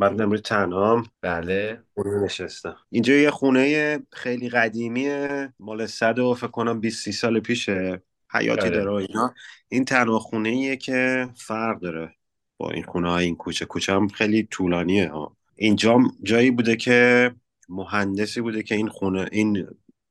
[0.00, 1.06] من امروز تنهام.
[1.20, 1.82] بله.
[1.94, 2.76] خونه نشستم.
[2.90, 5.52] اینجا یه خونه خیلی قدیمیه.
[5.58, 8.02] مال صد و فکر کنم 20 سال پیشه.
[8.32, 8.70] حیاتی آره.
[8.70, 9.34] داره اینا.
[9.68, 12.14] این تنها خونه ایه که فرق داره
[12.56, 13.64] با این خونه های این کوچه.
[13.64, 15.36] کوچه هم خیلی طولانیه ها.
[15.56, 17.30] اینجا جایی بوده که
[17.68, 19.66] مهندسی بوده که این خونه این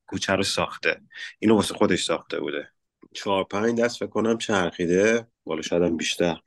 [0.07, 1.01] کوچه رو ساخته.
[1.39, 2.69] اینو واسه خودش ساخته بوده.
[3.13, 5.27] چهار پنج دست فکر کنم چرخیده.
[5.43, 6.37] بالا شاید بیشتر.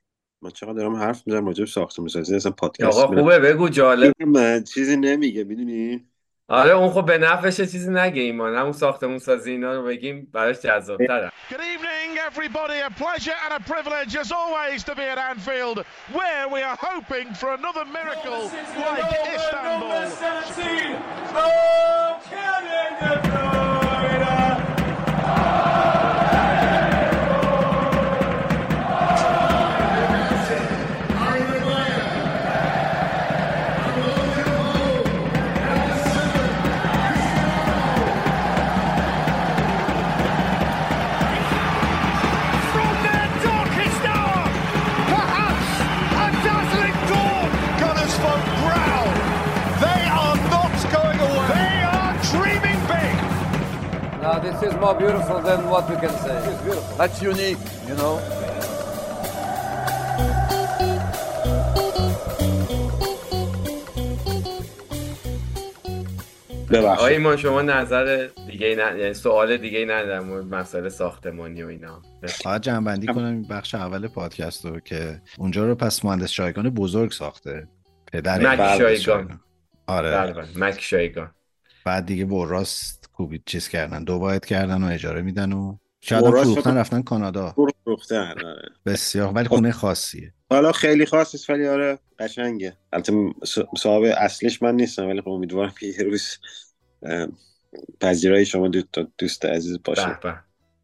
[0.43, 4.13] من چقدر دارم حرف می‌زنم راجع به ساختمون سازی اصلا پادکست آقا خوبه بگو جالب.
[4.21, 6.07] من چیزی نمیگه می‌دونی؟
[6.49, 8.57] آره اون خب به نفعش چیزی نگه ایمان.
[8.57, 11.33] همون ساختمون سازی اینا رو بگیم براش جذاب‌تره.
[11.50, 12.79] Good evening, everybody.
[12.89, 15.79] A pleasure and a privilege, as always, to be at Anfield,
[16.19, 18.43] where we are hoping for another miracle
[18.85, 20.03] like Istanbul.
[21.33, 21.72] From
[54.33, 56.34] Now this is more beautiful than what we can say.
[56.50, 56.97] It's beautiful.
[57.00, 58.14] That's unique, you know.
[66.70, 67.08] ببخشید.
[67.08, 69.84] ایمان شما نظر دیگه نه یعنی سوال دیگه
[70.20, 72.03] مورد مسائل ساختمانی و اینا.
[72.28, 77.10] فقط جنبندی کنم این بخش اول پادکست رو که اونجا رو پس مهندس شایگان بزرگ
[77.10, 77.69] ساخته.
[78.12, 79.41] پدر مک مهندس شایگان.
[79.86, 80.10] آره.
[80.10, 80.48] بله بله.
[80.56, 81.30] مک شایگان.
[81.84, 86.31] بعد دیگه براست کوبید چیز کردن دو باید کردن و اجاره میدن و شاید هم
[86.31, 87.55] فروختن رفتن کانادا.
[87.84, 88.69] فروختن آره.
[88.87, 90.33] بسیار ولی خونه خاصیه.
[90.51, 92.77] حالا خیلی خاص نیست ولی آره قشنگه.
[92.93, 93.12] البته
[93.78, 96.39] صاحب اصلیش من نیستم ولی خب امیدوارم که یه روز
[97.03, 97.28] اه،
[98.00, 100.19] پذیرای شما دوست, دوست عزیز باشه.
[100.23, 100.34] به.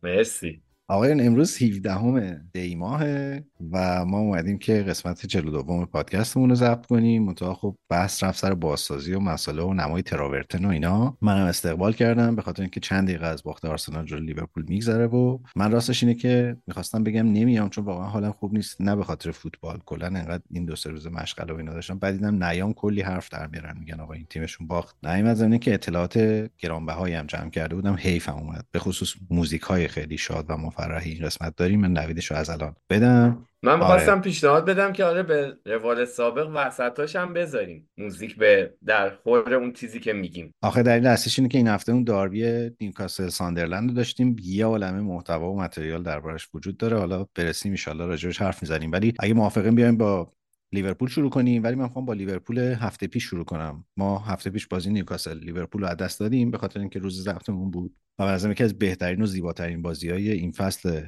[0.03, 0.63] مرسی.
[0.91, 6.87] آقایان امروز 17 همه دی ماهه و ما اومدیم که قسمت 42 پادکستمون رو ضبط
[6.87, 7.25] کنیم.
[7.25, 11.17] منتها خب بحث رفت سر بازسازی و مسئله و نمای تراورتن و اینا.
[11.23, 15.39] منم استقبال کردم به خاطر اینکه چند دقیقه از باخت آرسنال جلوی لیورپول میگذره و
[15.57, 18.81] من راستش اینه که می‌خواستم بگم نمیام چون واقعا حالم خوب نیست.
[18.81, 21.99] نه به خاطر فوتبال کلا انقدر این دو سه روز مشغله و اینا داشتم.
[21.99, 24.97] بعد دیدم نیام کلی حرف در میارن میگن آقا این تیمشون باخت.
[25.07, 26.19] نیم از که اطلاعات
[26.59, 28.65] گرانبهایی هم جمع کرده بودم حیفم اومد.
[28.71, 31.81] به خصوص موزیک های خیلی شاد و مفرحی این قسمت داریم.
[31.81, 33.45] من نویدش رو از الان بدم.
[33.63, 33.81] من آره.
[33.81, 37.91] می‌خواستم پیشنهاد بدم که آره به روال سابق وسطاش هم بذاریم.
[37.99, 40.55] موزیک به در خور اون چیزی که میگیم.
[40.63, 44.37] آخه دلیل اصلیش اینه که این هفته اون داربی نیوکاسل ساندرلند رو داشتیم.
[44.43, 46.99] یه عالمه محتوا و متریال دربارش وجود داره.
[46.99, 48.93] حالا برسیم ان راجبش حرف می‌زنیم.
[48.93, 50.33] ولی اگه موافقین بیایم با
[50.73, 53.85] لیورپول شروع کنیم ولی من می‌خوام با لیورپول هفته پیش شروع کنم.
[53.97, 57.71] ما هفته پیش بازی نیوکاسل لیورپول رو از دست دادیم به خاطر اینکه روز ضبطمون
[57.71, 61.03] بود و نظرم یکی از بهترین و زیباترین بازی های این فصل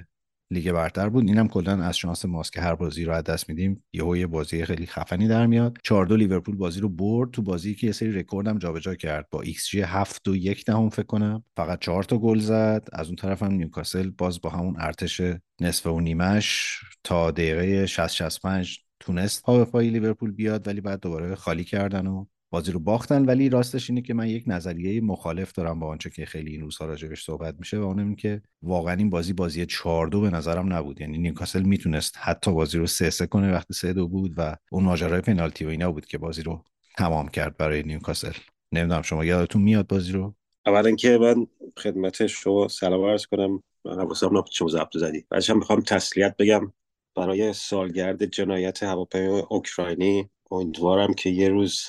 [0.53, 1.29] لیگ برتر بود.
[1.29, 3.85] اینم کلا از شانس ماست که هر بازی رو از دست میدیم.
[3.93, 5.79] یهو یه بازی خیلی خفنی در میاد.
[5.85, 9.29] 4 دو لیورپول بازی رو برد تو بازی که یه سری رکوردم جابجا کرد.
[9.31, 11.45] با XG 7 و یک دهم فکر کنم.
[11.57, 12.89] فقط 4 تا گل زد.
[12.93, 15.21] از اون طرف هم نیوکاسل باز با همون ارتش
[15.61, 21.65] نصف و نیمش تا دقیقه 60 65 تونست پای لیورپول بیاد ولی بعد دوباره خالی
[21.65, 23.25] کردن و بازی رو باختن.
[23.25, 26.87] ولی راستش اینه که من یک نظریه مخالف دارم با آنچه که خیلی این روزها
[26.87, 31.01] راجبش صحبت میشه و اونم که واقعا این بازی بازی 4 2 به نظرم نبود.
[31.01, 34.85] یعنی نیوکاسل می‌تونست حتی بازی رو 3 3 کنه وقتی 3 2 بود و اون
[34.85, 36.65] ماجرای پنالتی و اینا بود که بازی رو
[36.99, 38.33] تمام کرد برای نیوکاسل.
[38.73, 40.35] نمی‌دونم شما یادتون میاد بازی رو؟
[40.67, 41.47] اولا که من
[41.79, 43.63] خدمت شما سلام عرض کنم.
[43.85, 46.73] حواسم نبود شما ضبط زدی بعدش هم می‌خوام تسلیت بگم.
[47.17, 51.83] برای سالگرد جنایت هواپیمای اوکراینی امیدوارم که یه روز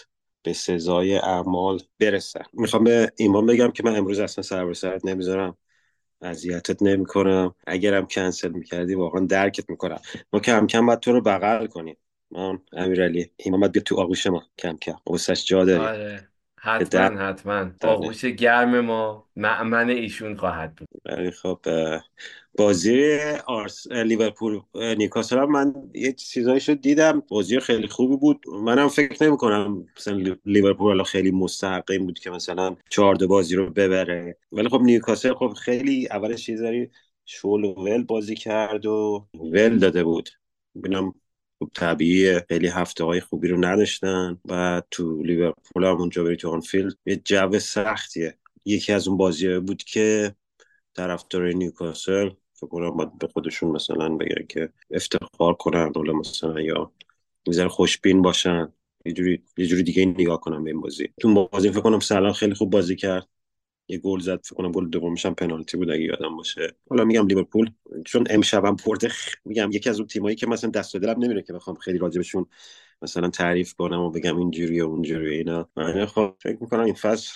[0.44, 2.44] به سزای اعمال برسن.
[2.54, 5.58] می‌خوام به ایمان بگم که من امروز اصلا سر به سرت نمی‌ذارم.
[6.22, 7.56] اذیتت نمی‌کنم.
[7.68, 10.00] اگرم کنسل می‌کردی واقعا درکت می‌کنم.
[10.34, 11.98] ما کم کم باید تو رو بغل کنیم.
[12.32, 14.44] من امیرعلی ایمان باید بیا تو آغوش ما.
[14.58, 14.96] کم کم.
[15.08, 15.82] واسش جا داریم.
[15.88, 16.31] آره.
[16.64, 17.72] حتما حتما.
[17.82, 20.88] آغوش گرم ما مأمن ایشون خواهد بود.
[21.06, 21.60] ولی خب
[22.58, 23.18] بازی
[23.48, 23.88] آرس...
[23.92, 27.20] لیورپول نیوکاسل من یه چیزایشو دیدم.
[27.20, 28.46] بازی خیلی خوبی بود.
[28.64, 33.16] منم فکر نمی کنم مثلا لی- لیورپول الان خیلی مستحق این بود که مثلا چهار
[33.28, 34.38] بازی رو ببره.
[34.52, 36.90] ولی خب نیوکاسل خب خیلی اولش یه ذره
[37.26, 40.30] شول و ول بازی کرد و ول داده بود.
[40.76, 41.14] ببینم
[41.62, 42.46] خب طبیعیه.
[42.50, 44.38] خیلی هفته های خوبی رو نداشتن.
[44.50, 46.94] و تو لیورپول هم اونجا بری تو آنفیلد.
[47.06, 48.38] یه جو سختیه.
[48.66, 50.36] یکی از اون بازی بود که
[50.96, 55.92] طرفدار نیوکاسل فکر کنم باید به خودشون مثلا بگن که افتخار کنن.
[55.96, 56.92] حالا مثلا یا
[57.48, 58.74] می‌ذاره خوشبین باشن.
[59.06, 61.10] یه جوری یه جوری دیگه نگاه کنم به این بازی.
[61.22, 63.28] تو بازی فکر کنم سلام خیلی خوب بازی کرد.
[63.92, 66.76] یه گل زد فکر کنم گل دومش هم پنالتی بود اگه یادم باشه.
[66.90, 67.72] حالا میگم لیورپول
[68.06, 69.12] چون امشبم برده
[69.46, 72.46] میگم یکی از اون تیمایی که مثلا دست و دلم نمیره که بخوام خیلی راجبشون
[73.02, 75.70] مثلا تعریف کنم و بگم اینجوری و اونجوری اینا.
[75.76, 77.32] من خب فکر می‌کنم این فصل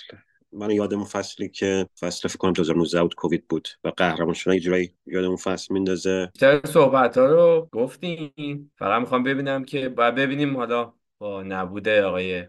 [0.52, 4.60] من یادم فصلی که فصل فکر کنم 2019 بود کووید بود و قهرمان شدن یه
[4.60, 6.30] جورایی یادم فصل میندازه.
[6.32, 12.44] بیشتر صحبت ها رو گفتیم فقط می‌خوام ببینم که باید ببینیم حالا با نبود آقای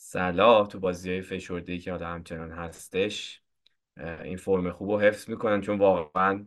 [0.00, 3.42] صلاح تو بازی های فشرده که حالا همچنان هستش
[4.24, 6.46] این فرم خوب رو حفظ می‌کنن چون واقعا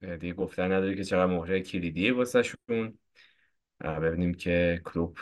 [0.00, 2.98] دیگه گفتن نداره که چقدر مهره کلیدیه واسه شون
[3.80, 5.18] ببینیم که کلوب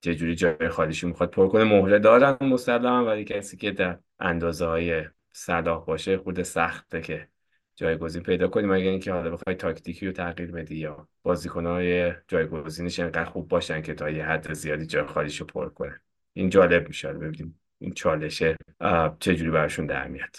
[0.00, 1.64] چه جوری جای خالیشو می‌خواد پر کنه.
[1.64, 7.28] مهره دارن مسلما ولی کسی که در اندازه های صلاح باشه خود سخته که
[7.76, 8.72] جایگزین پیدا کنیم.
[8.72, 13.94] مگر اینکه حالا بخوای تاکتیکی رو تغییر بدی یا بازیکنهای جایگزینش انقدر خوب باشن که
[13.94, 16.00] تا یه حد زیادی جای خالیشو پر کنه.
[16.32, 17.12] این جالب میشه.
[17.12, 18.56] ببینیم این چالشه
[19.20, 20.36] چجوری براشون در میاد.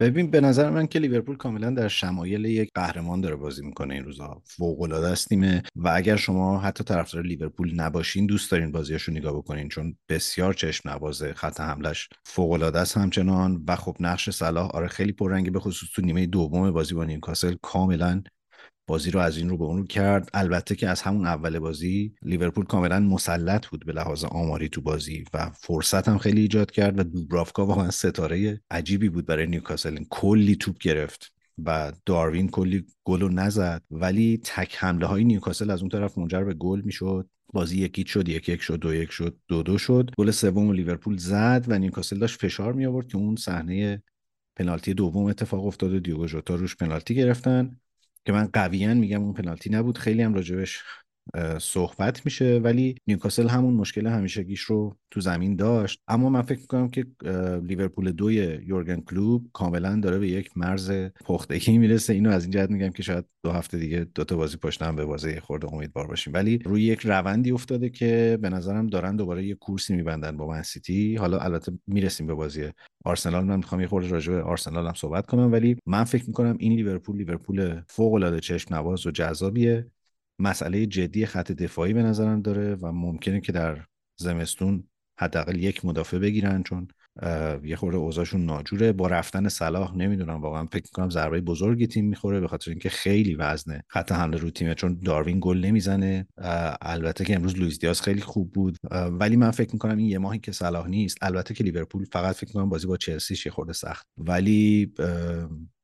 [0.00, 4.04] ببین به نظر من که لیورپول کاملا در شمایل یک قهرمان داره بازی می‌کنه این
[4.04, 4.42] روزا.
[4.44, 9.36] فوق العاده است تیمه و اگر شما حتی طرفدار لیورپول نباشین دوست دارین بازیاشو نگاه
[9.36, 13.64] بکنین چون بسیار چشم نوازه خط حملش فوق العاده است همچنان.
[13.68, 17.56] و خب نقش صلاح آره خیلی پررنگه به خصوص تو نیمه دوم بازی با نیوکاسل
[17.62, 18.22] کاملا
[18.86, 20.30] بازی رو از این رو به اون رو کرد.
[20.34, 25.24] البته که از همون اول بازی لیورپول کاملا مسلط بود به لحاظ آماری تو بازی
[25.34, 30.04] و فرصت هم خیلی ایجاد کرد و دوبرافکا واقعا ستاره عجیبی بود برای نیوکاسل.
[30.10, 31.32] کلی توپ گرفت
[31.64, 36.54] و داروین کلی گل نزد ولی تک حمله های نیوکاسل از اون طرف منجر به
[36.54, 37.28] گل می‌شد.
[37.52, 40.10] بازی یکی شد یک یک شد دو یک شد دو دو شد.
[40.18, 44.02] گل سوم لیورپول زد و نیوکاسل داشت فشار می آورد که اون صحنه
[44.56, 47.80] پنالتی دوم اتفاق افتاد و دیوگو ژوتا روش پنالتی گرفتن.
[48.24, 49.98] که من قویا میگم اون پنالتی نبود.
[49.98, 50.82] خیلی هم راجبش
[51.58, 56.02] صحبت میشه ولی نیوکاسل همون مشکل همیشگیش رو تو زمین داشت.
[56.08, 57.06] اما من فکر می‌کنم که
[57.62, 58.34] لیورپول دوی
[58.66, 60.90] یورگن کلوب کاملا داره به یک مرز
[61.24, 62.12] پختگی می‌رسه.
[62.12, 65.40] اینو از این جهت میگم که شاید دو هفته دیگه دوتا بازی پشتم به بازی
[65.40, 66.32] خورده امیدوار باشیم.
[66.34, 70.62] ولی روی یک روندی افتاده که به نظرم دارن دوباره یه کورسی میبندن با من
[70.62, 71.16] سیتی.
[71.16, 72.64] حالا البته می‌رسیم به بازی
[73.04, 76.56] آرسنال من می‌خوام یه خورده راجع به آرسنال هم صحبت کنم ولی من فکر می‌کنم
[76.58, 79.90] این لیورپول لیورپول فوق العاده چشم نواز و جذابیه.
[80.38, 83.84] مسئله جدی خط دفاعی به نظرم داره و ممکنه که در
[84.16, 84.84] زمستون
[85.18, 86.88] حداقل یک مدافع بگیرن چون
[87.64, 88.92] یه خورده اوضاعشون ناجوره.
[88.92, 93.34] با رفتن صلاح نمی‌دونم واقعا فکر کنم ضربه بزرگی تیم می‌خوره به خاطر اینکه خیلی
[93.34, 96.26] وزنه خط حمله رو تیمه چون داروین گل نمی‌زنه.
[96.82, 98.78] البته که امروز لوئیس دیاز خیلی خوب بود.
[98.92, 102.52] ولی من فکر می‌کنم این یه ماهی که صلاح نیست البته که لیورپول فقط فکر
[102.52, 104.06] کنم بازی با چلسی خورده سخت.
[104.18, 104.92] ولی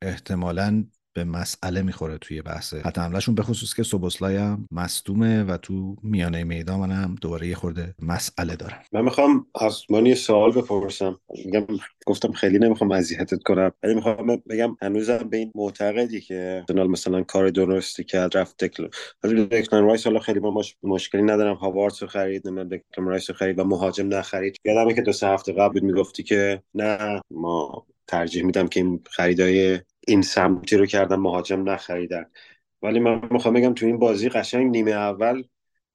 [0.02, 0.84] احتمالا
[1.18, 5.96] به مسئله می‌خوره توی بحث خط حملهشون به خصوص که سوبوسلای هم مصدومه و تو
[6.02, 11.20] میانه میدان منم دوباره یه خورده مسئله دارم من می‌خوام از یه سوال بپرسم.
[11.44, 11.66] میگم
[12.06, 17.22] گفتم خیلی نمی‌خوام اذیتت کنم ولی می‌خوام بگم هنوزم به این معتقدی که آرسنال مثلا
[17.22, 18.88] کار درستی کرد رفت دکل
[19.22, 20.76] دکلن رایس حالا خیلی با مش...
[20.82, 21.54] مشکلی ندارم.
[21.54, 24.56] هاوارتس رو خرید نه دکلن رایس رو خرید و مهاجم نخرید.
[24.64, 29.00] یادمه که دو سه هفته قبل بود می‌گفتی که نه ما ترجیح میدم که این
[29.10, 32.26] خریدای این سمتی رو کردن مهاجم نخریدن.
[32.82, 35.42] ولی من می‌خوام بگم تو این بازی قشنگ نیمه اول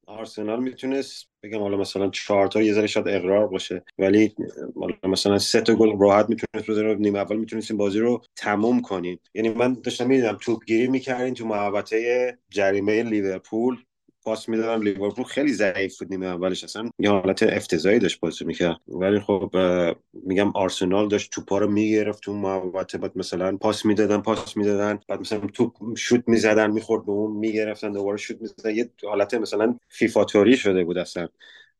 [0.07, 3.83] آرسنال می‌تونست بگم حالا مثلا چهار تا یه ذره شاید اقرار باشه.
[3.97, 4.35] ولی
[5.03, 9.21] مثلا سه تا گل راحت می‌تونست بزنه نیمه اول می‌تونست این بازی رو تموم کنید.
[9.33, 13.77] یعنی من داشتم می‌دیدم توپ گیری می‌کردین تو محوطه جریمه لیورپول.
[14.23, 14.83] پاس می‌دادن.
[14.83, 16.89] لیورپول خیلی ضعیف بود نیمه اولش اصلا.
[16.99, 18.77] یه حالت افتضاحی داشت بازی می‌کرد.
[18.87, 19.55] ولی خب
[20.13, 22.97] میگم آرسنال داشت توپا رو می‌گرفت تو محوطه.
[22.97, 24.99] بعد مثلا پاس می‌دادن پاس می‌دادن.
[25.07, 28.75] بعد مثلا توپ شوت می‌زدن می‌خورد به اون می‌گرفتن دوباره شوت می‌زدن.
[28.75, 31.27] یه حالت مثلا فیفاتوری شده بود اصلا.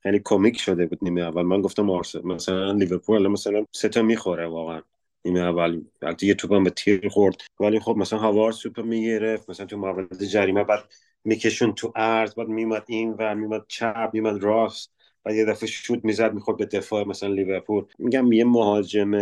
[0.04, 1.42] خیلی کمیک شده بود نیمه اول.
[1.42, 4.82] من گفتم آرسنال مثلا لیورپول مثلا سه تا می‌خوره واقعا
[5.26, 5.82] نیمه اول.
[6.02, 7.36] البته یه توپم به تیر خورد.
[7.60, 9.50] ولی خب مثلا هاوار سوپ می‌گرفت.
[9.50, 10.84] مثلا تو محوطه جریمه بعد
[11.26, 14.94] میکشون تو ارز بعد میمد این و میمد چپ میمد راست
[15.26, 17.84] و یه دفعه شوت می‌زد می‌خورد به دفاع مثلا لیورپول.
[18.00, 19.14] میگم یه مهاجم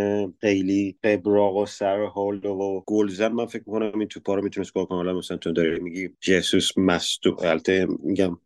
[0.41, 3.31] خیلی قبراق و سر هولد و گل زد.
[3.31, 5.13] من فکر می‌کنم این توپا رو می‌تونست گل کنه.
[5.13, 8.37] مثلا تو داری میگی جسوس مستو البته میگم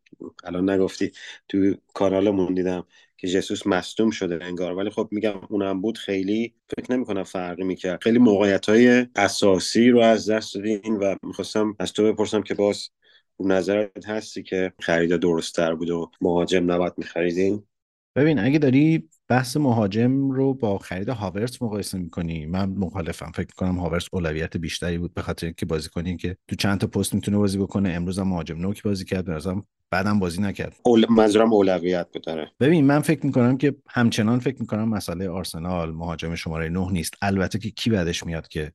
[0.43, 1.11] الان نگفتی
[1.49, 2.85] تو کانالمون دیدم
[3.17, 4.73] که جسوس مصدوم شده انگار.
[4.73, 8.03] ولی خب میگم اونم بود خیلی فکر نمی‌کنم فرقی می‌کرد.
[8.03, 12.89] خیلی موقعیت های اساسی رو از دست دادین و می‌خواستم از تو بپرسم که باز
[13.39, 17.63] نظرت هستی که خرید درست تر بود و مهاجم نباید میخریدین؟
[18.15, 23.31] ببین اگه داری بحث مهاجم رو با خرید هاورس مقایسه می‌کنی من مخالفم.
[23.35, 26.87] فکر کنم هاورس اولویت بیشتری بود به خاطر اینکه بازی کنی که تو چند تا
[26.87, 27.89] پست می‌تونه بازی بکنه.
[27.89, 29.25] امروز هم مهاجم نوک بازی کرد.
[29.25, 29.33] به
[29.95, 30.75] بعدم بازی نکرد.
[30.85, 31.05] اول...
[31.09, 36.35] منظورم اولویت بود داره ببین من فکر می‌کنم که همچنان فکر می‌کنم مسئله آرسنال مهاجم
[36.35, 37.13] شماره نه نیست.
[37.21, 38.71] البته که کی بعدش میاد که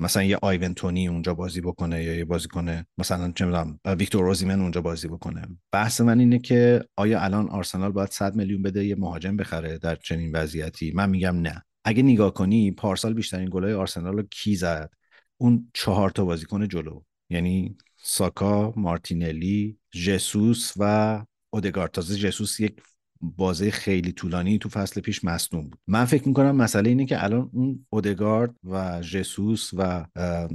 [0.00, 2.86] مثلا یه آیونتونی اونجا بازی بکنه یا یه بازی کنه.
[2.98, 5.42] مثلا چه می‌دونم ویکتور روزیمن اونجا بازی بکنه.
[5.72, 9.94] بحث من اینه که آیا الان آرسنال باید 100 میلیون بده یه مهاجم بخره در
[9.94, 11.64] چنین وضعیتی؟ من میگم نه.
[11.84, 14.90] اگه نگاه کنی پارسال بیشترین گلای آرسنال رو کی زد؟
[15.36, 17.00] اون چهار تا بازیکن جلو.
[17.30, 21.90] یعنی ساکا مارتینلی جسوس و اودگارد.
[21.90, 22.82] تازه جسوس یک
[23.20, 25.78] بازه خیلی طولانی تو فصل پیش مصنوم بود.
[25.86, 30.06] من فکر می‌کنم مسئله اینه که الان اون اودگارد و جسوس و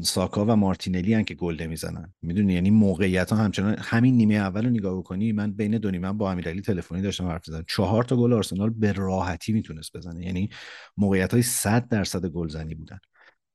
[0.02, 2.14] ساکا و مارتینلی هن که گل نمی‌زنن.
[2.22, 6.14] می‌دونی؟ یعنی موقعیت ها همچنان همین نیمه اول رو نگاه بکنی من بین دو نیمه
[6.14, 10.26] با امیرعلی تلفنی داشتم حرف زدم چهار تا گل آرسنال به راحتی می‌تونست بزنه.
[10.26, 10.50] یعنی
[10.98, 13.00] موقعیت های 100 درصد گلزنی بودن.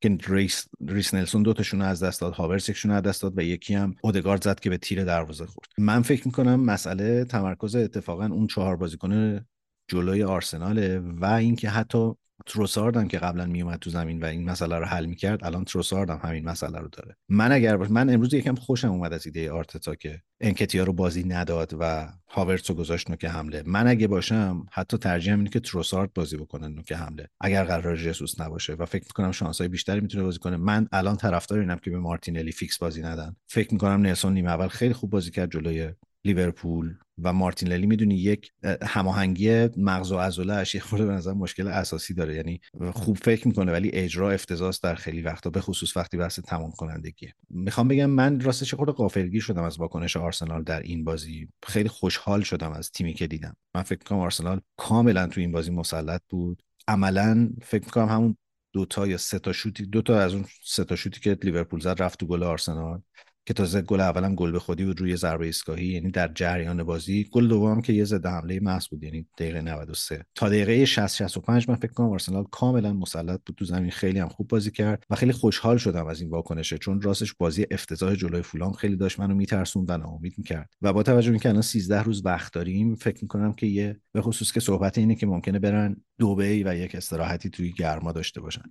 [0.01, 3.73] که ریس, ریس نلسون دوتاشون از دست داد هاورتس یکیشون از دست داد و یکی
[3.73, 5.69] هم اودگارد زد که به تیر دروازه خورد.
[5.77, 9.45] من فکر می‌کنم مسئله تمرکز اتفاقا اون چهار بازیکن
[9.87, 12.13] جلوی آرسناله و اینکه حتی
[12.45, 16.09] تروسارد هم که قبلا میومد تو زمین و این مسئله رو حل می‌کرد الان تروسارد
[16.09, 17.15] هم همین مسئله رو داره.
[17.29, 21.23] من اگر باش من امروز یکم خوشم اومد از ایده آرتتا که انکتیا رو بازی
[21.23, 23.63] نداد و هاورتس رو گذاشت نوک حمله.
[23.65, 28.41] من اگه باشم حتی ترجیحم اینه که تروسارد بازی بکنه نوک حمله اگر قرار جسوس
[28.41, 28.73] نباشه.
[28.73, 30.57] و فکر می‌کنم شانس های بیشتری می‌تونه بازی کنه.
[30.57, 33.35] من الان طرفدار اینم که به مارتینلی فیکس بازی ندن.
[33.47, 35.93] فکر می‌کنم نلسون نیمه اول خیلی خوب بازی کرد جلوی
[36.25, 36.95] لیورپول.
[37.23, 42.13] و مارتین للی می‌دونی یک هماهنگی مغز و عضله‌اش یه خورده به نظر مشکل اساسی
[42.13, 42.35] داره.
[42.35, 42.61] یعنی
[42.93, 47.33] خوب فکر می‌کنه ولی اجرا افتضاح در خیلی وقتا به خصوص وقتی بحث تمام کنندگیه
[47.49, 51.47] می‌خوام بگم من راستش خورده غافلگیر شدم از واکنش آرسنال در این بازی.
[51.65, 53.55] خیلی خوشحال شدم از تیمی که دیدم.
[53.75, 56.63] من فکر کنم آرسنال کاملا تو این بازی مسلط بود.
[56.87, 58.37] عملا فکر می‌کنم همون
[58.73, 61.79] دو تا یا سه تا شوتی دو تا از اون سه تا شوتی که لیورپول
[61.79, 63.01] زد رفت تو گل آرسنال.
[63.45, 67.29] که تازه گل اولم گل به خودی بود روی ضربه ایستگاهی یعنی در جریان بازی
[67.31, 71.69] گل دوم که یه ضد حمله محض بود یعنی دقیقه 93 تا دقیقه 60 65
[71.69, 75.15] من فکر کنم آرسنال کاملا مسلط بود تو زمین خیلی هم خوب بازی کرد و
[75.15, 79.35] خیلی خوشحال شدم از این واکنشه چون راستش بازی افتضاح جلوی فولام خیلی داشت منو
[79.35, 80.69] میترسوند و ناامید می‌کرد.
[80.81, 84.51] و با توجه اینکه الان 13 روز وقت داریم فکر می‌کنم که یه به خصوص
[84.51, 88.63] که صحبت اینه که ممکنه برن دبی و یک استراحتی توی گرما داشته باشن.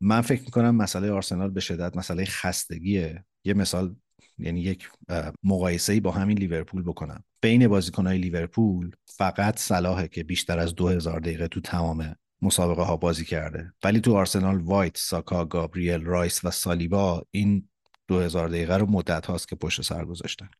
[0.00, 3.24] من فکر می‌کنم مسئله آرسنال به شدت مسئله خستگیه.
[3.44, 3.94] یه مثال
[4.38, 4.88] یعنی یک
[5.44, 7.24] مقایسه با همین لیورپول بکنم.
[7.40, 13.24] بین بازیکنهای لیورپول فقط صلاحه که بیشتر از 2000 دقیقه تو تمام مسابقه ها بازی
[13.24, 13.72] کرده.
[13.84, 17.68] ولی تو آرسنال وایت ساکا گابریل رایس و سالیبا این
[18.08, 20.50] 2000 دقیقه رو مدت هاست که پشت سر گذاشتن.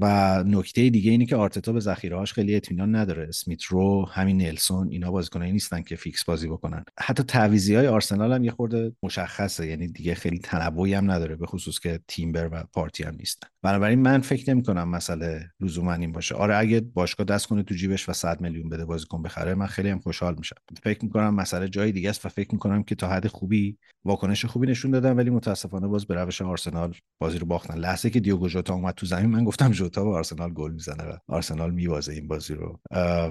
[0.00, 3.28] و نکته دیگه اینه که آرتتا به ذخیرهاش خیلی اطمینان نداره.
[3.28, 6.84] اسمیت رو همین نلسون اینا بازیکنایی نیستن که فیکس بازی بکنن.
[7.00, 11.46] حتی تعویضی های آرسنال هم یه خورده مشخصه یعنی دیگه خیلی تنوعی هم نداره به
[11.46, 13.48] خصوص که تیمبر و پارتی هم نیستن.
[13.62, 16.34] بنابراین من فکر نمی کنم مسئله لزوما این باشه.
[16.34, 19.88] آره اگه باشگاه دست کنه تو جیبش و 100 میلیون بده بازیکن بخره من خیلی
[19.88, 20.56] هم خوشحال میشم.
[20.82, 24.66] فکر می‌کنم مسئله جای دیگه است و فکر می‌کنم که تا حد خوبی واکنش خوبی
[24.66, 27.78] نشون دادن ولی متاسفانه باز به روش آرسنال بازی رو باختن.
[27.78, 31.16] لحظه که دیوگو ژوتا اومد تو زمین من گفتم ژوتا به آرسنال گل می‌زنه و
[31.28, 32.80] آرسنال میوازه این بازی رو.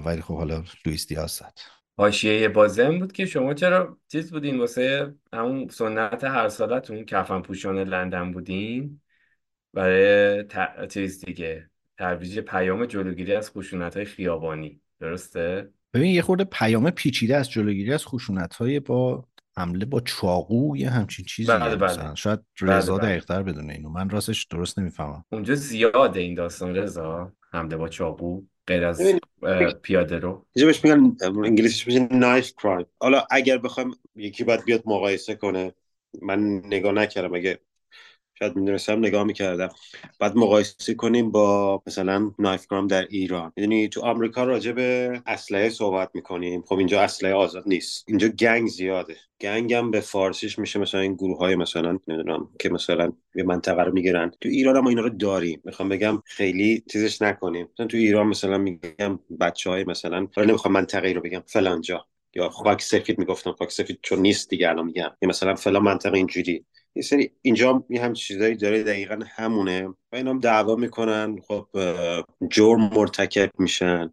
[0.04, 1.58] ولی خب حالا لوئیس دیاز زد.
[1.96, 7.42] حاشیه بازی این بود که شما چرا چیز بودین؟ واسه همون سنت هر سالتون کفن
[7.42, 9.00] پوشان لندن بودین؟
[9.72, 10.88] برای ت...
[10.88, 17.36] چیز دیگه ترویج پیام جلوگیری از خشونت های خیابانی درسته؟ ببین یه خورده پیام پیچیده
[17.36, 19.24] از جلوگیری از خشونت های با
[19.56, 22.14] حمله با چاقو یه همچین چیزی بله بله.
[22.14, 23.08] شاید بله رضا بله.
[23.08, 23.88] دقیقتر بدونه اینو.
[23.88, 25.24] من راستش درست نمی‌فهمم.
[25.32, 29.02] اونجا زیاده این داستان رضا حمله با چاقو غیر از
[29.82, 30.46] پیاده رو.
[30.54, 35.72] اینجا بهش میگن انگلیسیش میشه نایف کرایم حالا اگر بخوایم یکی باید بیاد مقایسه کنه.
[36.22, 37.58] من نگاه نکردم اگه
[38.42, 39.68] شاید می‌دونستم نگاه می‌کردم.
[40.18, 43.52] بعد مقایسه کنیم با مثلا نایف کرام در ایران.
[43.56, 46.62] می‌دونی تو آمریکا راجع به اسلحه صحبت می‌کنیم.
[46.62, 48.04] خب اینجا اسلحه آزاد نیست.
[48.08, 49.16] اینجا گنگ زیاده.
[49.40, 53.82] گنگ هم به فارسیش میشه مثلا این گروه های مثلا نمی‌دونم که مثلا یه منطقه
[53.82, 54.30] رو می‌گیرن.
[54.40, 55.60] تو ایران هم اینا رو داریم.
[55.64, 57.68] می‌خوام بگم خیلی چیزش نکنیم.
[57.74, 62.06] مثلا تو ایران مثلا میگم بچه های مثلا نمی‌خوام منطقه رو بگم فلانجا.
[62.34, 63.52] یا خاک سفید می‌گفتم.
[63.52, 65.10] خاک سفید چون نیست دیگه الان میگم.
[65.22, 66.64] مثلا فلان منطقه اینجوری.
[66.94, 71.40] یه سری اینجا یه هم چیزایی داره دقیقا همونه و اینا هم دعوا می‌کنن.
[71.48, 71.66] خب
[72.50, 74.12] جرم مرتکب میشن.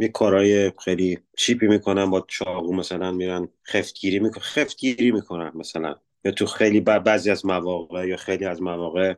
[0.00, 5.96] یه کارهای خیلی چیپی می‌کنن با چاقو مثلا میرن خفتگیری می‌کنن خفتگیری می‌کنن مثلا.
[6.24, 9.14] یا تو خیلی بعضی از مواقع یا خیلی از مواقع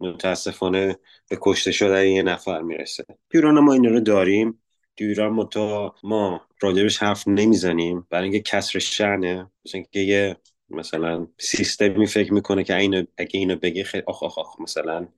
[0.00, 0.98] متاسفانه
[1.30, 3.04] به کشته شدن یه نفر می‌رسه.
[3.04, 4.62] تو ایران ما اینا رو داریم.
[4.96, 8.06] تو ما تا ما راجبش حرف نمی‌زنیم.
[8.10, 9.50] برای اینکه کسر شأنه.
[9.66, 10.36] مثلا اینکه یه
[10.70, 15.08] مثلا سیستمی فکر می‌کنه که اینو اگه اینو بگه خیلی آخ آخ آخ مثلا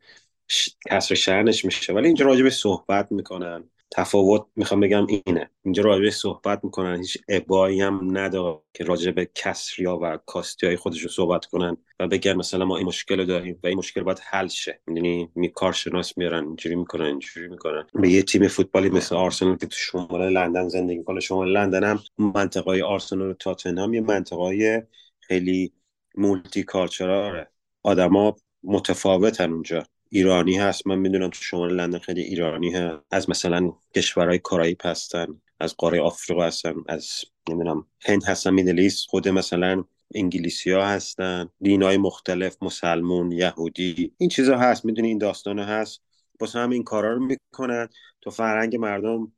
[0.90, 1.92] کسر شهرش میشه.
[1.92, 3.64] ولی اینجا راجع به صحبت می‌کنن.
[3.90, 5.50] تفاوت می‌خوام بگم اینه.
[5.64, 6.98] اینجا راجع صحبت می‌کنن.
[6.98, 11.76] هیچ ابایی هم نداره که راجع به کسریا و کاستی های خودش رو صحبت کنن
[12.00, 14.80] و بگن مثلا ما این مشکل داریم و این مشکل باید حل شه.
[14.86, 17.86] می‌دونی؟ می کارشناس میارن اینجوری می‌کنن اینجوری می‌کنن.
[17.94, 22.00] به یه تیم فوتبالی مثل آرسنال که تو شمال لندن زندگی کنه شمال لندن هم
[22.18, 24.86] منطقه آرسنال و تاتنهام یه منطقه
[25.28, 25.72] خیلی
[26.14, 27.50] مولتی کالچراره
[27.82, 29.86] آدما متفاوتن اونجا.
[30.10, 30.86] ایرانی هست.
[30.86, 33.02] من می‌دونم تو شمال لندن خیلی ایرانی هست.
[33.10, 37.08] از مثلا کشورهای کارایی هستن از قاره آفریقا هستن از
[37.50, 41.48] نمی‌دونم هند هستن میدلیست خود مثلا انگلیسی ها هستن.
[41.60, 44.84] دین های مختلف مسلمون یهودی این چیزا هست.
[44.84, 46.02] می‌دونی؟ این داستان هست.
[46.40, 47.88] واسه هم این کارا رو می‌کنن
[48.20, 49.32] تو فرهنگ مردم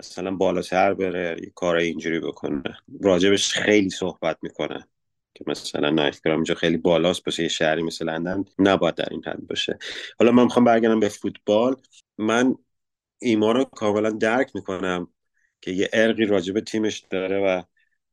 [0.00, 2.62] مثلا بالاتر بره کار اینجوری بکنه.
[3.02, 4.88] راجبش خیلی صحبت می‌کنن
[5.34, 9.22] که مثلا نایف گرام اینجا خیلی بالاست باشه یه شهری مثل لندن نباید در این
[9.26, 9.78] حد باشه.
[10.18, 11.76] حالا من می‌خوام برگردم به فوتبال.
[12.18, 12.54] من
[13.18, 15.08] ایما رو کاملا درک می‌کنم
[15.60, 17.62] که یه ارقی راجب تیمش داره و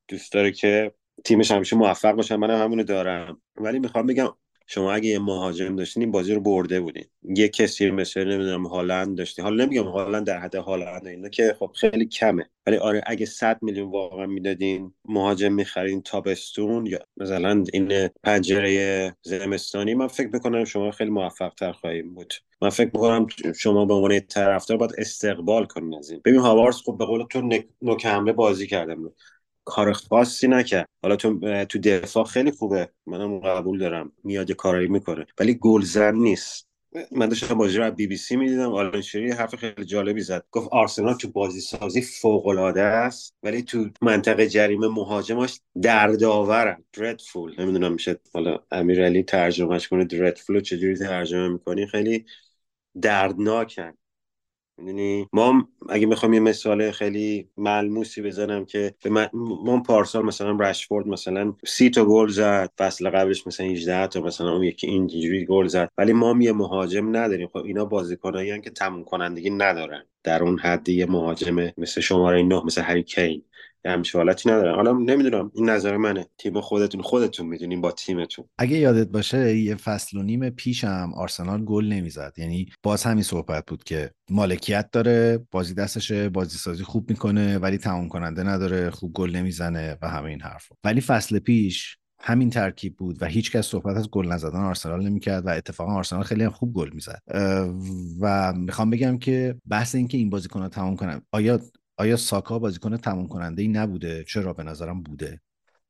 [0.07, 0.93] دوست داره که
[1.25, 2.37] تیمش همیشه موفق باشه.
[2.37, 3.41] منم همونو دارم.
[3.55, 4.29] ولی می‌خوام بگم
[4.73, 7.05] شما اگه یه مهاجم داشتین این بازی رو برده بودین.
[7.23, 9.43] یه کسی مثل نمی‌دونم هالند داشتین.
[9.45, 12.49] حالا نمیگم هالند در حد هالند اینا که خب خیلی کمه.
[12.67, 19.93] ولی آره اگه 100 میلیون واقعا می‌دادین مهاجم می‌خرین تابستون یا مثلا این پنجره زمستانی
[19.93, 22.33] من فکر می‌کنم شما خیلی موفق تر خواهیم بود.
[22.61, 26.21] من فکر می‌کنم شما به عنوان طرفدار باید استقبال کنین از این.
[26.25, 27.49] ببین هاوارس خب به قول تو
[27.81, 29.13] نوک حمله بازی کردم
[29.65, 30.87] کار خاصی نکرد.
[31.03, 32.89] حالا تو تو دفاع خیلی خوبه.
[33.05, 34.11] منم قبول دارم.
[34.23, 35.25] میاد کارایی می‌کنه.
[35.39, 36.67] ولی گلزن نیست.
[37.11, 38.71] من داشتم بازی رو بی بی سی می‌دیدم.
[38.73, 40.45] آلان شری حرف خیلی جالبی زد.
[40.51, 43.35] گفت آرسنال تو بازی سازی فوق العاده است.
[43.43, 46.83] ولی تو منطقه جریمه مهاجماش دردآورن.
[46.93, 50.05] دردفول نمی‌دونم میشه حالا امیرعلی ترجمهش کنه.
[50.05, 52.25] دردفول چجوری ترجمه می‌کنی؟ خیلی
[53.01, 53.93] دردناکن.
[54.81, 58.93] می‌دونی؟ ما اگه می‌خوام یه مثال خیلی ملموسی بزنم که
[59.63, 64.51] ما پارسال مثلا رشفورد مثلا سی تا گل زد فصل قبلش مثلا 18 تا مثلا
[64.53, 65.89] اون یکی اینجوری گل زد.
[65.97, 67.47] ولی ما یه مهاجم نداریم.
[67.47, 70.03] خب اینا بازیکنایی که تموم کنندگی ندارن.
[70.23, 73.43] در اون حد یه مهاجم مثل شماره 9 مثل هری کین.
[73.85, 76.27] همچه حالتی ندارم حالا نمی‌دونم این نظر منه.
[76.37, 78.45] تیم خودتون خودتون می‌دونیم با تیمتون.
[78.57, 82.33] اگه یادت باشه یه فصل و نیم پیشم آرسنال گل نمی‌زد.
[82.37, 87.77] یعنی باز همین صحبت بود که مالکیت داره بازی دستشه بازی سازی خوب می‌کنه ولی
[87.77, 90.75] تمام کننده نداره خوب گل نمی‌زنه و همه این حرفا.
[90.83, 95.49] ولی فصل پیش همین ترکیب بود و هیچکس صحبت از گل نزدن آرسنال نمی‌کرد و
[95.49, 97.21] اتفاقا آرسنال خیلی هم خوب گل می‌زد.
[98.21, 101.59] و می‌خوام بگم که بحث اینکه این بازیکن تمام کنن آیا
[102.01, 105.41] آیا ساکا بازیکن تموم کننده ای نبوده؟ چرا به نظرم بوده؟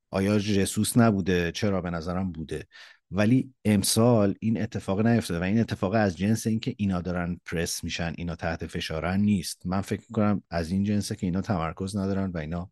[0.10, 2.68] آیا جسوس نبوده؟ چرا به نظرم بوده؟
[3.12, 8.14] ولی امسال این اتفاق نیفتاده و این اتفاق از جنس اینکه اینا دارن پرس میشن
[8.18, 9.62] اینا تحت فشارن نیست.
[9.66, 12.70] من فکر می‌کنم از این جنسه که اینا تمرکز ندارن و اینا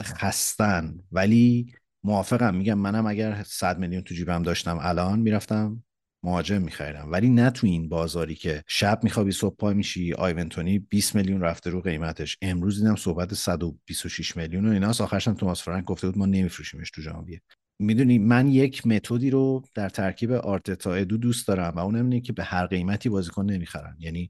[0.00, 0.98] خستن.
[1.12, 2.54] ولی موافقم.
[2.54, 5.82] میگم منم اگر 100 میلیون تو جیبم داشتم الان می‌رفتم.
[6.22, 7.12] مهاجم میخریدم.
[7.12, 11.70] ولی نه تو این بازاری که شب میخوابی صبح پا میشی آیونتونی 20 میلیون رفته
[11.70, 12.38] رو قیمتش.
[12.42, 16.90] امروز دیدم صحبت 126 میلیون و اینا آخرش هم توماس فرانک گفته بود ما نمیفروشیمش
[16.90, 17.42] تو ژانویه.
[17.78, 22.32] می‌دونی من یک متدی رو در ترکیب آرتتا ادو دوست دارم و اونم اینه که
[22.32, 23.96] به هر قیمتی بازیکن نمی‌خرن.
[23.98, 24.28] یعنی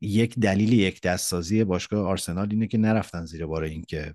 [0.00, 4.14] یک دلیل یک دستسازی باشگاه آرسنال اینه که نرفتن زیر بار اینکه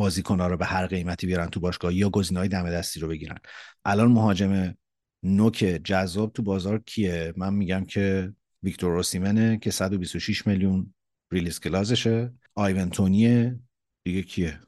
[0.00, 3.38] بازیکنها رو به هر قیمتی بیارن تو باشگاه یا گزینه‌های دم دستی رو بگیرن.
[3.84, 4.74] الان مهاجم
[5.22, 8.32] نوک جذاب تو بازار کیه؟ من میگم که
[8.62, 10.94] ویکتور اوسیمنه که 126 میلیون
[11.30, 13.58] ریلیز کلازشه آیونتونیه
[14.04, 14.60] دیگه کیه؟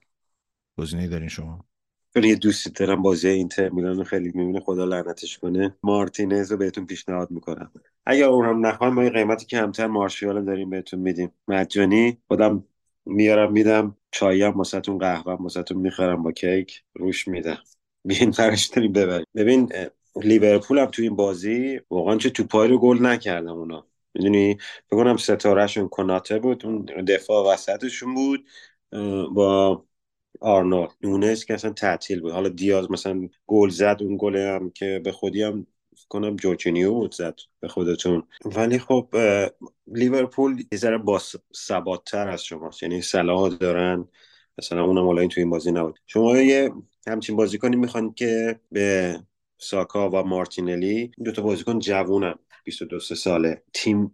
[0.78, 1.64] گزینه‌ای دارین شما؟
[2.22, 5.76] یه دوستی دارم بازی اینتر میلان خیلی می‌بینه خدا لعنتش کنه.
[5.82, 7.72] مارتینز رو بهتون پیشنهاد می‌کنم.
[8.06, 11.32] اگر اون هم نخواهیم ما یه قیمتی که همتر مارشیال داریم بهتون میدیم.
[11.48, 12.64] مجانی خودم
[13.06, 17.58] میارم میدم چایی هم واسهتون قهوه واسهتون می‌خرم با کیک روش میدم.
[18.04, 19.26] بیاین فرش داریم ببریم.
[19.34, 19.72] ببین
[20.16, 23.86] لیورپول هم تو این بازی واقعا چه توپایی رو گل نکردم اونا.
[24.14, 24.58] می‌دونی؟
[24.92, 28.46] بگونم ستارهشون کناته بود اون دفاع وسطشون بود
[29.34, 29.84] با
[30.40, 30.90] آرنولد.
[31.02, 32.32] نونس که اصلا تعطیل بود.
[32.32, 35.66] حالا دیاز مثلا گل زد اون گل هم که به خودی هم
[36.08, 38.22] کنم جورجینیو بود زد به خودتون.
[38.44, 39.08] ولی خب
[39.86, 41.20] لیورپول یه ذره با
[41.56, 42.82] ثباتتر از شماست.
[42.82, 44.08] یعنی صلاح دارن
[44.58, 45.98] مثلا اونم این تو این بازی نبود.
[46.06, 46.72] شما یه
[47.06, 49.18] همچین بازیکنی می‌خوان که به
[49.58, 53.62] ساکا و مارتینلی دو تا بازیکن جوونن 22 ساله.
[53.72, 54.12] تیم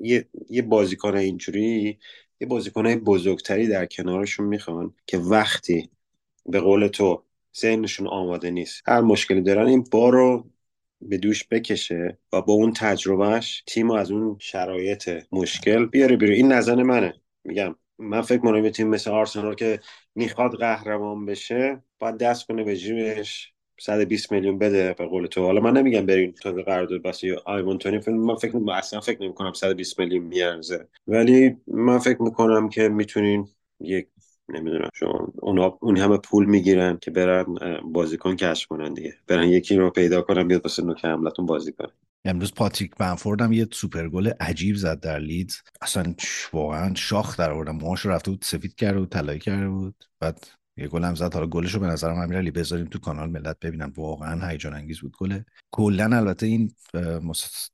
[0.00, 1.98] یه, یه بازیکن اینجوری
[2.40, 5.90] یه بازیکن بزرگتری در کنارشون می‌خوان که وقتی
[6.46, 7.22] به قول تو
[7.60, 10.50] ذهنشون آماده نیست هر مشکلی دارن این بار رو
[11.00, 16.34] به دوش بکشه و با اون تجربهش تیم از اون شرایط مشکل بیاره بیرون.
[16.34, 17.14] این نظر منه.
[17.44, 19.80] میگم من فکر کنم یه تیم مثل آرسنال که
[20.14, 25.44] می‌خواد قهرمان بشه باید دست کنه به جیبش 120 میلیون بده به قول تو.
[25.44, 28.00] حالا من نمیگم برین تو قرارداد بس یا آیوان تونی.
[28.06, 30.88] من فکر اصلا فکر نمی کنم 120 میلیون میارزه.
[31.06, 33.48] ولی من فکر می‌کنم که می‌تونین
[33.80, 34.08] یک
[34.48, 37.44] نمی‌دونم شما اونا اون همه پول می‌گیرن که برن
[37.92, 39.14] بازیکن کشف کنن دیگه.
[39.26, 41.88] برن یکی رو پیدا کنن بیاد واسه نوک حملتون بازی کنه.
[42.24, 45.56] امروز پاتریک بنفورد هم یه سوپر گل عجیب زد در لیدز.
[45.80, 46.14] اصلا
[46.52, 50.04] واقعا شاخ در آوردم موهاش رفته بود سفید کرده بود طلایی کرده بود.
[50.20, 50.44] بعد
[50.76, 51.34] یه گل هم زد.
[51.34, 53.92] حالا گلشو به نظرم امیرعلی بذاریم تو کانال ملت ببینن.
[53.96, 56.72] واقعا هیجان انگیز بود گله کلا البته این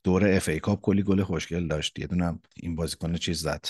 [0.05, 1.99] دور FA Cup کلی گل خوشگل داشت.
[1.99, 3.65] یه دونم این بازیکن چیز زد.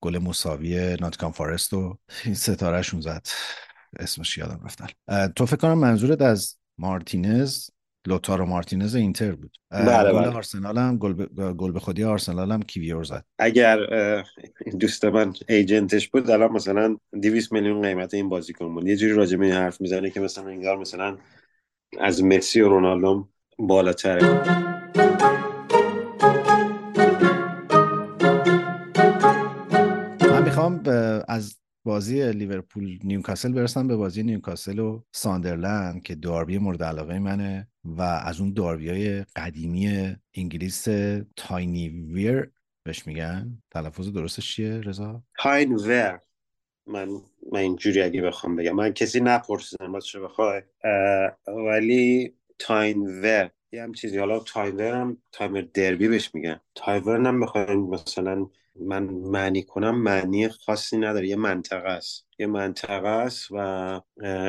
[0.00, 3.26] گل مساوی ناتینگهام فارست و این ستارهشون زد.
[3.98, 4.86] اسمش یادم رفتن.
[5.28, 7.70] تو فکر کنم منظورت از مارتینز
[8.06, 9.56] لوتارو مارتینز اینتر بود.
[9.70, 10.28] بله گل بله.
[10.28, 13.24] آرسنال هم گل به گل به خودی آرسنال هم کیویور زد.
[13.38, 13.78] اگر
[14.80, 18.88] دوست من ایجنتش بود الان مثلا 200 میلیون قیمت این بازیکن بود.
[18.88, 21.18] یه جوری راجع به این حرف می‌زنه که مثلا انگار مثلا
[22.00, 24.42] از مسی و رونالدو بالاتره.
[30.68, 37.18] می‌خوام از بازی لیورپول نیوکاسل برسم به بازی نیوکاسل و ساندرلند که داربی مورد علاقه
[37.18, 40.88] منه و از اون داربی های قدیمی انگلیس
[41.36, 42.50] تاین ویر
[42.84, 43.62] بهش میگن.
[43.70, 46.20] تلفظ درستش چیه رضا؟ تاین ور
[46.86, 47.08] من
[47.52, 48.72] من اینجوری اگه بخوام بگم.
[48.72, 50.62] من کسی نپرسیدم باز چه بخوای؟
[51.46, 54.18] ولی تاین ور یه هم چیزی.
[54.18, 56.60] حالا تاین ور هم Tyne-Wear derby بهش میگن.
[56.74, 58.46] تاین ور هم بخواین مثلا
[58.80, 61.28] من معنی کنم معنی خاصی نداره.
[61.28, 62.26] یه منطقه است.
[62.38, 63.56] یه منطقه است و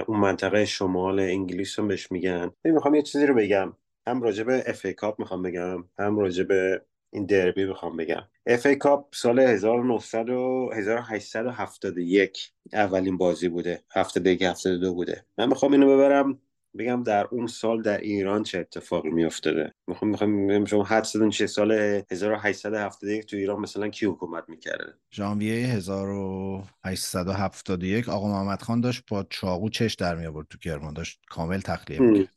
[0.08, 2.52] اون منطقه شمال انگلیس هم بهش میگن.
[2.64, 3.74] می‌خوام یه چیزی رو بگم.
[4.08, 6.82] هم راجع به FA Cup می‌خوام بگم هم راجع به
[7.14, 8.24] این دربی می‌خوام بگم.
[8.46, 13.84] FA Cup سال 1900 و 1871 اولین بازی بوده.
[13.96, 15.26] 71 72 بوده.
[15.38, 16.40] من می‌خوام اینو ببرم
[16.78, 21.48] بگم در اون سال در ایران چه اتفاقی میافتاده؟ می‌خوام می‌خوام شما حدس بزنین چه
[21.48, 21.72] سال
[22.12, 29.70] 1871 تو ایران مثلا کی حکومت می‌کرده؟ ژانویه 1871 آقا محمد خان داشت با چاقو
[29.70, 32.30] چشم در می آورد تو کرمان داشت کامل تخلیه می‌کرد.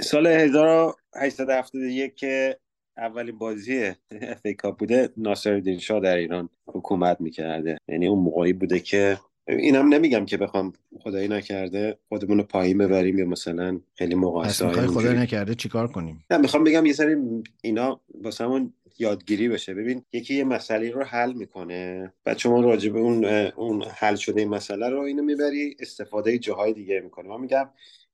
[0.00, 2.58] سال 1871 که
[2.96, 7.78] اولین بازی اف ای کاپ بوده ناصرالدین شاه در ایران حکومت می‌کرده.
[7.88, 9.18] یعنی اون موقعی بوده که
[9.58, 14.74] اینم نمیگم که بخوام خدایی نکرده خودمون رو پایین ببریم یا مثلا خیلی مقایسه های
[14.74, 15.18] می‌خوای خدا اونجوری.
[15.18, 17.16] نکرده چیکار کنیم؟ نه می‌خوام بگم یه سری
[17.62, 19.74] اینا واسه همون یادگیری بشه.
[19.74, 23.24] ببین یکی یه مسئله رو حل می‌کنه بعد شما راجع به اون
[23.56, 27.68] اون حل شده این مسئله رو اینو می‌بری استفاده جاهای دیگه می‌کنه من میگم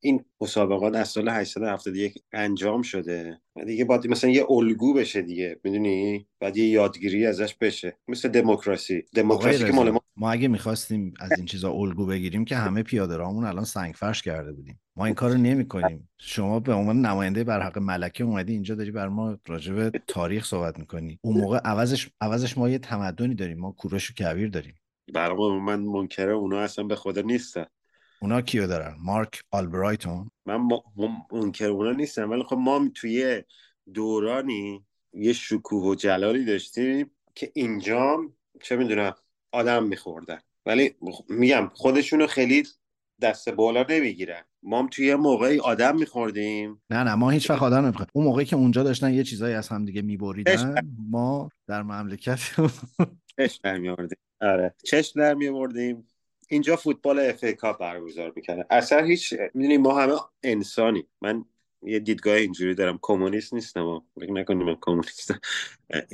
[0.06, 3.40] این مسابقات از سال 871 انجام شده.
[3.66, 7.98] دیگه باید مثلا یه الگو بشه دیگه می‌دونی؟ بعد یه یادگیری ازش بشه.
[8.08, 9.04] مثل دموکراسی.
[9.14, 13.16] دموکراسی که مال ما ما اگه می‌خواستیم از این چیزا الگو بگیریم که همه پیاده
[13.16, 14.80] راهمون الان سنگ فرش کرده بودیم.
[14.96, 18.90] ما این کارو نمی کنیم شما به عنوان نماینده بر حق ملکه اومدی اینجا داری
[18.90, 21.18] بر ما راجع به تاریخ صحبت می‌کنی.
[21.22, 23.58] اون موقع عوضش عوضش ما یه تمدنی داریم.
[23.58, 24.74] ما کوروش و کویر داریم.
[25.14, 27.66] برای من منکره اونا اصلا به خدا نیستن.
[28.26, 30.68] اونا کیو دارن؟ مارک آلبرایتون؟ من
[31.32, 33.42] منکر اونا نیستم ولی خب ما توی
[33.94, 38.18] دورانی یه شکوه و جلالی داشتیم که اینجا
[38.62, 39.14] چه می‌دونم
[39.52, 40.38] آدم میخوردن.
[40.66, 40.94] ولی
[41.28, 42.64] میگم خودشونو خیلی
[43.20, 44.42] دست بالا نمی‌گیرن.
[44.62, 46.82] ما هم توی یه موقعی آدم میخوردیم.
[46.90, 49.68] نه نه ما هیچ وقت آدم نمی‌خوایم اون موقعی که اونجا داشتن یه چیزایی از
[49.68, 50.74] هم دیگه میبریدن
[51.10, 52.40] ما در مملکت
[53.38, 54.74] چشم در میوردیم آره.
[54.84, 56.08] چشم در میوردیم
[56.48, 58.64] اینجا فوتبال اف ای کاپ برگزار می‌کنه.
[58.70, 61.06] اصلا هیچ می‌دونی ما همه انسانی.
[61.20, 61.44] من
[61.82, 62.98] یه دیدگاه اینجوری دارم.
[63.02, 64.02] کمونیست نیستم.
[64.20, 65.40] فکر نکنیم من کمونیستم.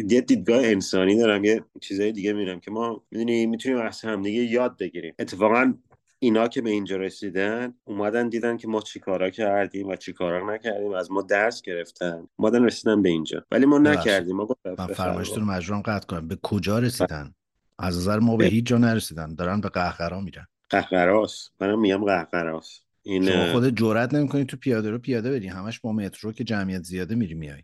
[0.08, 1.44] یه دیدگاه انسانی دارم.
[1.44, 5.14] یه چیزای دیگه میرم که ما می‌دونی می‌تونیم از همدیگه یاد بگیریم.
[5.18, 5.74] اتفاقا
[6.18, 10.92] اینا که به اینجا رسیدن اومدن دیدن که ما چیکارا کردیم و چیکارا نکردیم.
[10.92, 12.28] از ما درس گرفتن.
[12.36, 13.44] اومدن رسیدن به اینجا.
[13.50, 13.78] ولی ما.
[13.78, 14.36] نکردیم.
[14.36, 16.28] ما گفت من فرمایشتون رو مجبورم قطع کنم.
[16.28, 17.34] به کجا رسیدن؟
[17.82, 19.34] از نظر ما به هیچ جا نرسیدن.
[19.34, 20.46] دارن به قهقرا میرن.
[20.70, 25.48] قهقراس منم میگم قهقراس این شما خودت جرئت نمی‌کنی تو پیاده رو پیاده بری.
[25.48, 27.62] همش با مترو که جمعیت زیاده میری میای.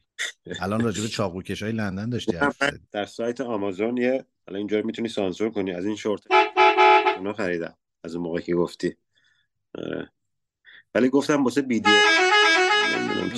[0.60, 2.32] الان راجع به چاقوکش های لندن داشتی
[2.92, 5.72] در سایت آمازون یه حالا اینجا می‌تونی سانسور کنی.
[5.72, 6.20] از این شورت.
[7.18, 7.74] اونا خریدم.
[8.04, 8.96] از اون موقع که گفتی.
[9.74, 10.10] آره.
[10.94, 11.90] ولی گفتم واسه بیدی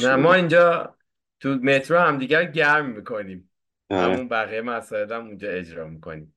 [0.03, 0.97] نه ما اینجا
[1.41, 3.51] تو مترو همدیگر گرم می‌کنیم.
[3.91, 4.13] آره.
[4.15, 6.35] همون بقیه مسائل هم اونجا اجرا می‌کنیم.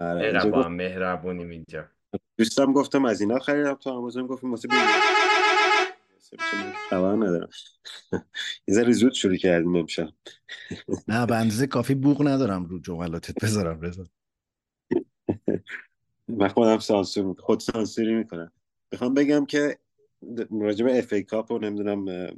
[0.00, 0.22] آره.
[0.24, 1.84] اینجا با گفت- هم مهربونیم اینجا.
[2.38, 4.68] دوستم گفتم از اینا خریدم تو آمازون گفتیم واسه
[6.90, 7.48] خبر ندارم.
[8.68, 10.08] یه ذره زود شروع کردیم امشب.
[11.08, 13.44] نه به اندازه کافی بوق ندارم رو جملاتت.
[13.44, 14.04] بذارم رضا
[16.28, 18.52] من خودم سانسور خود سانسوری می‌کنم.
[18.92, 19.78] می‌خوام بگم که
[20.60, 22.28] راجع به FA Cup و نمی‌دونم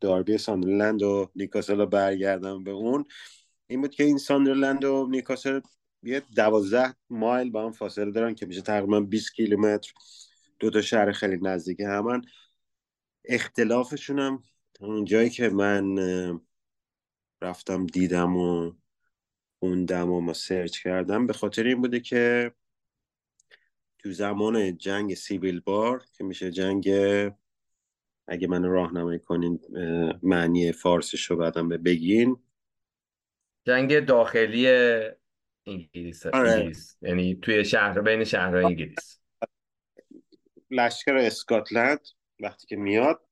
[0.00, 3.04] داربی ساندرلند و نیوکاسل رو برگردم به اون.
[3.66, 5.60] این بود که این ساندرلند و نیوکاسل
[6.02, 9.92] یه دوازده مایل با هم فاصله دارن که میشه تقریبا 20 کیلومتر.
[10.58, 12.24] دو تا شهر خیلی نزدیک همان
[13.24, 14.42] اختلافشون هم
[14.80, 15.98] اون جایی که من
[17.42, 18.72] رفتم دیدم و
[19.58, 22.52] خوندم و ما سرچ کردم به خاطر این بوده که
[23.98, 26.88] تو زمان جنگ سیویل بار که میشه جنگ
[28.26, 29.60] اگه من راهنمایی کنین
[30.22, 32.36] معنی فارسش رو بعدم به بگین.
[33.64, 34.66] جنگ داخلی
[35.66, 36.50] انگلیس آره.
[36.50, 36.96] انگلیس.
[37.02, 39.20] یعنی توی شهر بین شهرهای انگلیس.
[40.70, 42.08] لشکر اسکاتلند
[42.40, 43.26] وقتی که میاد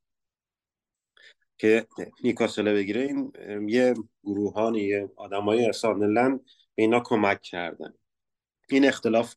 [1.58, 1.86] که
[2.24, 3.32] نیکاسل بگیره این
[3.68, 7.94] یه گروهانی یه آدمای ساندرلند به اینا کمک کردن.
[8.68, 9.34] این اختلاف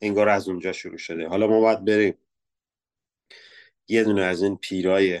[0.00, 1.28] انگار از اونجا شروع شده.
[1.28, 2.14] حالا ما باید بریم.
[3.88, 5.20] یه دونه از این پیرای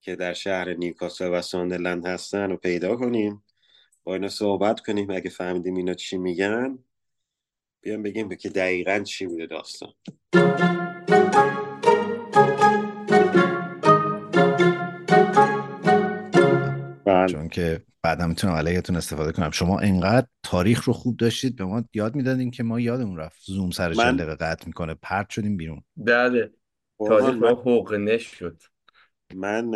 [0.00, 3.44] که در شهر نیوکاسل و ساندرلند هستن رو پیدا کنیم.
[4.08, 5.10] با اینا صحبت کنیم.
[5.10, 6.78] اگه فهمیدیم اینا چی میگن
[7.80, 9.92] بیام بگیم که دقیقا چی بوده داستان.
[17.04, 17.26] بله.
[17.28, 19.50] چون که بعدا می‌تونم علیهتون استفاده کنم.
[19.50, 23.42] شما انقدر تاریخ رو خوب داشتید به ما یاد می‌دادین که ما یادمون رفت.
[23.44, 25.82] زوم سر من- دقیقه قطع می‌کنه پرت شدیم بیرون.
[25.96, 26.52] بله.
[26.98, 28.62] تاریخ من- ما حقنه شد
[29.34, 29.74] من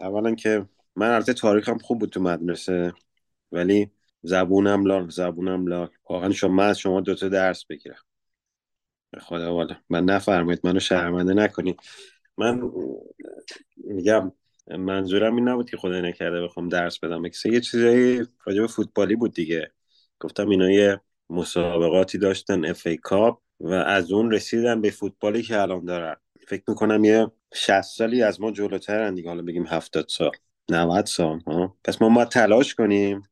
[0.00, 2.92] اولا که من البته تاریخم خوب بود تو مدرسه.
[3.52, 3.90] ولی
[4.22, 5.88] زبونم لال زبونم لال.
[6.10, 8.02] واقعا شما من از شما دوتا درس بگیرم.
[9.20, 9.76] خدا والا.
[9.90, 11.80] من نفرمایید منو شرمنده نکنید.
[12.36, 12.70] من
[13.76, 14.32] میگم
[14.66, 17.22] منظورم این نبود که خدا نکرده بخوام درس بدم.
[17.44, 19.72] یه چیزایی راجع فوتبالی بود دیگه؟
[20.20, 25.60] گفتم اینا یه مسابقاتی داشتن اف ای کاپ و از اون رسیدن به فوتبالی که
[25.60, 26.16] الان دارن.
[26.48, 29.28] فکر می‌کنم یه 60 سالی از ما جلوترن دیگه.
[29.28, 30.30] حالا بگیم 70 سال
[30.70, 33.22] 90 سال ها؟ پس ما باید تلاش کنیم.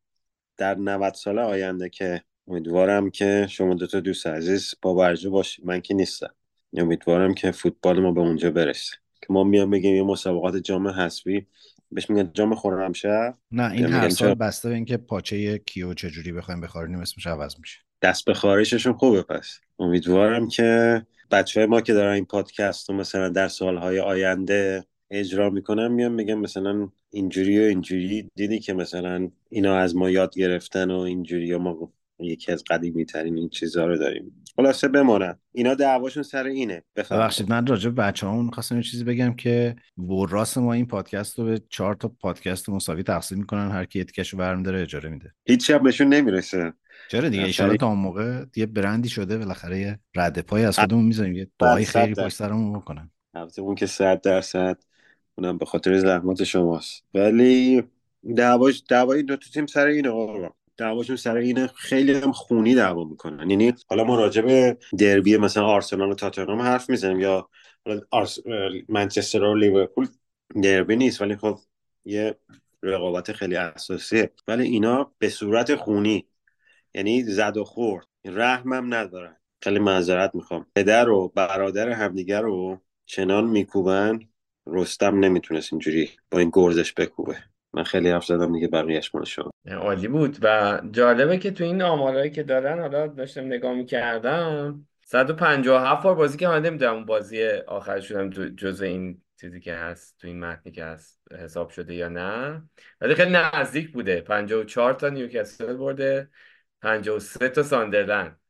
[0.60, 5.66] در 90 سال آینده که امیدوارم که شما دو تا دوست عزیز با برجه باشید.
[5.66, 6.34] من که نیستم.
[6.76, 8.96] امیدوارم که فوتبال ما به اونجا برسه.
[9.20, 11.46] که ما میام بگیم یه مسابقات جام حذفی.
[11.92, 16.32] بهش میگن جام خرمشهر نه این هر چرا؟ سال بسته به اینکه پاچه کیو چجوری
[16.32, 17.78] بخوایم بخارونیم اسمش عوض میشه.
[18.02, 19.60] دست به خارششون خوبه پس.
[19.78, 25.50] امیدوارم که بچه های ما که دارن این پادکست رو مثلا در سالهای آینده اجرا
[25.50, 28.30] می‌کنن میان میگن مثلا اینجوری و اینجوری.
[28.34, 33.04] دیدی که مثلا اینا از ما یاد گرفتن و اینجوری و ما یکی از قدیمی
[33.04, 34.44] ترین این چیزها رو داریم.
[34.56, 36.82] خلاصه بمانن اینا دعواشون سر اینه.
[36.96, 41.38] ببخشید من راجع به بچه همون خواستم یه چیزی بگم که وراس ما این پادکست
[41.38, 43.70] رو به چهار تا پادکست مساوی تقسیم می‌کنن.
[43.70, 45.34] هر کی یه تیکش رو برمیداره اجاره میده.
[45.46, 46.72] هیچی هم بهشون نمی‌رسه.
[47.10, 47.44] چرا دیگه.
[47.44, 51.34] ایشالا تا اون موقع یه برندی شده بالاخره یه رد پای از خودمون می‌ذاریم.
[51.34, 52.24] یه دعای درصد.
[52.24, 53.10] پشت سرمون بکنن.
[53.34, 54.78] البته اون که صد درصد
[55.40, 57.04] اونم به خاطر زحمات شماست.
[57.14, 57.82] ولی
[58.36, 60.48] دعواش دعوای دو تا تیم سر اینه آقا.
[60.76, 63.50] دعواشون سر اینه خیلی هم خونی دعوا می‌کنن.
[63.50, 67.48] یعنی حالا ما راجع به دربی مثلا آرسنال و تاتنهام حرف می‌زنیم یا
[67.86, 68.38] حالا آرس...
[68.88, 70.06] منچستر و لیورپول
[70.62, 71.58] دربی نیست ولی خب
[72.04, 72.36] یه
[72.82, 74.30] رقابت خیلی اساسیه.
[74.48, 76.26] ولی اینا به صورت خونی.
[76.94, 78.06] یعنی زد و خورد.
[78.24, 79.36] رحمم ندارن.
[79.62, 80.66] خیلی معذرت می‌خوام.
[80.74, 84.20] پدر و برادر همدیگر رو چنان میکوبن
[84.72, 87.36] رستم نمی‌تونست اینجوری با این گرزش بکوبه.
[87.72, 89.50] من خیلی حرف زدم دیگه بقیهش مال شما.
[89.70, 96.02] عالی بود و جالبه که تو این آمارهایی که دارن حالا داشتم نگاه می‌کردم 157
[96.02, 100.18] بار بازی که من نمی‌دونم اون بازی آخرشون هم تو- جزء این چیزی که هست
[100.18, 102.62] تو این متنی که هست حساب شده یا نه.
[103.00, 104.20] ولی خیلی نزدیک بوده.
[104.20, 106.30] 54 تا نیوکاسل برده
[106.80, 108.40] 53 تا ساندرلند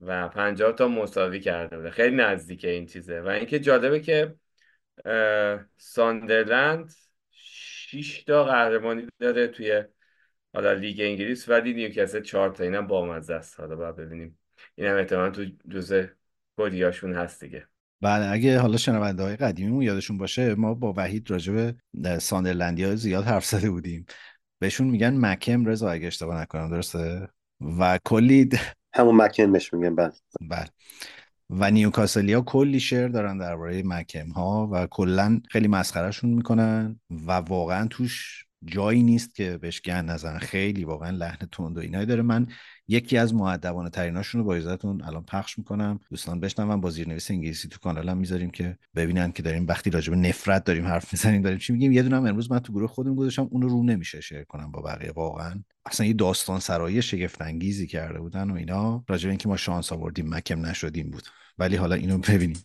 [0.00, 1.90] و 50 تا مساوی کرده بوده.
[1.90, 3.20] خیلی نزدیکه این چیزه.
[3.20, 4.34] و اینکه جالبه که
[5.76, 6.94] ساندرلند
[7.30, 9.84] 6 تا قهرمانی داره توی
[10.54, 12.64] حالا لیگ انگلیس ولی نیوکاسل 4 تا.
[12.64, 13.60] اینم بامزه است.
[13.60, 14.38] حالا باید ببینیم.
[14.74, 16.06] اینم احتمالاً تو جزء
[16.58, 17.66] کدیاشون هست دیگه.
[18.00, 22.94] بله اگه حالا شنونده های قدیمیمون یادشون باشه ما با وحید راجع به ساندرلندی ها
[22.94, 24.06] زیاد حرف زده بودیم.
[24.58, 25.64] بهشون میگن مکم.
[25.64, 27.28] رضا اگه اشتباه نکنم درسته؟
[27.78, 28.48] و کلی
[28.94, 30.12] همون مکن بهش میگن بله.
[30.40, 30.68] بله.
[31.50, 37.86] و نیوکاسلیا کلی شعر دارن درباره مکم ها و کلا خیلی مسخرهشون می‌کنن و واقعا
[37.86, 40.38] توش جایی نیست که بهش گند نزنن.
[40.38, 42.22] خیلی واقعا لحن تند و اینایی داره.
[42.22, 42.46] من
[42.88, 46.00] یکی از معدبانه تریناشون رو با عزتون الان پخش می‌کنم.
[46.10, 50.16] دوستان بشنون با زیرنویس انگلیسی تو کانالم می‌ذاریم که ببینن که داریم وقتی راجع به
[50.16, 51.92] نفرت داریم حرف می‌زنیم داریم چی میگیم.
[51.92, 55.12] یه دونم امروز من تو گروه خودم گذاشتم اون رو نمیشه شیر کنم با بقیه.
[55.12, 59.04] واقعا اصلا یه داستان سرایی شگفت انگیزی کرده بودن و اینا.
[59.08, 61.22] راجع به اینکه ما شانس آوردیم مکم نشدیم بود.
[61.58, 62.56] ولی حالا اینو ببینیم.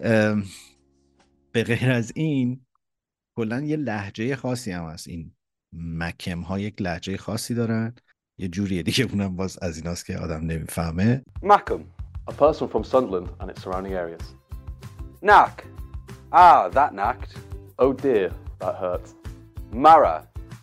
[0.00, 0.44] ام،
[1.52, 2.66] به غیر از این
[3.36, 5.32] کلا یه لحجه خاصی هم هست این
[5.72, 7.94] مکم ها یک لحجه خاصی دارن
[8.38, 11.80] یه جوریه دیگه اونم باز از ایناست که آدم نمی‌فهمه Mackham,
[12.26, 14.34] a person from Sunderland and its surrounding areas.
[15.22, 15.64] Knack.
[16.32, 17.32] Ah, that knacked.
[17.78, 19.14] Oh dear, that hurts.
[19.72, 20.16] Mara.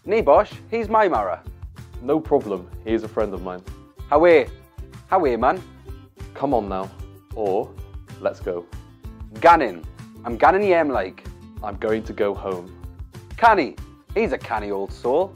[0.05, 1.43] Nibosh, he's my Mara.
[2.01, 3.63] No problem, he is a friend of mine.
[4.09, 5.61] How are man?
[6.33, 6.85] Come on now.
[7.35, 7.69] Or,
[8.21, 8.65] let's go.
[9.41, 9.83] Gannon.
[10.25, 11.25] I'm Gannon Yem like.
[11.63, 12.75] I'm going to go home.
[13.37, 13.75] Canny.
[14.13, 15.33] He's a canny old soul.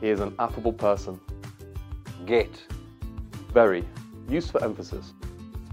[0.00, 1.20] He is an affable person.
[2.26, 2.62] Git.
[3.52, 3.84] Very.
[4.28, 5.12] Use for emphasis.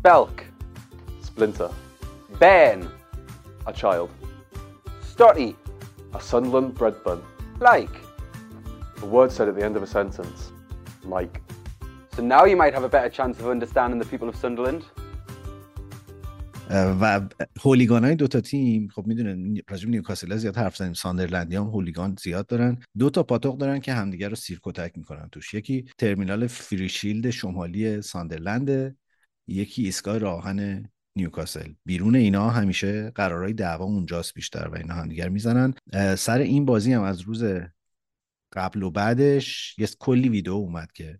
[0.02, 0.44] Spelk.
[1.22, 1.70] Splinter.
[2.40, 2.90] Ben.
[3.68, 4.10] A child.
[5.02, 5.56] Stotty.
[6.14, 7.22] A Sunderland bread bun.
[7.60, 7.92] Like.
[9.02, 10.52] A word said at the end of a sentence.
[11.04, 11.42] Like.
[12.16, 14.86] So now you might have a better chance of understanding the people of Sunderland.
[16.70, 17.22] و
[17.62, 22.48] هولیگان های دوتا تیم خب می‌دونن راجب نیوکاسل زیاد حرف زدیم ساندرلندی هم هولیگان زیاد
[22.48, 22.78] دارن.
[22.98, 25.54] دو تا پاتوق دارن که همدیگه رو سیر کتک می‌کنن توش.
[25.54, 28.98] یکی ترمینال ferry شیلد شمالی ساندرلند
[29.48, 31.74] یکی ایستگاه راه‌آهن نیوکاسل.
[31.86, 35.74] بیرون اینا همیشه قرارهای دعوا اونجاست بیشتر و اینا همدیگر می‌زنن.
[36.18, 37.44] سر این بازی هم از روز
[38.54, 41.20] قبل و بعدش یه کلی ویدیو اومد که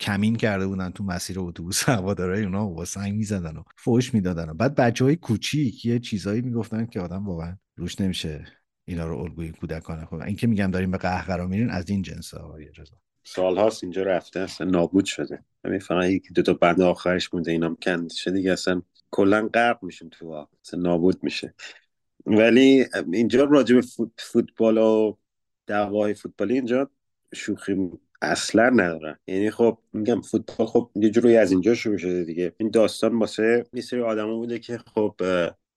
[0.00, 4.54] کمین کرده بودن تو مسیر اتوبوس هوادارای اونا با سنگ می‌زدن و فوش می‌دادن و
[4.54, 8.44] بعد بچه های کوچیک یه چیزایی می‌گفتن که آدم واقعا روش نمیشه
[8.84, 12.34] اینا رو الگوی کودکانه خب این که میگم داریم به قهقرا میرین از این جنس
[12.34, 12.96] آقای رضا.
[13.24, 15.44] سال هاست اینجا رفته اصلا نابود شده.
[15.64, 19.78] همین فقط یکی دو تا بند آخرش مونده اینام کند شده دیگه اصلا کلا غرق
[19.82, 20.50] میشیم تو آب.
[20.64, 21.54] اصلا نابود میشه.
[22.26, 25.16] ولی اینجا راجع به فوت- فوتبال و
[25.66, 26.90] دعواهای فوتبالی اینجا
[27.34, 27.90] شوخی
[28.22, 32.52] اصلا ندارن یعنی خب میگم فوتبال خب یه جوری از اینجا شروع شده دیگه.
[32.58, 35.14] این داستان واسه یه سری آدما بوده که خب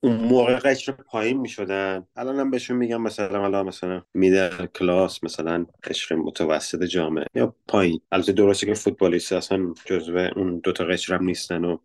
[0.01, 2.07] اون موقع قشر پایین می‌شدن.
[2.15, 8.01] الان هم بهشون میگم مثلا الان مثلا میدل کلاس مثلا قشر متوسط جامعه یا پایین.
[8.11, 11.77] البته درسته که فوتبالیست اصلا جزو اون دوتا قشر هم نیستن و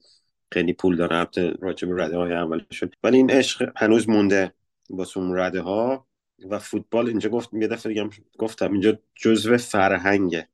[0.52, 1.16] خیلی پول دارن.
[1.16, 2.90] البته راجع به رده های اولشون.
[3.02, 4.54] ولی این عشق هنوز مونده
[4.90, 6.06] واسه اون رده ها.
[6.50, 10.48] و فوتبال اینجا گفت یه دفعه دیگه گفتم اینجا جزو فرهنگه.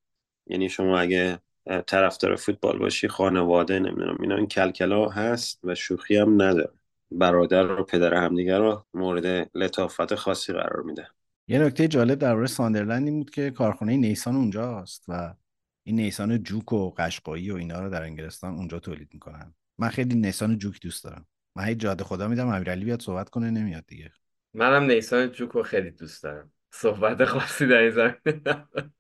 [0.47, 1.39] یعنی شما اگه
[1.87, 6.73] طرفدار فوتبال باشی خانواده نمی‌دونم اینا این کلکلا هست و شوخی هم نداره.
[7.11, 11.09] برادر و پدر همدیگه رو مورد لطافت خاصی قرار میده.
[11.49, 15.35] یه نکته جالب درباره ساندرلند این بود که کارخونه نیسان اونجاست و
[15.83, 19.55] این نیسان جوک و قشقایی و اینا رو در انگلستان اونجا تولید می‌کنن.
[19.79, 21.27] من خیلی نیسان جوک دوست دارم.
[21.57, 24.13] من هی جاده خدا میدم امیرعلی بیاد صحبت کنه نمیاد دیگه.
[24.55, 26.53] منم نیسان جوکو خیلی دوست دارم.
[26.73, 28.95] صحبت خاصی در این زمینه ندارم.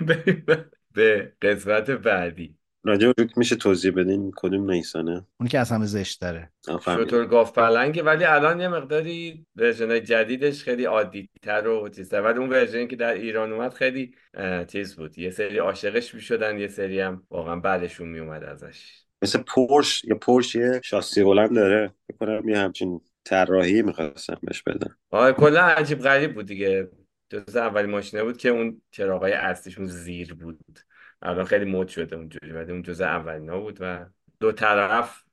[0.00, 0.44] بریم
[0.94, 2.54] به قسمت بعدی.
[2.84, 6.52] راجع به جوک میشه توضیح بدین کدوم نیسانه؟ اون که از همه زشت داره.
[6.68, 7.06] آفرین.
[7.06, 12.22] شترگاف پلنگه ولی الان یه مقداری ورژن جدیدش خیلی عادی تر و چیزتر.
[12.22, 14.14] ولی اون ورژنی که در ایران اومد خیلی
[14.68, 15.18] چیز بود.
[15.18, 19.04] یه سری عاشقش می‌شدن یه سری هم واقعا بعدشون میومد ازش.
[19.22, 21.94] مثل پورش یا پورش یه شاسی بلند داره.
[22.06, 26.90] فکر کنم یه همچین طراحی می‌خواستم بهش بدن آره کلا عجیب غریب بود دیگه.
[27.30, 30.78] جز اولین ماشینه بود که اون چراغای اصلیشون زیر بود.
[31.22, 34.06] الان خیلی مد شده اونجوری ولی اون جز اولینا بود و
[34.40, 35.24] دو طرف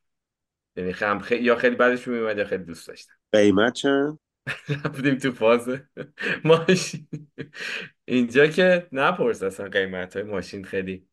[0.76, 3.14] یعنی خم خیلی یا خیلی بعدش میومد یا خیلی دوست داشتم.
[3.32, 4.20] قیمت چند؟
[4.86, 5.70] رفتیم تو فاز
[6.46, 7.08] ماشین.
[8.06, 11.08] اینجا که نپرس اصلا قیمت های ماشین خیلی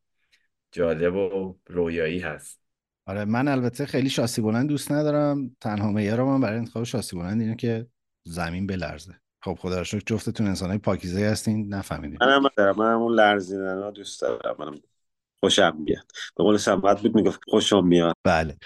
[0.73, 2.62] جالب و رویایی هست.
[3.07, 5.57] آره من البته خیلی شاسی بلند دوست ندارم.
[5.61, 7.87] تنها معیارم من برای انتخاب شاسی بلند اینه که
[8.25, 9.15] زمین بلرزه.
[9.45, 13.91] خب خدا رو شکر جفتتون انسانای پاکیزه هستین نفهمیدین منم دارم من اون لرزیدن ها
[13.91, 14.57] دوست دارم.
[14.59, 14.81] منم
[15.41, 16.05] خوشم میاد.
[16.37, 18.15] به قول سمت بود می‌گفت خوشم میاد.
[18.25, 18.57] بله.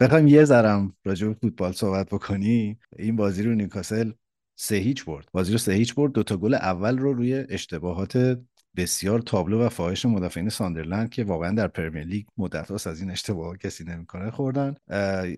[0.00, 4.12] بخوایم یه ذرم راجع به فوتبال صحبت بکنیم این بازی رو نیوکاسل
[4.58, 5.28] سه هیچ برد.
[5.32, 6.12] بازی رو سه هیچ برد.
[6.12, 8.38] دوتا گل اول رو روی اشتباهات
[8.76, 13.56] بسیار تابلو و فاحش مدافعین ساندرلند که واقعا در Premier League مدت از این اشتباه
[13.56, 14.74] کسی نمی‌کنه خوردن.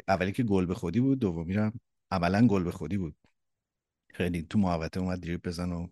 [0.08, 1.72] اولی که گل به خودی بود دومی هم
[2.10, 3.16] عملا گل به خودی بود.
[4.14, 5.86] خیلی تو محوطه اومد دریبل بزن و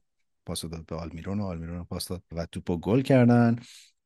[0.47, 3.57] پاس داد به آلمیرون و آلمیرون رو پاس داد و توپو گل کردن.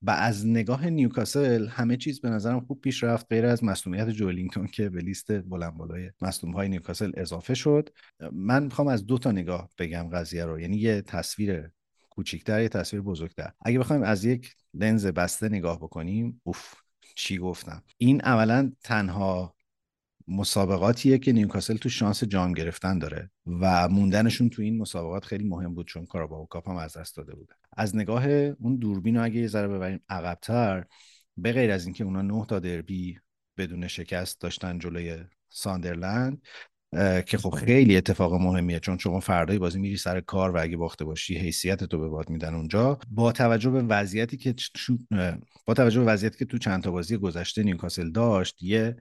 [0.02, 4.66] و از نگاه نیوکاسل همه چیز به نظرم خوب پیش رفت غیر از مصدومیت جوئلینتون
[4.66, 7.88] که به لیست بلند بالای مصدوم های نیوکاسل اضافه شد.
[8.32, 10.60] من می‌خوام از دو تا نگاه بگم قضیه رو.
[10.60, 11.70] یعنی یه تصویر
[12.20, 13.52] کوچیکتر یه تصویر بزرگتر.
[13.60, 16.74] اگه بخوایم از یک لنز بسته نگاه بکنیم اوف
[17.16, 17.82] چی گفتم.
[17.98, 19.54] این عملا تنها
[20.28, 25.74] مسابقاتیه که نیوکاسل تو شانس جام گرفتن داره و موندنشون تو این مسابقات خیلی مهم
[25.74, 29.40] بود چون Carabao Cup هم از دست داده بودن از نگاه اون دوربین رو اگه
[29.40, 30.84] یه ذره ببریم عقبتر
[31.36, 33.18] به غیر از اینکه اونا نه تا دربی
[33.56, 36.42] بدون شکست داشتن جلوی ساندرلند
[37.26, 37.96] که خب خیلی.
[37.96, 41.98] اتفاق مهمیه چون شما فردای بازی میری سر کار و اگه باخته باشی حیثیت تو
[41.98, 42.98] به باد میدن اونجا.
[43.10, 44.54] با توجه به وضعیتی که
[45.66, 48.96] با توجه به وضعیتی که تو چند تا بازی گذشته نیوکاسل داشت یه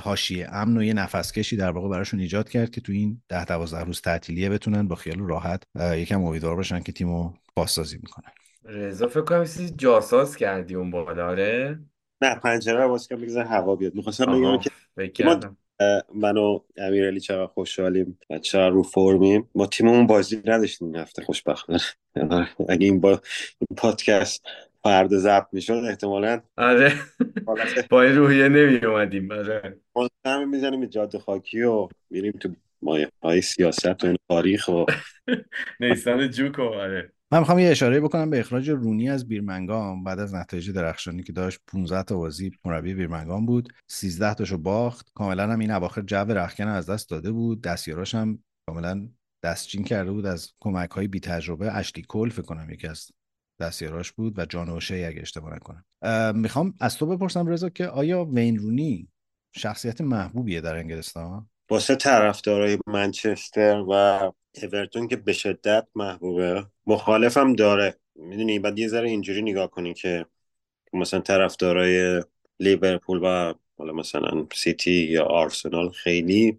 [0.00, 3.44] حاشیه امن و یه نفس کشی در واقع براشون ایجاد کرد که تو این ده
[3.44, 5.62] دوازده روز تعطیلیه بتونن با خیال راحت
[5.96, 8.32] یکم امیدوار باشن که تیمو بازسازی می‌کنن.
[8.64, 9.44] رضا فکر کنم
[9.76, 11.78] جاساز کردی اون بالا آره؟
[12.20, 13.94] نه پنجره رو باز کنم بگذار هوا بیاد.
[13.94, 14.58] می‌خواستم
[14.96, 15.40] بگم که ما
[16.14, 19.50] من و امیرعلی چقدر خوشحالیم و چقدر رو فرمیم.
[19.54, 21.80] ما تیممون بازی نداشتیم این هفته خوشبختانه.
[22.68, 24.46] اگه این با این پادکست
[24.82, 26.92] فردا ضبط می‌شد احتمالا آره.
[27.90, 32.48] با این روحیه نمی اومدیم آره مستقیم می‌زنیم به جاده خاکی و میریم تو
[32.82, 34.84] مایه های سیاست و این تاریخ و
[35.80, 37.12] نیستان جوکو آره.
[37.34, 40.04] من می‌خوام یه اشاره بکنم به اخراج رونی از بیرمنگام.
[40.04, 43.72] بعد از نتایج درخشانی که داشت 15 تا بازی مربی بیرمنگام بود.
[43.88, 45.10] 13 تاشو باخت.
[45.14, 47.62] کاملا هم این اواخر جو رخکن از دست داده بود.
[47.62, 49.08] دستیاراش هم کاملا
[49.44, 53.10] دستچین کرده بود از کمک های بی تجربه اشلی کول فکر کنم یکی از
[53.60, 55.84] دستیاراش بود و جان اوشی اگه اشتباه نکنم.
[56.38, 59.08] می‌خوام از تو بپرسم رضا که آیا وین رونی
[59.56, 63.92] شخصیت محبوبیه در انگلستان؟ واسه طرفدارای منچستر و
[64.62, 66.66] اورتون که به شدت محبوبه.
[66.86, 67.96] مخالفم داره.
[68.14, 70.26] می‌دونی بعد یه ذره اینجوری نگاه کنی که
[70.92, 72.22] مثلا طرفدارای
[72.60, 76.58] لیورپول و حالا مثلا سیتی یا آرسنال خیلی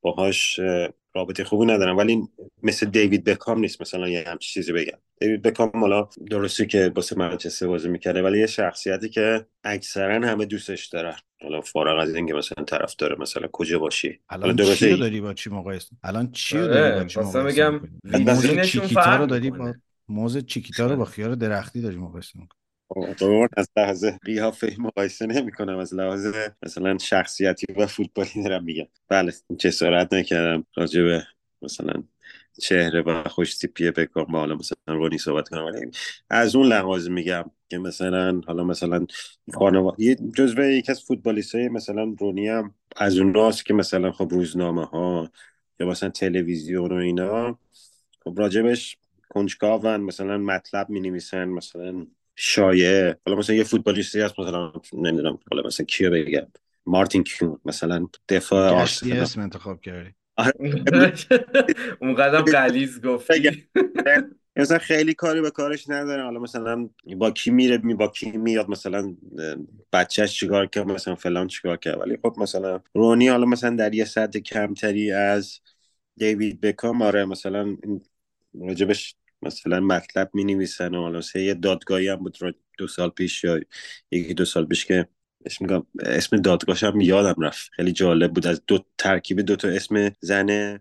[0.00, 1.96] باهاش اه، رابطه خوبی ندارن.
[1.96, 2.22] ولی
[2.62, 3.80] مثل دیوید بکام نیست.
[3.80, 4.98] مثلا یه همچین چیزی بگم.
[5.20, 10.44] دیوید بکام حالا درسته که واسه منچستر بازی می‌کرده ولی یه شخصیتی که اکثرا همه
[10.44, 11.16] دوستش دارن.
[11.42, 15.96] حالا فارغ از اینکه مثلا طرف مثلا کجا باشی؟ الان چی داری با چی مقایسه؟
[16.02, 19.74] الان چی رو داری با آره چی خواستم مقایسه ویترینشون چیکیتا رو فرق داری با
[20.08, 25.52] موز چیکیتا رو با خیار درختی داری مقایسه می‌کنی؟ قربان از لحاظ قیافه مقایسه نمی
[25.52, 26.26] کنم از لحاظ
[26.62, 28.86] مثلا شخصیتی و فوتبالی دارم میگم.
[29.08, 31.22] بله جسارت نکردم راجع به
[31.62, 32.02] مثلا
[32.62, 35.64] چهره و خوش تیپی بکام با حالا مثلا رونی صحبت کنم.
[35.64, 35.90] ولی
[36.30, 39.06] از اون لحاظ میگم که مثلا حالا مثلا
[39.54, 44.84] خانواده جزو یکی از فوتبالیست های مثلا رونی هم از اوناست که مثلا خب روزنامه
[44.84, 45.30] ها
[45.80, 47.58] یا مثلا تلویزیون و اینا
[48.24, 48.96] خب راجبش
[49.28, 53.18] کنجکاون مثلا مطلب می نویسن مثلا شایعه.
[53.26, 56.46] حالا مثلا یه فوتبالیستی هست مثلا نمی‌دونم حالا مثلا کیو بگم؟
[56.86, 59.18] مارتین کیون مثلا دفاع آرسنال.
[59.18, 60.10] اسم انتخاب کردی.
[60.36, 60.52] آره،
[62.00, 63.66] اون قدم غلیظ گفتی.
[64.56, 68.70] مثلا خیلی کاری به کارش نداره حالا مثلا با کی میره می با کی میاد
[68.70, 69.16] مثلا
[69.92, 72.00] بچهش چیکار کرد مثلا فلان چیکار کرد.
[72.00, 75.60] ولی خب مثلا رونی حالا مثلا در یه سطح کمتری از
[76.16, 77.76] دیوید بکام آره مثلا
[78.60, 82.38] راجبش مثلا مطلب می نویسن و حالا مثلا یه دادگاهی هم بود
[82.78, 83.60] دو سال پیش یا
[84.10, 85.08] یکی دو سال پیش که
[85.46, 87.70] اسم اسم دادگاهش هم یادم رفت.
[87.72, 88.46] خیلی جالب بود.
[88.46, 90.80] از دو ترکیب دو تا اسم زن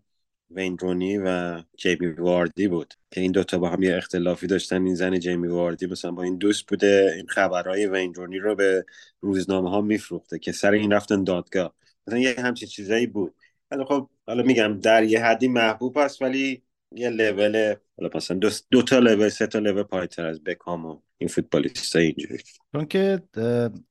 [0.52, 2.94] وین رونی و جیمی واردی بود.
[3.12, 4.86] که این دوتا با هم یه اختلافی داشتن.
[4.86, 7.14] این زن جیمی واردی مثلا با این دوست بوده.
[7.16, 8.86] این خبرهای وین رونی رو به
[9.22, 11.76] روزنامه ها میفروخته که سر این رفتن دادگاه.
[12.08, 13.34] مثلا یه همچین چیزایی بود.
[13.72, 16.65] ولی خب حالا میگم در یه حدی محبوب هست ولی
[16.96, 21.02] یه لول حالا مثلا دو, دو تا لول سه تا لول پایتر از بکام و
[21.18, 22.44] این فوتبالیست اینجوری.
[22.72, 23.22] چون که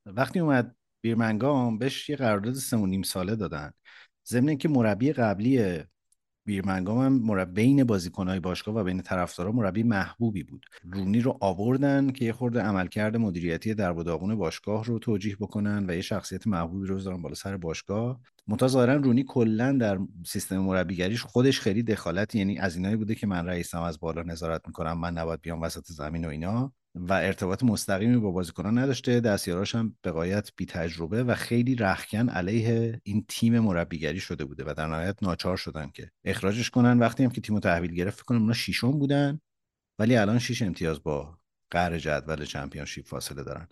[0.07, 3.73] وقتی اومد بیرمنگام بهش یه قرارداد سه و نیم ساله دادن.
[4.29, 5.85] ضمن اینکه مربی قبلی
[6.45, 10.67] بیرمنگام هم مربی بین بازیکنهای باشگاه و بین طرفدارا مربی محبوبی بود.
[10.93, 15.91] رونی رو آوردن که یه خورده عملکرد مدیریتی در و داغون باشگاه رو توجیه بکنن
[15.91, 18.21] و یه شخصیت محبوبی رو بذارن بالا سر باشگاه.
[18.47, 23.27] منتها ظاهرا رونی کلا در سیستم مربیگریش خودش خیلی دخالت یعنی از اینایی بوده که
[23.27, 26.73] من رئیسم از بالا نظارت می‌کنم من نباید بیام وسط زمین و اینا.
[26.95, 29.21] و ارتباط مستقیمی با بازیکنان نداشته.
[29.21, 34.65] دستیاراش هم به قایت بی تجربه و خیلی رخکن علیه این تیم مربیگری شده بوده
[34.67, 36.99] و در نهایت ناچار شدن که اخراجش کنن.
[36.99, 39.41] وقتی هم که تیم تحویل گرفت کنم اونا ششم بودن
[39.99, 41.39] ولی الان شش امتیاز با
[41.71, 43.69] قهر جدول چمپیونشیپ فاصله دارن.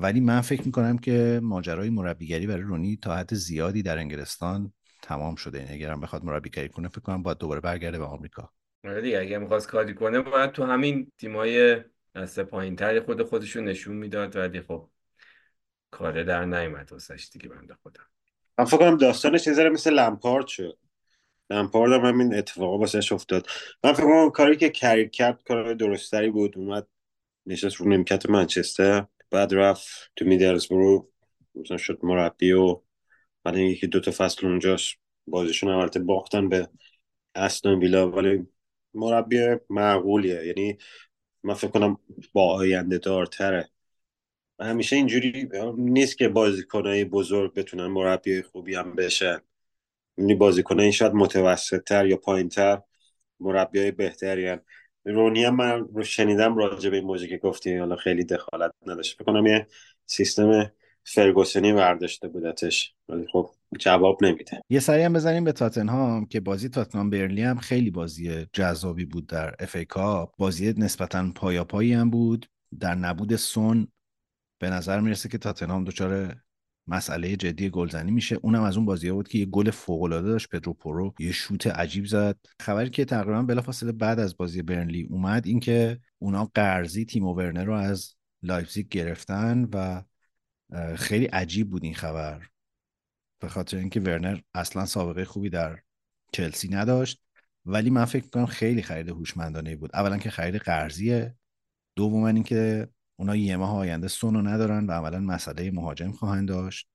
[0.00, 4.72] ولی من فکر می‌کنم که ماجرای مربیگری برای رونی تا حد زیادی در انگلستان
[5.02, 5.58] تمام شده.
[5.58, 8.50] یعنی اگرم بخواد مربیگری کنه فکر کنم باید دوباره برگرده به آمریکا.
[8.84, 11.80] آره دیگه اگه می‌خواست کاری کنه باید تو همین تیمای
[12.14, 14.88] دسته پایینتری خود خودشون نشون می‌داد ولی خب
[15.90, 18.04] کاره در نیومد واسش دیگه بنده خودم
[18.58, 20.78] من فکر کنم داستانش یه ذره مثل لمپارد شد.
[21.50, 23.46] لمپارد هم همین اتفاقا واسش افتاد.
[23.84, 26.58] من فکر کنم کاری که کریر کرد کار درستری بود.
[26.58, 26.86] اومد
[27.46, 31.10] نشست رو نیمکت منچستر بعد رفت تو میدلزبرو
[31.54, 32.82] مثلا شد مربی و
[33.44, 36.68] بعد یکی دو تا فصل اونجاش بازیشون البته باختن به
[37.34, 38.46] استون ویلا ولی
[38.94, 40.46] مربی معقولیه.
[40.46, 40.78] یعنی
[41.42, 41.98] من فکر کنم
[42.32, 43.68] با آینده دارتره.
[44.58, 49.40] و همیشه اینجوری نیست که بازیکنهای بزرگ بتونن مربی خوبی هم بشن.
[50.18, 52.82] یعنی بازیکنهای شاید متوسط تر یا پایین تر
[53.40, 54.60] مربی های بهتری هم
[55.04, 59.14] رونی هم من رو شنیدم راجع به این موضوع که گفتی حالا خیلی دخالت نداشت.
[59.14, 59.66] فکر کنم یه
[60.06, 60.72] سیستم
[61.04, 62.94] فرگوسنی برداشته بودتش.
[63.08, 64.62] ولی خب جواب نمیده.
[64.70, 69.26] یه سری هم بزنیم به تاتنهام که بازی تاتنهام برلی هم خیلی بازی جذابی بود
[69.26, 70.32] در اف ای کاپ.
[70.38, 72.46] بازی نسبتا پایاپایی هم بود.
[72.80, 73.88] در نبود سون
[74.60, 76.36] به نظر می‌رسه که تاتنهام دچار
[76.86, 78.38] مسئله جدی گلزنی میشه.
[78.42, 80.48] اونم از اون بازی بود که یه گل فوق العاده داشت.
[80.48, 82.36] پدرو پورو یه شوت عجیب زد.
[82.60, 87.64] خبری که تقریبا بلافاصله بعد از بازی برنلی اومد این که اونا قرضی تیمو ورنر
[87.64, 90.02] رو از لایپزیگ گرفتن و
[90.96, 92.48] خیلی عجیب بود این خبر.
[93.38, 95.78] به خاطر اینکه ورنر اصلا سابقه خوبی در
[96.32, 97.22] چلسی نداشت
[97.64, 99.90] ولی من فکر می‌کنم خیلی خرید هوشمندانه بود.
[99.94, 101.34] اولا که خرید قرضیه
[101.96, 106.88] دوما اینکه اونا یه ماه آینده سون رو ندارن و عملا مسئله مهاجم خواهند داشت.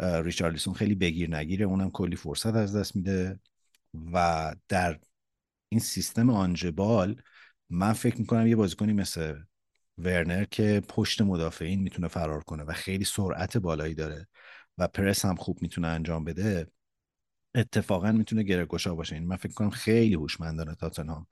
[0.00, 3.40] ریچارلیسون خیلی بگیر نگیره اونم کلی فرصت از دست میده.
[4.12, 4.98] و در
[5.68, 7.22] این سیستم آنجبال
[7.70, 9.34] من فکر می‌کنم یه بازیکنی مثل
[10.04, 14.28] ورنر که پشت مدافعین می‌تونه فرار کنه و خیلی سرعت بالایی داره
[14.78, 16.66] و پرس هم خوب می‌تونه انجام بده
[17.54, 19.14] اتفاقا می‌تونه گره گشا باشه.
[19.14, 21.26] این من فکر کنم خیلی هوشمندانه تاتنهام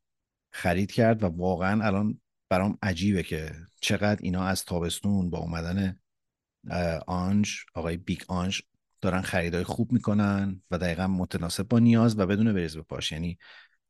[0.53, 6.01] خرید کرد و واقعا الان برام عجیبه که چقدر اینا از تابستون با اومدن
[7.07, 8.62] آنج آقای Big Ange
[9.01, 13.12] دارن خریدای خوب می‌کنن و دقیقا متناسب با نیاز و بدون بریز به پاش.
[13.12, 13.39] یعنی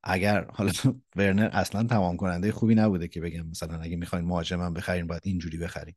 [0.02, 0.72] اگر حالا
[1.16, 5.58] ورنر اصلا تمام کننده خوبی نبوده که بگم مثلا اگه می‌خواین مهاجمم بخرین باید اینجوری
[5.58, 5.94] بخرین.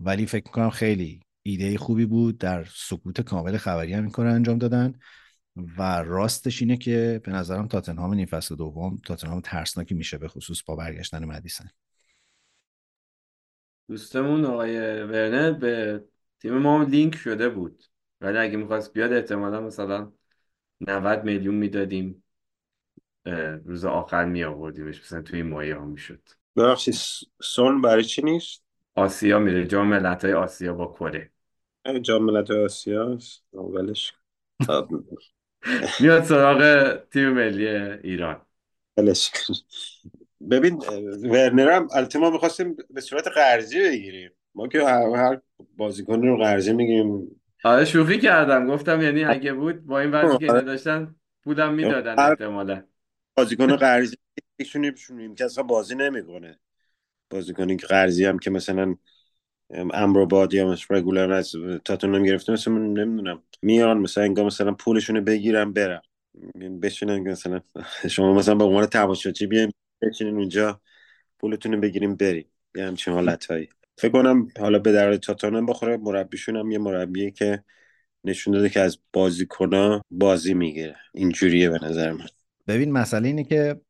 [0.00, 4.58] ولی فکر می‌کنم خیلی ایده خوبی بود در سکوت کامل خبری هم این کار انجام
[4.58, 4.94] دادن.
[5.78, 10.62] و راستش اینه که به نظرم تاتنهام نیم فصل دوم تاتنهام ترسناکی میشه به خصوص
[10.62, 11.70] با برگشتن مدیسن.
[13.88, 16.04] دوستمون آقای ورنر به
[16.40, 17.84] تیم ما لینک شده بود.
[18.20, 20.12] ولی اگه می‌خواست بیاد احتمالا مثلا
[20.80, 22.24] 90 میلیون می‌دادیم.
[23.64, 26.20] روز آخر می آوردیمش مثلا توی این مایه ها می‌شد.
[26.56, 28.62] ببخشید س- سون برای چی نیست؟
[28.94, 29.66] آسیا میره.
[29.66, 31.30] جام ملت‌های آسیا با کره.
[32.02, 34.12] جام ملت‌های آسیا است اولش
[34.68, 34.88] آه،
[36.00, 38.40] میاد سراغ تیم ملی ایران.
[38.96, 39.30] ولش.
[40.50, 40.98] ببین اه،
[41.30, 44.30] ورنر هم البته ما می‌خواستیم به صورت قرضی بگیریم.
[44.54, 45.40] ما که هر,
[45.76, 47.40] بازیکن رو قرضی می‌گیریم.
[47.64, 48.66] آره شوخی کردم.
[48.66, 51.14] گفتم یعنی اگه بود با این وضعی که نداشتن
[51.44, 52.82] پولم می‌دادن هر احتمالا.
[53.38, 54.16] بازیکن قرضی
[54.58, 56.58] یکشون که اصلا بازی نمی‌کنه.
[57.30, 58.94] بازیکنی که قرضی هم که مثلا
[59.70, 61.52] امراباد یا مثلا رگولر از
[61.84, 63.42] تاتنهام گرفته مثلا من نمی‌دونم.
[63.62, 66.00] میان مثلا انگار مثلا پولشون رو بگیرن برن.
[66.82, 67.60] بشینن مثلا
[68.10, 69.72] شما مثلا به عنوان تماشاچی بیاین
[70.02, 70.80] بشینین اونجا
[71.38, 73.68] پولتون بگیریم بریم یه همچین حالتهایی.
[73.98, 77.64] فکر کنم حالا به درد تاتنهام بخوره مربیشون هم یه مربیه که
[78.24, 80.96] نشون داده که از بازیکنها بازی می‌گیره.
[81.14, 82.28] اینجوریه به نظر من.
[82.68, 83.80] ببین مسئله اینه که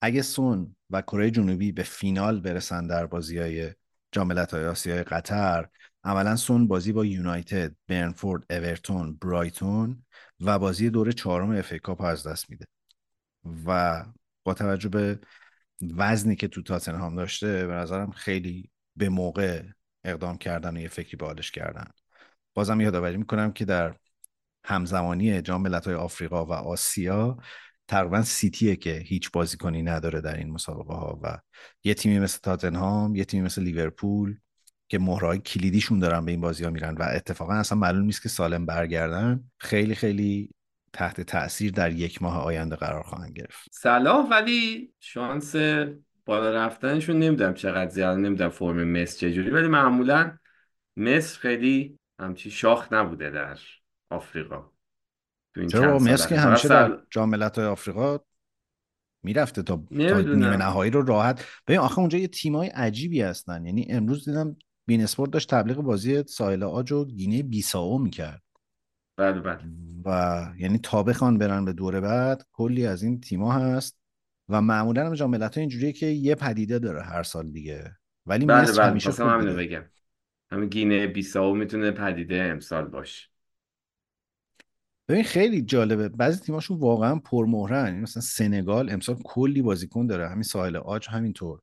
[0.00, 3.72] اگه سون و کره جنوبی به فینال برسن در بازی های
[4.12, 5.68] جام ملت‌های آسیای قطر
[6.04, 10.04] عملا سون بازی با یونایتد، برنفورد، اورتون، برایتون
[10.40, 12.66] و بازی دور چهارم اف ای کاپ از دست میده.
[13.66, 14.04] و
[14.44, 15.18] با توجه به
[15.96, 19.62] وزنی که تو تاتنهام داشته به نظرم خیلی به موقع
[20.04, 21.90] اقدام کردن و یه فکری به حالش کردن.
[22.54, 23.96] بازم یادآوری می‌کنم که در
[24.64, 27.38] همزمانی جام ملت‌های آفریقا و آسیا
[27.88, 31.38] تقریبا سیتیه که هیچ بازیکنی نداره در این مسابقه ها و
[31.84, 34.36] یه تیمی مثل تاتنهام یه تیمی مثل لیورپول
[34.88, 38.28] که مهرهای کلیدیشون دارن به این بازی ها میرن و اتفاقا اصلا معلوم نیست که
[38.28, 39.44] سالم برگردن.
[39.58, 40.50] خیلی خیلی
[40.92, 43.68] تحت تاثیر در یک ماه آینده قرار خواهند گرفت.
[43.72, 45.56] صلاح ولی شانس
[46.24, 50.38] بالا رفتنشون نمی‌دونم چقدر زیاد نمی‌دونم فرم مصر چجوری ولی معمولا
[50.96, 53.58] مصر خیلی همچی شاخ نبوده در
[54.10, 54.73] آفریقا.
[55.54, 56.36] تو این چرا مصر که.
[56.36, 58.18] همیشه در جام ملت‌های آفریقا
[59.22, 60.20] می‌رفته تا, تا.
[60.20, 61.44] نیمه نهایی رو راحت.
[61.66, 63.66] ببین آخه اونجا یه تیمای عجیبی هستن.
[63.66, 68.42] یعنی امروز دیدم بین اسپورت داشت تبلیغ بازی ساحل آج و گینه بیساو می‌کرد.
[69.16, 69.60] بله بله.
[70.04, 73.98] و یعنی تا بخوان برن به دوره بعد کلی از این تیما هست.
[74.48, 77.96] و معمولا هم جام ملت‌ها اینجوریه که یه پدیده داره هر سال دیگه.
[78.26, 78.90] ولی بله مصر بله.
[78.90, 79.62] همیشه خواستم خوب همینو بوده.
[79.64, 79.84] بگم.
[80.50, 83.28] همین گینه بیساو می‌تونه پدیده امسال باشه.
[85.08, 86.08] ببین خیلی جالبه.
[86.08, 87.86] بعضی تیماشون واقعا پرمهرن.
[87.86, 90.28] یعنی مثلا سنگال امسال کلی بازیکن داره.
[90.28, 91.60] همین ساحل آج همینطور.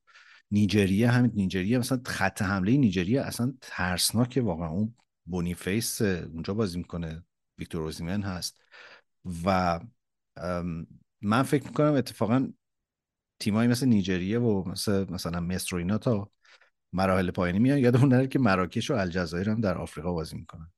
[0.50, 1.78] نیجریه همین نیجریه.
[1.78, 4.68] مثلا خط حمله نیجریه اصلا ترسناکه واقعا.
[4.68, 4.94] اون
[5.26, 7.24] بونیفیس اونجا بازی می‌کنه.
[7.58, 8.62] ویکتور اوزیمن هست.
[9.44, 9.80] و
[11.22, 12.48] من فکر می‌کنم اتفاقا
[13.40, 16.30] تیمایی مثل نیجریه و مثل مثلا مصر و اینا تا
[16.92, 17.78] مراحل پایانی میان.
[17.78, 20.70] یادمون نره که مراکش و الجزایر هم در آفریقا بازی می‌کنن.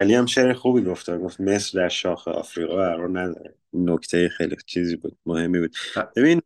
[0.00, 1.10] علی هم شعر خوبی گفت.
[1.10, 3.54] گفت مصر در شاخ آفریقا قرار نداره.
[3.72, 5.76] نکته خیلی چیزی بود مهمی بود.
[6.16, 6.42] ببین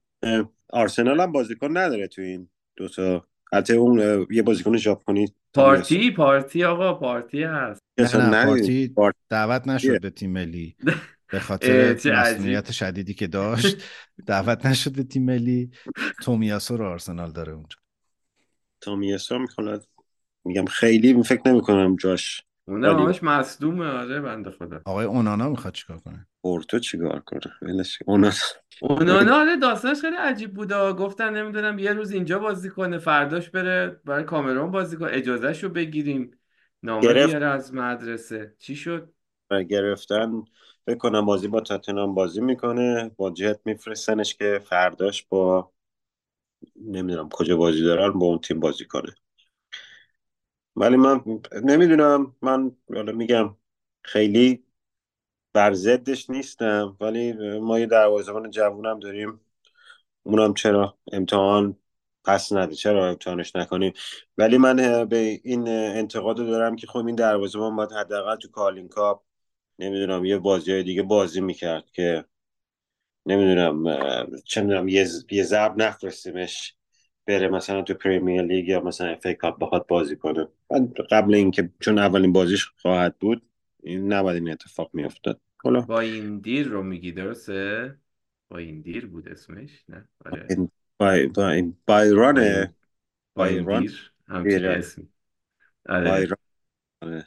[0.68, 6.94] آرسنال هم بازیکن نداره تو این دوتا حتی اون یه بازیکن ژاپنی پارتی پارتی آقا
[6.94, 7.82] پارتی هست.
[7.98, 8.44] نه.
[8.44, 10.76] پارتی پارتی دعوت؟ نشد به تیم ملی.
[11.32, 13.76] به خاطر مسئولیت شدیدی که داشت.
[14.26, 15.70] دعوت نشد به تیم ملی.
[16.22, 17.76] تومیاسو رو آرسنال داره اونجا.
[18.80, 19.88] تومیاسو می‌خواد.
[20.44, 24.80] میگم خیلی فکر نمی کنم جاش اونم عالی همش مصدومه آره بنده خدا.
[24.84, 28.04] آقای اونانا می‌خواد چیکار کنه؟ پورتو چیکار کنه؟ ولش کن.
[28.12, 28.30] اونا
[28.80, 30.92] اونانا آره داستانش خیلی عجیب بود آه.
[30.92, 35.10] گفتن نمی‌دونم یه روز اینجا بازی کنه فرداش بره برای کامرون بازی کنه.
[35.12, 36.38] اجازهشو بگیریم.
[36.82, 37.26] نامه گرفت.
[37.30, 38.54] بیاره از مدرسه.
[38.58, 39.12] چی شد؟
[39.68, 40.42] گرفتن
[40.86, 43.10] فکر کنم بازی با تاتنهام بازی می‌کنه.
[43.16, 45.72] با جت میفرستنش که فرداش با
[46.84, 49.14] نمی‌دونم کجا بازی دارن با اون تیم بازی کنه.
[50.76, 51.20] ولی من
[51.62, 52.36] نمی‌دونم.
[52.42, 53.56] من حالا میگم
[54.02, 54.64] خیلی
[55.52, 59.40] بر ضدش نیستم ولی ما یه دروازه‌بان جوونم داریم.
[60.22, 61.76] اونم چرا امتحان
[62.24, 63.92] پس نده؟ چرا امتحانش نکنیم؟
[64.38, 69.22] ولی من به این انتقاد دارم که خب این دروازه‌بان باید حداقل تو کالین کاپ
[69.78, 72.24] نمی‌دونم یه بازی های دیگه بازی می‌کرد که
[73.26, 73.84] نمی‌دونم
[74.44, 76.76] چه می‌دونم یه یه ضرب نفرستیمش
[77.26, 80.48] بره مثلا تو Premier League یا مثلا FA Cup بخواد بازی کنه.
[80.70, 83.42] من قبل اینکه چون اولین بازیش خواهد بود
[83.82, 85.40] این نباید این اتفاق میافتاد.
[85.64, 87.94] حالا با این دیر رو میگی درسته؟
[88.48, 90.68] با این دیر بود اسمش؟ نه؟ آره.
[90.98, 91.28] بای
[91.86, 92.74] بایرانه
[93.34, 95.08] با این با این بایران دیر همچین دیره اسمی.
[95.88, 96.10] آره.
[96.10, 96.36] بایران
[97.02, 97.26] آره.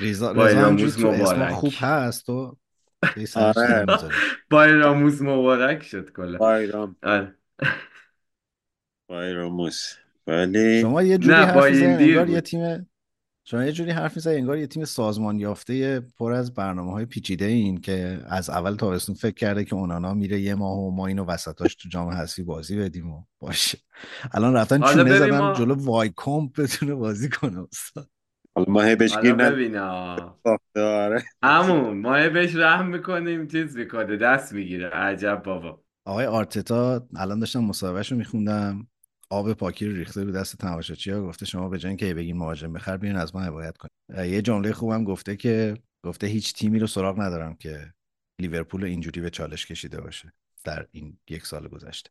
[0.00, 1.52] اسما مبارک.
[1.52, 2.56] خوب هست و
[3.36, 3.84] آره.
[3.86, 4.14] نمی‌ذاری
[4.50, 6.38] با راموز مبارک شد کلا.
[6.38, 7.34] بایران آره.
[9.08, 9.94] بایراموس
[10.26, 12.88] ولی شما یه جوری نه حرف می‌زنی انگار یه تیم
[13.46, 17.44] شما یه جوری حرف می‌زنی انگار یه تیم سازمان یافته پر از برنامه های پیچیده
[17.44, 21.24] این که از اول تابستون فکر کرده که اونانا میره یه ماه و ما اینو
[21.24, 23.78] وسطاش تو جام حذفی بازی بدیم و باشه.
[24.32, 28.08] الان رفتن چونه زدن ما جلو وایکومپ بتونه بازی کنه استاد.
[28.54, 29.80] حالا ما هی بهش گیر.
[30.76, 31.22] آره.
[31.42, 34.88] همون ما بهش رحم می‌کنیم چیز می‌کنه دست می‌گیره.
[34.88, 35.80] عجب بابا.
[36.04, 38.86] آقای آرتتا الان داشتم مصاحبهش رو میخوندم.
[39.30, 42.96] آب پاکی رو ریخته رو دست تماشاچی گفته شما به جای اینکه بگین مهاجم بخر
[42.96, 47.20] بیاین از ما حمایت کنید یه جمله خوبم گفته که گفته هیچ تیمی رو سراغ
[47.20, 47.94] ندارم که
[48.40, 50.32] لیورپول اینجوری به چالش کشیده باشه
[50.64, 52.10] در این یک سال گذشته.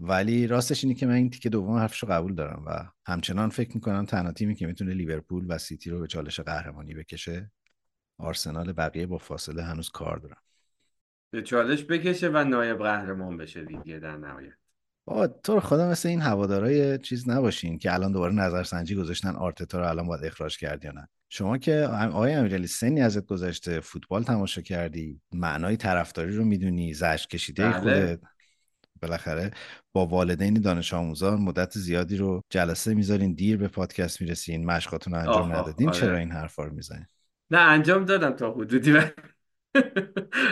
[0.00, 3.74] ولی راستش اینه که من این تیکه دوم حرفش رو قبول دارم و همچنان فکر
[3.74, 7.50] می‌کنم تنها تیمی که می‌تونه لیورپول و سیتی رو به چالش قهرمانی بکشه
[8.18, 10.36] آرسنال بقیه با فاصله هنوز کار دارن.
[11.30, 14.52] به چالش بکشه و نایب قهرمان بشه دیگه در نهایت.
[15.06, 19.80] بابا تو رو خدا مثل این هوادارای چیز نباشین که الان دوباره نظرسنجی گذاشتن آرتتا
[19.80, 21.08] رو الان باید اخراج کرد یا نه.
[21.28, 27.26] شما که آقای امیرعلی سنی ازت گذشته فوتبال تماشا کردی معنای طرفداری رو می‌دونی زجر
[27.26, 27.78] کشیده بله.
[27.78, 28.20] خودت.
[29.02, 29.50] بالاخره
[29.92, 35.20] با والدین دانش آموزان مدت زیادی رو جلسه می‌ذارین دیر به پادکست می‌رسین مشقاتون رو
[35.20, 37.06] انجام ندادین چرا آره این حرفا رو می‌زنین؟
[37.50, 38.94] نه انجام دادم تا حدودی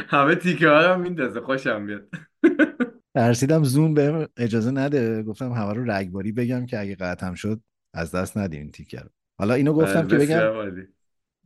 [0.08, 2.08] همه تیکه ها رو میندازه خوشم میاد.
[3.14, 5.22] ترسیدم زوم بهم اجازه نده.
[5.22, 7.60] گفتم همه رو رگباری بگم که اگه قطعم شد
[7.94, 9.10] از دست ندیم این تیکر رو.
[9.38, 10.82] حالا اینو آره گفتم که بگم عالی.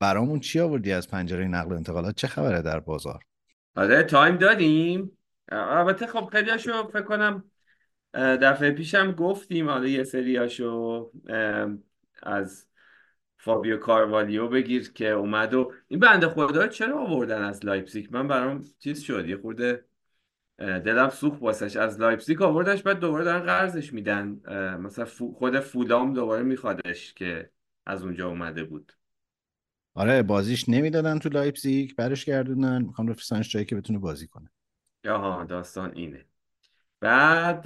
[0.01, 3.25] برامون چی آوردی از پنجره نقل و انتقالات؟ چه خبره در بازار؟
[3.77, 7.45] آره time داریم البته خب خیلی هاشو فکر کنم
[8.14, 9.71] دفعه پیشم گفتیم.
[9.71, 11.69] حالا یه سریاشو اه،
[12.23, 12.66] از
[13.39, 18.64] فابیو کاروالیو بگیر که اومد و این بنده خدا چرا آوردن از لایپزیگ؟ من برام
[18.79, 19.85] چیز شد یه خورده
[20.59, 21.77] دلم سوخت واسش.
[21.77, 24.41] از لایپزیگ آوردش بعد دوباره دارن قرضش میدن.
[24.81, 25.05] مثلا
[25.35, 27.51] خود فولام دوباره میخوادش که
[27.87, 28.93] از اونجا اومده بود.
[29.95, 32.83] آره بازیش نمی‌دادن تو لایپزیگ برش گردوندن.
[32.83, 34.51] می‌خوام بفرستنش جایی که بتونه بازی کنه.
[35.09, 36.25] آها داستان اینه.
[37.01, 37.63] بعد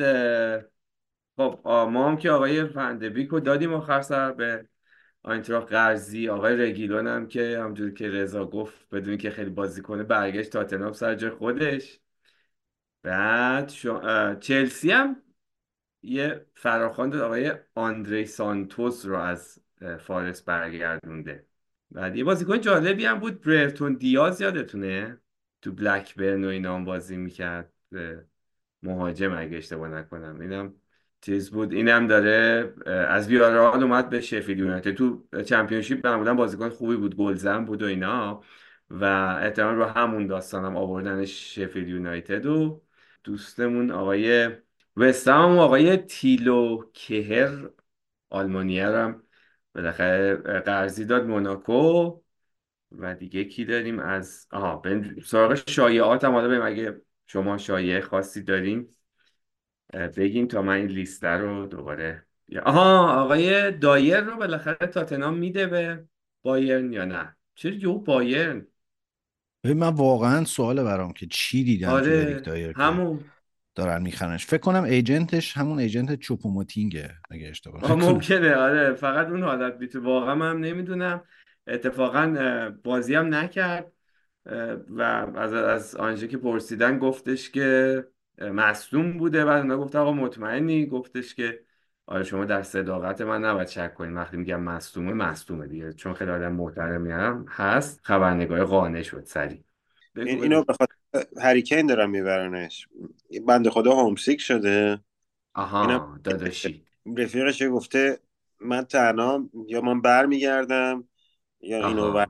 [1.36, 4.68] خب ما هم که آقای فندبیک رو دادیم آخر سر به
[5.22, 6.28] آینتراخت قرضی.
[6.28, 10.92] آقای رگیلون هم که همجور که رضا گفت بدون که خیلی بازی کنه برگشت تاتنهام
[10.92, 12.01] سر جای خودش.
[13.02, 14.00] بعد شو...
[14.40, 15.16] چلسی هم
[16.02, 19.62] یه فراخوان داد آقای آندری سانتوس رو از
[20.00, 21.46] فارس برگردونده.
[21.90, 23.40] بعد یه بازیکن جالبی هم بود.
[23.40, 25.18] برتون دیاز یادتونه؟
[25.62, 27.72] تو بلکبرن و اینا هم بازی می‌کرد.
[28.82, 30.40] مهاجم اگه اشتباه نکنم.
[30.40, 30.74] اینم
[31.20, 31.72] چیز بود.
[31.72, 34.94] اینم داره از ویارال اومد به شفیلد یونایتد.
[34.94, 37.16] تو چمپیونشیپ معمولا بازیکن خوبی بود.
[37.16, 38.42] گلزن بود و اینا.
[38.90, 39.04] و
[39.42, 42.46] احتمال رو همون داستانم آوردنش شفیلد یونایتد.
[42.46, 42.82] و
[43.24, 44.50] دوستمون آقای
[44.96, 47.70] وستهم آقای تیلو کهر
[48.30, 49.22] آلمانیه رو هم
[49.74, 52.20] بالاخره قرضی داد موناکو
[52.92, 56.62] و دیگه کی داریم از آها بریم سراغ شایعات هم حالا بریم.
[56.62, 58.88] اگه شما شایعه خاصی داریم
[60.16, 62.26] بگین تا من این لیست رو دوباره
[62.64, 66.04] آها آقای دایر رو بالاخره تاتنهام میده به
[66.42, 68.66] بایرن یا نه؟ چرا یو بایرن؟
[69.64, 73.24] من واقعا سوال برام که چی دیدن آره دایر همون.
[73.74, 74.46] دارن میخرنش.
[74.46, 80.34] فکر کنم ایجنتش همون ایجنت چوپوموتینگه اگه اشتباه ممکنه آره فقط اون حالت بیتو واقعا
[80.34, 81.22] من نمی‌دونم.
[81.66, 83.92] اتفاقا بازی هم نکرد.
[84.88, 85.02] و
[85.36, 88.04] از از آنژه که پرسیدن گفتش که
[88.38, 89.44] مصدوم بوده.
[89.44, 91.60] بعد اونا گفت آقا مطمئنی؟ گفتش که
[92.06, 94.16] آره شما در صداقت من نباید شک کنید.
[94.16, 95.92] وقتی میگم مصدومه مصدومه دیگه.
[95.92, 98.00] چون خیلی آدم محترمی هم هست.
[98.02, 99.24] خبرنگار قانع شد.
[99.24, 99.60] سریع.
[100.14, 100.28] بگو.
[100.28, 102.88] این اینو به خاطر هریکین دارن میبرنش.
[103.46, 105.00] بنده خدا هومسیک شده.
[105.54, 106.84] آها داداشی.
[107.16, 108.18] رفیقش گفته
[108.60, 111.08] من تنها یا من برمیگردم
[111.60, 112.26] یا اینو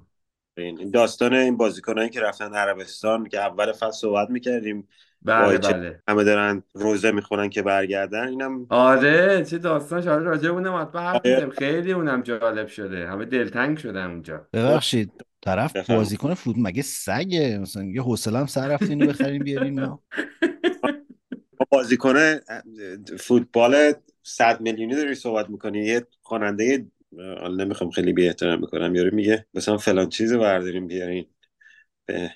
[0.57, 4.89] این داستان این بازیکنایی که رفتن عربستان که اول فصل صحبت می‌کردیم.
[5.25, 6.03] بله بله.
[6.09, 11.01] همه دارن روزه می‌خونن که برگردن اینم آره چه داستان شاید راجع به اونم حتما
[11.01, 11.51] حرف آره.
[11.51, 13.09] خیلی اونم جالب شده.
[13.09, 14.47] همه دلتنگ شدن اونجا.
[14.53, 15.13] ببخشید
[15.43, 20.03] طرف بازیکن فوت مگه سگه؟ مثلا یه حوصله هم سر رفت اینو بخرین بیارین ما
[21.69, 22.15] بازیکن
[23.19, 23.93] فوتبال
[24.23, 25.79] 100 میلیونی داری صحبت می‌کنی.
[25.79, 26.87] یه خواننده
[27.19, 28.95] حالا نمی‌خوام خیلی بی احترام بکنم.
[28.95, 31.27] یارو میگه مثلا فلان چیزو برداریم بیارین.
[32.07, 32.31] به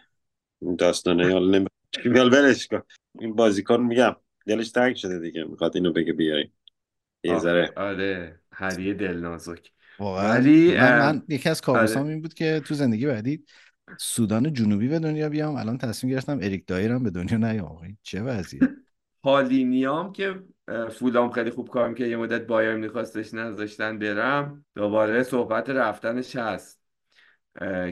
[0.78, 1.32] داستانه.
[1.32, 1.66] حالا
[2.04, 2.82] نمی‌خوام ولش کن.
[3.18, 4.16] این بازیکن میگم
[4.46, 5.44] دلش تنگ شده دیگه.
[5.44, 6.50] می‌خواد اینو بگه بیارین
[7.24, 7.72] یه ذره.
[7.76, 8.40] آره.
[8.52, 9.72] هریه دلنازک.
[9.98, 10.30] واقعا.
[10.30, 13.44] ولی من من یکی از آره این بود که تو زندگی بعدی
[13.98, 15.56] سودان جنوبی به دنیا بیام.
[15.56, 17.98] الان تصمیم گرفتم اریک دایرم به دنیا نیام.
[18.02, 18.62] چه وضعیه؟
[19.22, 20.42] پالینیام که
[20.90, 24.64] فولام خیلی خوب کار که یه مدت بایر میخواستش نذاشتن برم.
[24.74, 26.80] دوباره صحبت رفتنش هست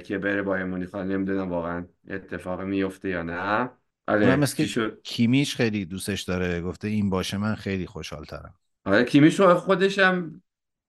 [0.04, 0.94] که بره بایر مونیخ.
[0.94, 3.70] نمی‌دونم واقعا اتفاق میفته یا نه.
[4.08, 7.86] اونم آره مثل چی که شد؟ کیمیش خیلی دوستش داره گفته این باشه من خیلی
[7.86, 10.42] خوشحال ترم آره کیمیش رو خودش هم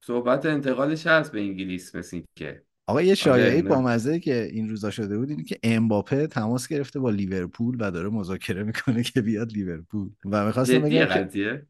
[0.03, 3.69] صحبت انتقالش هست به انگلیس مثل که آقا یه آره شایعه نه.
[3.69, 8.09] بامزه که این روزا شده بود اینه که امباپه تماس گرفته با لیورپول و داره
[8.09, 10.09] مذاکره می‌کنه که بیاد لیورپول.
[10.25, 11.65] و می‌خواستم بگم که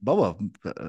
[0.00, 0.38] بابا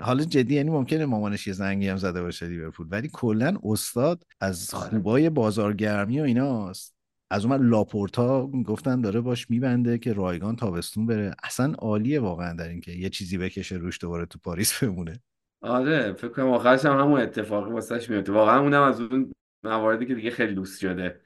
[0.01, 4.73] حالا جدی یعنی ممکنه مامانش یه زنگی هم زده باشه لیورپول ولی کلا استاد از
[4.73, 4.89] آره.
[4.89, 6.98] خوبای بازارگرمی و ایناست.
[7.31, 11.35] از اون ور لاپورتا گفتن داره باش میبنده که رایگان تابستون بره.
[11.43, 15.19] اصلا عالیه واقعا در اینکه یه چیزی بکشه روش دوباره تو پاریس بمونه.
[15.61, 19.31] آره فکر کنم آخرش هم همون اتفاقی واسش میفته واقعا اونم از اون
[19.63, 21.21] مواردی که دیگه خیلی لوس شده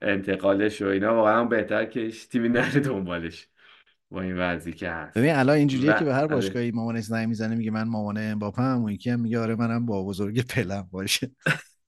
[0.00, 3.48] انتقالش و اینا واقعا بهتر که تیمی نره دنبالش
[4.10, 6.34] با این وضعی که ببین هست الان اینجوریه که و به هر آره.
[6.34, 9.86] باشگاهی مامانش زنگ می‌زنه میگه من مامان امباپه هم اون یکی هم میگه آره منم
[9.86, 11.30] با بزرگ پلم باشه.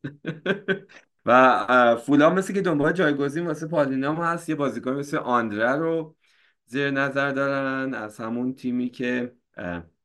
[1.26, 4.48] و فولام مثل که دنبال جایگزین واسه پالینام هست.
[4.48, 6.16] یه بازیکن مثل آندره رو
[6.66, 7.94] زیر نظر دارن.
[7.94, 9.32] از همون تیمی که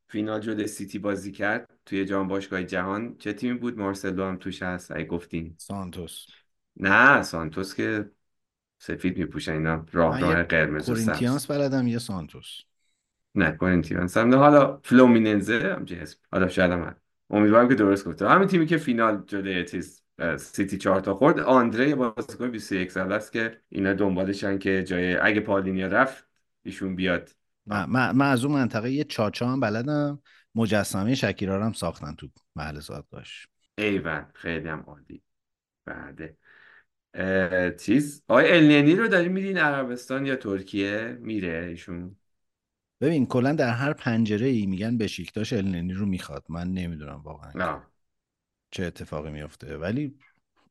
[0.07, 3.15] فینال جلوی سیتی بازی کرد توی جام باشگاه جهان.
[3.17, 4.91] چه تیمی بود؟ مارسلو هم توش هست.
[4.91, 5.55] اگه گفتین.
[5.57, 6.25] سانتوس.
[6.77, 8.11] نه سانتوس که
[8.79, 12.59] سفید میپوشن اینا راه راه قرمز و کورینتیانس بلدم یه سانتوس.
[13.35, 14.35] نه کورینتیانس هم نه.
[14.35, 16.19] حالا فلومیننزه همچه اسم.
[16.31, 16.95] حالا شاید هم.
[17.29, 18.29] امیدوارم که درست گفته.
[18.29, 20.06] همین تیمی که فینال جلوی چیز اه،
[20.37, 21.39] سیتی چهار تا خورد.
[21.39, 26.27] آندره بازیکن 21 ساله است که اینا دنبالشن که جای اگه پالینیا رفت
[26.63, 27.29] ایشون بیاد.
[27.65, 30.21] من, من, از اون منطقه یه چاچا هم بلدم.
[30.55, 33.47] مجسمه شکیرا هم ساختن تو محل زادگاهش.
[33.77, 35.21] ایول خیلی هم عالی.
[35.85, 36.37] بعد
[37.77, 42.15] چیز؟ آقای النینی رو داری میرین عربستان یا ترکیه؟ میره ایشون.
[43.01, 46.45] ببین کلا در هر پنجره ای میگن بشیکتاش النی رو می‌خواد.
[46.49, 47.81] من نمی‌دونم واقعا
[48.71, 50.19] چه اتفاقی میفته ولی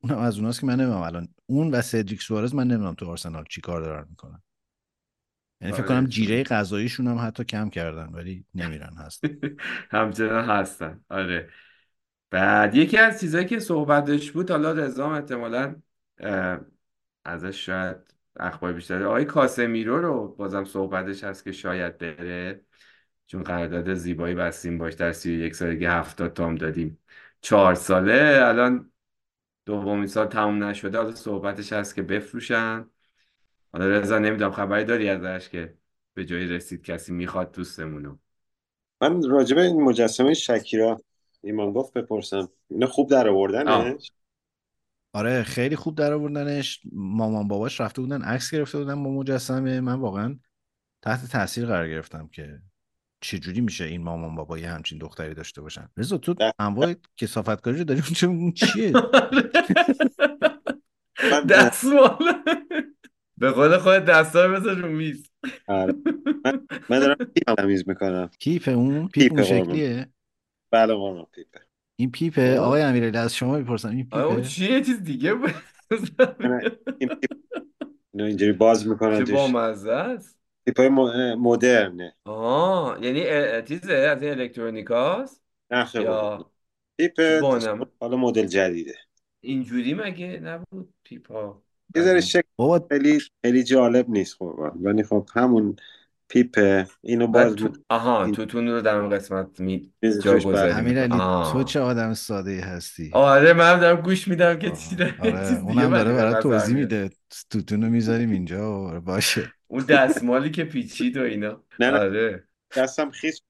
[0.01, 3.45] اونم از اوناست که من نمی‌دونم الان اون و سدریک سوارز من نمی‌دونم تو آرسنال
[3.51, 4.43] چی کار دارن می‌کنن.
[5.61, 9.25] یعنی فکر آره، کنم جیره غذاییشون هم حتی کم کردن ولی نمیرن هست
[9.91, 11.05] همچنان هستن.
[11.09, 11.51] آره.
[12.31, 15.77] بعد یکی از چیزایی که صحبتش بود حالا رضا هم احتمالاً
[17.25, 17.97] ازش شاید
[18.37, 22.65] اخبار بیشتره آقای کاسمیرو رو بازم صحبتش هست که شاید بره
[23.27, 26.99] چون قرارداد زیبایی بستیم باش در سی و یک سالگی هفتاد تام دادیم.
[27.47, 28.41] چهار ساله.
[28.43, 28.93] الان
[29.67, 30.99] دومین سال تموم نشده.
[30.99, 32.91] حالا صحبتش هست که بفروشن.
[33.73, 35.75] حالا رضا نمی‌دونم خبری داری ازش که
[36.15, 38.17] به جایی رسید کسی می‌خواد دوستمونو.
[39.01, 41.01] من راجبه این مجسمه شکیرا
[41.43, 42.49] ایمان گفت بپرسم.
[42.69, 43.29] اینا خوب در.
[43.29, 44.13] آوردنش؟
[45.13, 46.81] آره خیلی خوب در آوردنش.
[46.93, 49.81] مامان باباش رفته بودن عکس گرفته بودن با مجسمه.
[49.81, 50.39] من واقعا
[51.03, 52.59] تحت تاثیر قرار گرفتم که
[53.27, 56.35] چجوری میشه این مامان بابا یه همچین دختری داشته باشن؟ رضا تو.
[56.59, 58.93] انواع کثافتکاری رو داری اونجا اون چیه؟
[61.33, 62.19] من- دستمال.
[63.39, 65.31] به قول خود دستا رو بذار رو میز.
[65.69, 65.95] آره.
[66.91, 68.31] من, دارم پیپ تمیز می‌کنم.
[68.39, 69.43] کیف اون؟ پیپ پیپ اون.
[69.43, 70.09] شکلیه؟
[70.71, 71.61] بله قربان پیپه.
[71.97, 72.59] این پیپه.
[72.61, 75.51] آقای امیرعلی از شما می‌پرسم این آره اون پیپه؟ چیه؟ یه چیز دیگه بود.
[76.99, 77.13] پیپ
[78.15, 79.35] اینجوری باز می‌کنن چه توش.
[79.35, 80.37] بامزه است.
[80.67, 80.89] پیپ های
[81.35, 82.15] مدرنه.
[82.25, 83.23] آه یعنی
[83.63, 86.51] چیزه؟ از این الکترونیکاست؟ نه خیلی یا
[86.99, 88.95] پیپ بانم حالا مدل جدیده.
[89.41, 91.63] اینجوری مگه نبود پیپا
[91.97, 95.77] یه ذره شکل بابا خیلی خیلی جالب نیست قربان ولی خب همون
[96.29, 97.69] پیپ اینو بعد باز تو...
[97.89, 101.53] آها توتون رو در اون قسمت می جا توش بر- گذاری امیرعلی آه.
[101.53, 105.15] تو چه آدم ساده ای هستی؟ آره من دارم گوش میدم که چی داره.
[105.21, 106.93] آره چیز دیگه اونم داره به برات نظر توضیح میاد.
[106.95, 107.15] میده
[107.51, 109.53] توتون رو می‌ذاریم اینجا و باشه.
[109.69, 111.63] اون دستمالی که پیچید و اینا.
[111.81, 111.99] نه، نه.
[111.99, 112.45] آره.
[112.77, 113.41] دستم خیس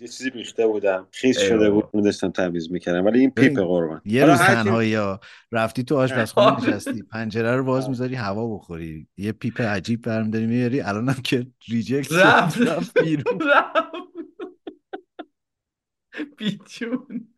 [0.00, 1.08] یه چیزی ریخته بودم.
[1.10, 1.70] خیس شده.
[1.70, 1.88] بود.
[1.92, 3.04] اونو داشتم تمیز می‌کردم.
[3.04, 4.00] ولی این پیپ قربان.
[4.04, 5.20] یه روز تنهایی یا
[5.52, 6.66] رفتی تو آشپزخونه آره.
[6.66, 7.02] نشستی.
[7.02, 7.90] پنجره رو باز آره.
[7.90, 9.08] می‌ذاری هوا بخوری.
[9.16, 12.60] یه پیپ عجیب برمیداری میاری الانم که ریجکت رفت.
[12.60, 13.38] رفت بیرون.
[16.38, 17.28] پیچون.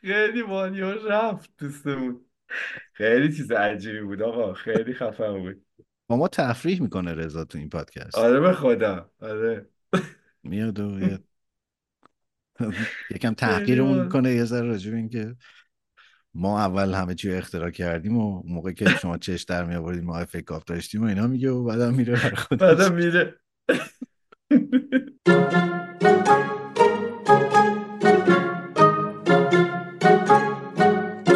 [0.00, 2.20] خیلی مانیو رفت دوستمون.
[2.92, 4.52] خیلی چیز عجیبی بود آقا.
[4.52, 5.64] خیلی خفن بود.
[6.06, 8.14] با ما تفریح می‌کنه رضا تو این پادکست.
[8.14, 9.10] آره به خدا.
[9.20, 9.68] آره.
[10.42, 11.18] میاد و یه-
[13.14, 14.04] یکم تحقیرمون.
[14.04, 15.36] می‌کنه یه ذره راجع به اینکه
[16.34, 20.24] ما اول همه چی اختراع کردیم و موقع که شما چش در می آوردیم ما
[20.24, 22.60] کاپ داشتیم و اینا میگه و بعدم میره برای خودش.
[22.60, 23.34] بعدم میره.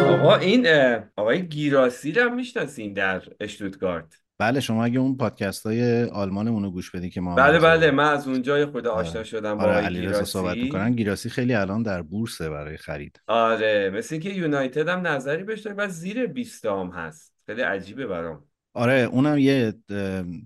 [0.01, 0.67] آقا این
[1.15, 4.21] آقای گیراسی رو هم می‌شناسین در اشتوتگارت.
[4.39, 8.03] بله شما اگه اون پادکست های آلمانمون رو گوش بدی که ما بله بله من
[8.11, 9.23] از اونجا خود آشنا آره.
[9.23, 10.81] شدم با آره آقای علیرضا صحبت می‌کنن.
[10.83, 13.21] گیراسی گیراسی خیلی الان در بورسه برای خرید.
[13.27, 17.33] آره مثل اینکه یونایتد هم نظری بهش داره و زیر 20 هم هست.
[17.45, 18.43] خیلی عجیبه برام.
[18.73, 19.73] آره اونم یه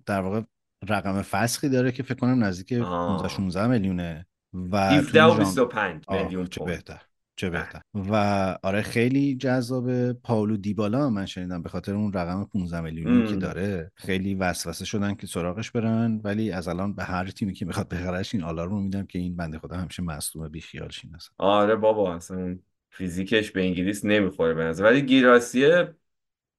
[0.05, 0.41] در واقع
[0.89, 3.07] رقم فسخی داره که فکر کنم نزدیک آه.
[3.17, 4.25] 15 16 میلیونه
[4.71, 7.01] و 17 و توی ژان- 25 آه، میلیون چه بهتر.
[7.35, 7.81] چه بهتر.
[7.93, 8.15] و
[8.63, 11.61] آره خیلی جذاب پاولو دیبالا من شنیدم.
[11.61, 13.35] به خاطر اون رقم 15 میلیونی که.
[13.35, 16.21] داره خیلی وسوسه شدن که سراغش برن.
[16.23, 19.35] ولی از الان به هر تیمی که می‌خواد بخرش این آلارم رو میدم که این
[19.35, 22.59] بنده خدا همیشه مصدوم بیخیال شین اصلا آره بابا اصلا اون
[22.89, 24.83] فیزیکش به انگلیس نمی‌خوره به نظر.
[24.83, 25.95] ولی گیراسیه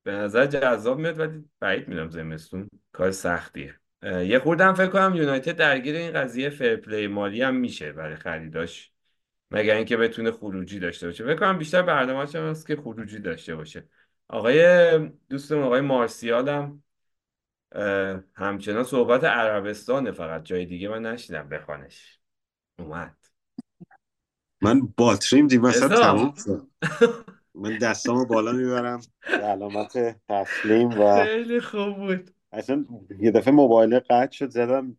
[0.02, 2.68] به نظر جذاب میاد ولی بعید می‌دونم زمستون.
[2.92, 3.74] کار سختیه.
[4.02, 8.93] یه خوردم فکر کنم یونایتد درگیر این قضیه فرپلی مالی هم میشه برای خریداش.
[9.54, 11.24] مگر اینکه بتونه خروجی داشته باشه.
[11.24, 13.88] فکر کنم بیشتر برنامه‌اش هم هست که خروجی داشته باشه.
[14.28, 14.98] آقای
[15.30, 16.82] دوستمون آقای مارسیال هم
[18.34, 21.48] همچنان صحبت عربستانه فقط جای دیگه من نشیدم.
[21.48, 22.18] بخوانش.
[22.78, 23.16] اومد.
[24.62, 26.02] من باتریم دیم وسط رضا.
[26.02, 26.68] تموم شد.
[27.54, 29.00] من دستامو بالا می‌برم.
[29.26, 32.30] به علامت تسلیم و خیلی خوب بود.
[32.52, 32.84] اصلا
[33.18, 34.96] یه دفعه موبایل قطع شد زدم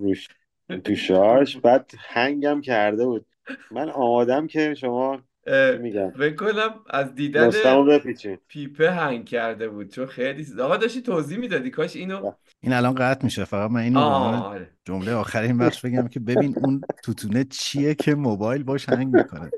[0.00, 0.28] روش
[0.84, 1.56] تو شارژ.
[1.56, 3.26] بعد هنگم کرده بود.
[3.70, 5.18] من آمادم که شما
[5.80, 7.50] میگم؟ فکر کنم از دیدن
[8.48, 9.88] پیپه هنگ کرده بود.
[9.88, 13.44] چون خیلی آقا داشتی توضیح می‌دادی؟ کاش اینو این الان قطع میشه.
[13.44, 14.70] فقط من اینو آره.
[14.84, 19.50] جمله آخر این بخش بگم که ببین اون توتونه چیه که موبایل باش هنگ می‌کنه.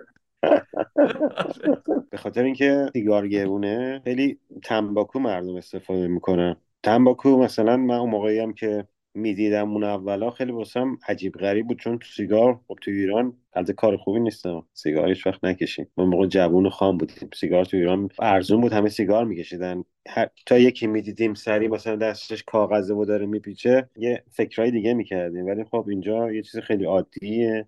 [2.10, 6.56] به خاطر اینکه سیگار گرونه خیلی تنباکو مردم استفاده می‌کنن.
[6.82, 8.86] تنباکو مثلا من اون موقعی هم که
[9.18, 13.72] می‌دیدم اون اولا خیلی واسم عجیب غریب بود چون تو سیگار خب تو ایران البته
[13.72, 17.30] کار خوبی نیستم سیگار هیچ وقت نکشیم ما موقع جوون و خام بودیم.
[17.34, 18.72] سیگار تو ایران ارزون بود.
[18.72, 19.84] همه سیگار میکشیدن.
[20.08, 20.28] هر...
[20.46, 25.46] تا یکی می‌دیدیم سری مثلا دستش کاغذه و داره میپیچه یه فکرای دیگه می‌کردیم.
[25.46, 27.66] ولی خب اینجا یه چیز خیلی عادیه.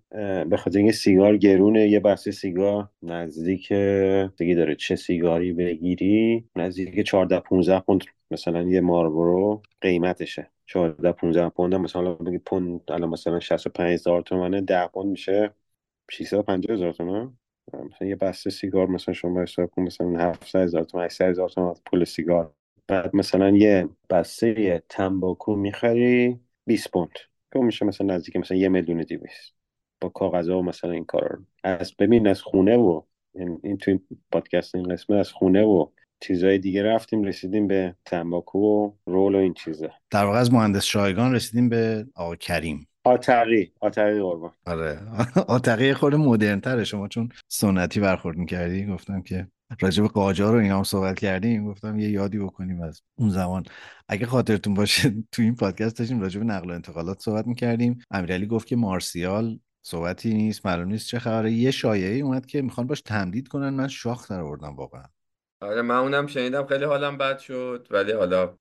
[0.50, 3.72] به خاطر اینکه سیگار گرونه یه بسته سیگار نزدیک
[4.38, 10.50] دیگه داره چه سیگاری بگیری؟ نزدیک 14 15 پوند مثلا یه ماربورو قیمتشه.
[10.70, 15.54] 14 15 پوند مثلا بگی پوند الان مثلا 65 هزار تومنه 10 پوند میشه
[16.10, 17.32] 650 هزار تومن.
[17.72, 21.74] مثلا یه بسته سیگار مثلا شما حساب کن مثلا 700 هزار تومن 800 هزار تومن
[21.86, 22.54] پول سیگار.
[22.86, 27.12] بعد مثلا یه بسته تنباکو می‌خری 20 پوند.
[27.52, 29.54] که میشه مثلا نزدیک مثلا یه میلیون دیویست
[30.00, 33.02] با کاغذها و مثلا این کارا از ببین از خونه و
[33.34, 34.00] این, این این
[34.32, 35.86] پادکست این قسمت از خونه و
[36.20, 39.88] چیزهای دیگه رفتیم رسیدیم به تنباکو و رول و این چیزا.
[40.10, 42.86] در واقع از مهندس شایگان رسیدیم به آقا کریم.
[43.04, 44.52] آتقی آتقی قربان.
[44.66, 44.98] آره.
[45.48, 49.48] آتقی خود مدرن تره شما چون سنتی برخورد می‌کردی گفتم که
[49.80, 53.64] راجع به قاجار و اینا هم صحبت کردیم گفتم یه یادی بکنیم از اون زمان.
[54.08, 57.98] اگه خاطرتون باشه تو این پادکست داشتیم راجع به نقل و انتقالات صحبت می‌کردیم.
[58.10, 61.52] امیرعلی گفت که مارسیال صحبتی نیست معلوم نیست چه خبره.
[61.52, 63.68] یه شایعه اومد که می‌خوان باش تمدید کنن.
[63.70, 65.04] من شاخ در آوردم واقعا.
[65.60, 67.86] آره من اونم شنیدم خیلی حالم بد شد.
[67.90, 68.58] ولی حالا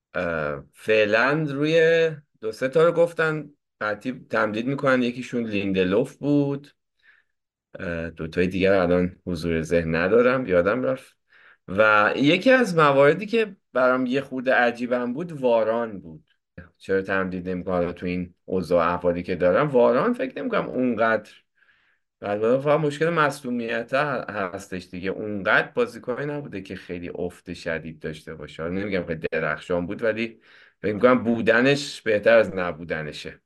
[0.74, 2.10] فعلا روی
[2.42, 3.50] دو سه تا رو گفتن
[3.82, 5.04] قطعی تمدید می‌کنن.
[5.04, 6.68] یکیشون لیندلوف بود.
[7.80, 11.18] اه، دوتای دیگر الان حضور ذهن ندارم یادم رفت.
[11.68, 16.24] و یکی از مواردی که برام یه خورده عجیبم بود واران بود.
[16.78, 21.32] چرا تمدید نمی‌کنه تو این اوضاع احوالی که دارم واران فکر نمی‌کنم اونقدر
[22.22, 25.10] البته فقط مشکل مصدومیت هستش دیگه.
[25.10, 28.70] اونقدر بازیکنی نبوده که خیلی افت شدید داشته باشه.
[28.70, 30.40] نمیگم که درخشان بود ولی
[30.82, 33.42] فکر می‌کنم بودنش بهتر از نبودنشه.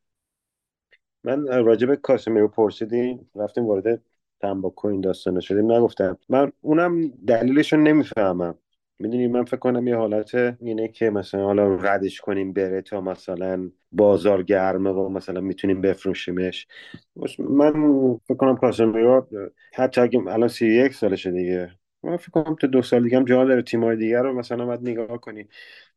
[1.24, 4.02] من راجع به کاسمیرو پرسیدیم رفتیم وارد
[4.42, 6.18] تنباکو این داستانه شدیم نگفتم.
[6.30, 8.58] من اونم دلیلش رو نمی‌فهمم.
[9.04, 13.72] می‌دونی من فکر کنم یه حالت اینه که مثلا حالا ردش کنیم بره تا مثلا
[13.92, 16.68] بازار گرمه و مثلا می‌تونیم بفروشیمش.
[17.40, 17.74] من
[18.28, 19.28] فکر کنم کاسمیرو
[19.74, 21.72] حتی اگه الان سی یک سالشه دیگه.
[22.04, 24.82] من فکر کنم تا دو سال دیگه هم جا داره تیمای دیگه رو مثلا باید
[24.82, 25.48] نگاه کنی.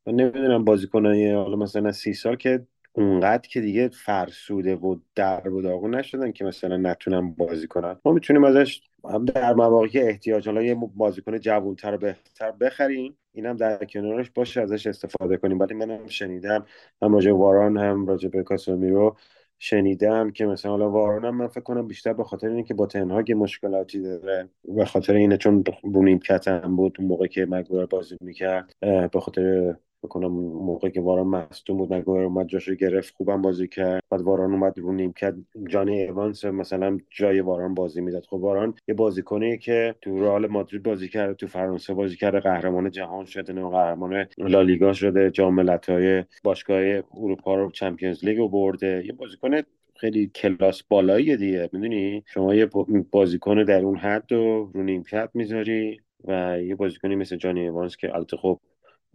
[0.06, 2.66] من نمی‌دونم بازیکنای حالا مثلا سی سال که
[2.96, 7.96] اونقدر که دیگه فرسوده و در و داغون نشدن که مثلا نتونن بازی کنن.
[8.04, 13.18] ما می‌تونیم ازش هم در مواقعی که احتیاج حالا یه بازیکن جوانتر و بهتر بخریم
[13.32, 15.58] اینم در کنارش باشه ازش استفاده کنیم.
[15.58, 16.66] ولی منم شنیدم
[17.02, 19.16] هم راجع واران هم راجع به کاسمیرو
[19.58, 23.32] شنیدم که مثلا حالا هم من فکر کنم بیشتر به خاطر اینه که با تنهاگ
[23.32, 24.48] مشکلاتی داره.
[24.64, 29.74] به خاطر اینه چون رو نیمکت بود اون موقع که مگوار بازی می‌کرد به خاطر
[30.06, 34.02] بکنم موقع که واران مصدوم بود مگوار اومد جاشو گرفت خوبم بازی کرد.
[34.10, 35.34] بعد واران اومد رو نیمکت
[35.68, 38.24] جانی ایوانس مثلا جای واران بازی می‌داد.
[38.24, 42.90] خب واران یه بازیکنی که تو رئال مادرید بازی کرده تو فرانسه بازی کرده قهرمان
[42.90, 49.02] جهان شده نه قهرمان لالیگا شده جام ملت‌های باشگاه اروپا رو چمپیونز لیگ رو برده.
[49.06, 49.60] یه بازیکن
[49.94, 51.70] خیلی کلاس بالایی دیگه.
[51.72, 52.68] می‌دونی؟ شما یه
[53.10, 58.14] بازیکن در اون حد رو رو نیمکت می‌ذاری و یه بازیکنی مثل جانی ایوانس که
[58.14, 58.60] البته خب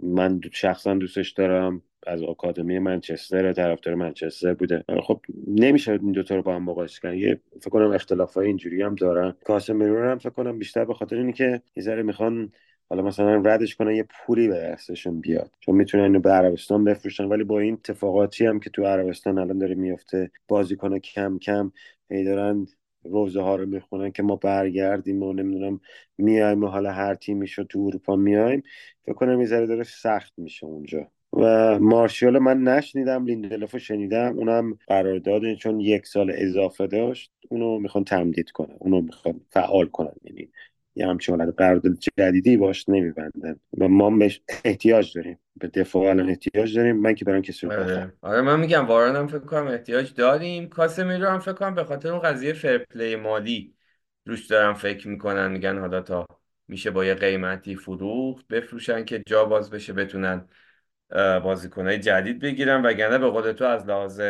[0.01, 1.81] من شخصا دوستش دارم.
[2.07, 4.83] از آکادمی منچستر طرفدار منچستر بوده.
[5.03, 8.95] خب نمیشه این دوتا رو با هم مقایسه کرد یه فکر کنم اختلافای اینجوری هم
[8.95, 9.33] دارن.
[9.45, 12.51] کاسمیرو هم فکر کنم بیشتر به خاطر اینه که یه ذره می‌خوان
[12.89, 15.51] حالا مثلا ردش کنن یه پولی به دستشون بیاد.
[15.59, 17.25] چون می‌تونن اینو به عربستان بفروشن.
[17.25, 21.71] ولی با این اتفاقاتی هم که تو عربستان الان داره میفته بازیکن کم کم
[22.09, 22.23] هی
[23.03, 25.79] روزه ها رو می‌خونن که ما برگردیم و نمی‌دونم
[26.17, 28.63] میایم و حالا هر تیمی شد تو اروپا میایم.
[29.05, 31.07] فکر کنم یه ذره داره سخت میشه اونجا.
[31.33, 34.37] و مارشال من نشنیدم لیندلفو شنیدم.
[34.37, 40.13] اونم قرارداد چون یک سال اضافه داشت اونو می‌خوان تمدید کنن اونو می‌خوان فعال کنن
[40.23, 40.49] یعنی
[40.95, 43.55] یه همچین حالت قرارداد جدیدی باش نمیبندن.
[43.77, 45.39] و ما بهش احتیاج داریم.
[45.57, 46.95] به دفاع الان احتیاج داریم.
[46.97, 48.13] من که برام کسی آره.
[48.21, 50.69] آره من میگم واران هم فکر کنم احتیاج داریم.
[50.69, 53.73] کاسمیرو هم فکر کنم به خاطر اون قضیه فرپلی مالی
[54.25, 55.51] روش دارن فکر می‌کنن.
[55.51, 56.27] میگن حالا تا
[56.67, 60.47] میشه با یه قیمتی فروخت بفروشن که جا باز بشه بتونن
[61.43, 62.85] بازیکنهای جدید بگیرن.
[62.85, 64.21] وگرنه به قول تو از لحاظ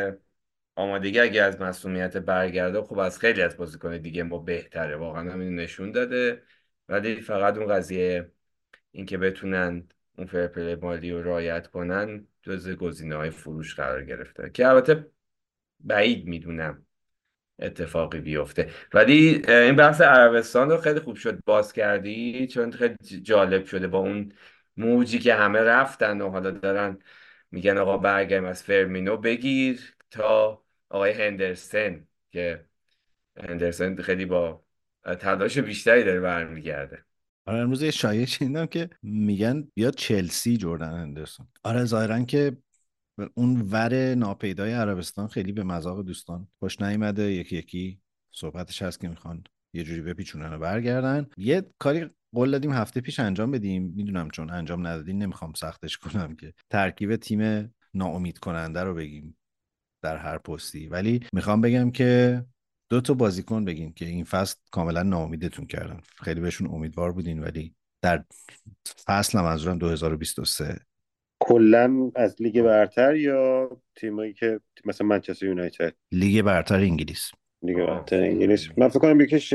[0.76, 4.96] آمادگی اگه از مسئولیت برگرده خب از خیلی از بازیکن دیگه ما بهتره.
[4.96, 6.44] واقعا همین نشون داده.
[6.90, 8.32] ولی فقط اون قضیه
[8.92, 14.50] اینکه بتونن اون فرپلی مالی رو رعایت کنن جز گزینه های فروش قرار گرفته.
[14.50, 15.12] که البته
[15.80, 16.86] بعید می‌دونم
[17.60, 18.70] اتفاقی بیفته.
[18.94, 24.00] ولی این بحث عربستان رو خیلی خوب شد باز کردی چون خیلی جالب شده با
[24.00, 24.34] اون
[24.78, 27.00] موجی که همه رفتن و حالا دارن
[27.52, 29.96] میگن آقا برگردیم از فرمینو بگیر.
[30.12, 32.66] تا آقای هندرسن که
[33.44, 34.64] هندرسن خیلی با
[35.20, 37.06] تلاش بیشتری داره برمیگرده.
[37.46, 42.58] آره امروز یه شایعه شنیدم که میگن بیا چلسی جردن هندرسون آره ظاهرا که
[43.34, 47.32] اون ور ناپیدای عربستان خیلی به مذاق دوستان خوش نیومده.
[47.32, 48.02] یکی یکی
[48.32, 49.44] صحبتش هست که می‌خوان
[49.74, 51.28] یه جوری بپیچونن و برگردن.
[51.38, 53.94] یه کاری قول دادیم هفته پیش انجام بدیم.
[53.96, 59.38] می‌دونم چون انجام ندادین نمی‌خوام سختش کنم که ترکیب تیم ناامید کننده رو بگیم.
[60.02, 60.88] در هر پستی.
[60.88, 62.42] ولی می‌خوام بگم که
[62.90, 66.00] دو تا بازیکن بگین که این فصل کاملا ناامیدتون کردن.
[66.24, 68.24] خیلی بهشون امیدوار بودین ولی در
[69.08, 70.80] فصل هم منظورم 2023
[71.44, 77.32] کلا از لیگ برتر یا تیمایی که مثلا منچستر یونایتد؟ لیگ برتر انگلیس.
[77.64, 77.78] لیگ.
[77.78, 78.68] برتر انگلیس.
[78.78, 79.54] من فکر کنم یکیش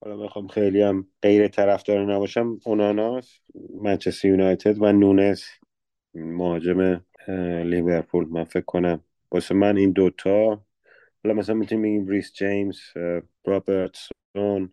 [0.00, 3.40] حالا بخوام خیلی هم غیر طرفدار نباشم اونانا از
[3.82, 5.42] منچستر یونایتد و نونز
[6.14, 7.04] مهاجم
[7.64, 8.28] لیورپول.
[8.28, 10.64] من فکر کنم واسه من این دوتا
[11.24, 12.78] حالا مثلا می‌تونیم بگیم ریس جیمز
[13.46, 14.72] رابرتسون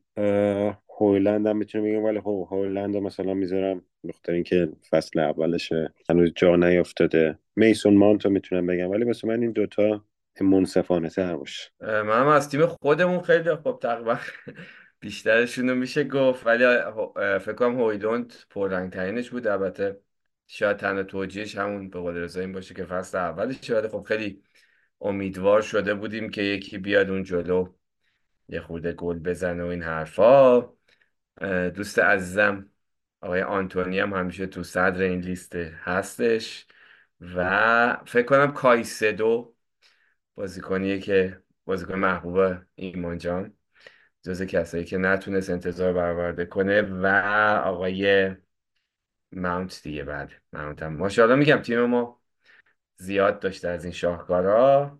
[0.99, 6.55] هویلند هم می‌تونیم بگیم ولی خب هویلند مثلا می‌ذارم بخاطر اینکه فصل اولشه هنوز جا
[6.55, 7.39] نیافتاده.
[7.55, 10.05] میسون مانت رو می‌تونم بگم ولی مثلا من این دوتا
[10.41, 11.69] منصفانه تر باشه.
[11.81, 14.17] من هم از تیم خودمون خیلی خب تقریبا
[14.99, 19.99] بیشترشون رو میشه گفت ولی اه، فکر کنم هویلوند پررنگ ترینش بود البته
[20.47, 24.43] شاید تنها توجیهش همون به قول رضا این باشه که فصل اولش ولی خب خیلی
[25.01, 27.73] امیدوار شده بودیم که یکی بیاد اون جلو
[28.49, 30.69] یه خورده گل بزنه و این حرفا.
[31.75, 32.69] دوست عزیزم
[33.21, 36.67] آقای آنتونی هم همیشه تو صدر این لیست هستش
[37.21, 39.55] و فکر کنم کایسدو
[40.35, 43.53] بازیکنیه که بازیکن محبوب ایمان جان
[44.23, 47.07] جز کسایی که نتونست انتظار برآورده کنه و
[47.65, 48.29] آقای
[49.35, 50.29] ماونت دیگه بله.
[50.53, 50.95] ماونت هم.
[50.97, 52.21] ماشاءالله میگم تیم ما
[52.97, 54.99] زیاد داشته از این شاهکارا.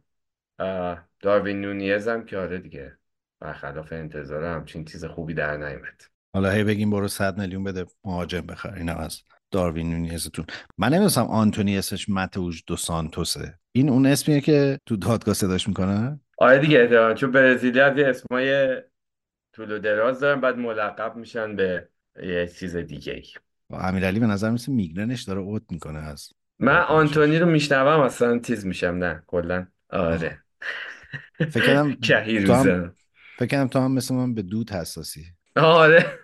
[0.60, 2.98] اه، داروین نونیز هم که آره دیگه.
[3.40, 6.02] برخلاف انتظار همچین چیز خوبی در نیامد.
[6.34, 9.22] حالا هی بگیم برو 100 میلیون بده مهاجم بخر اینم از
[9.52, 10.46] داروین نونیزتون.
[10.78, 13.60] من نمی‌دونستم آنتونی اسمش متوش دو سانتوسه.
[13.72, 18.82] این اون اسمیه که تو دادگاه صداش می‌کنه؟ آره دیگه چون برزیلی از اسمای
[19.54, 21.90] طول و دراز دارن بعد ملقب میشن به
[22.24, 23.24] یه چیز دیگه ای
[23.70, 26.78] امیرعلی به نظر مثل میگرنش داره اوت می‌کنه از من.
[26.78, 29.68] آنتونی رو میشنوم اصلا تیز میشم نه کلا.
[29.90, 30.40] آره.
[31.40, 32.96] فکر کردم کهیر تو هم می‌زنم
[33.38, 35.26] فکر کردم تو هم مثل من به دود حساسی.
[35.56, 36.20] آره.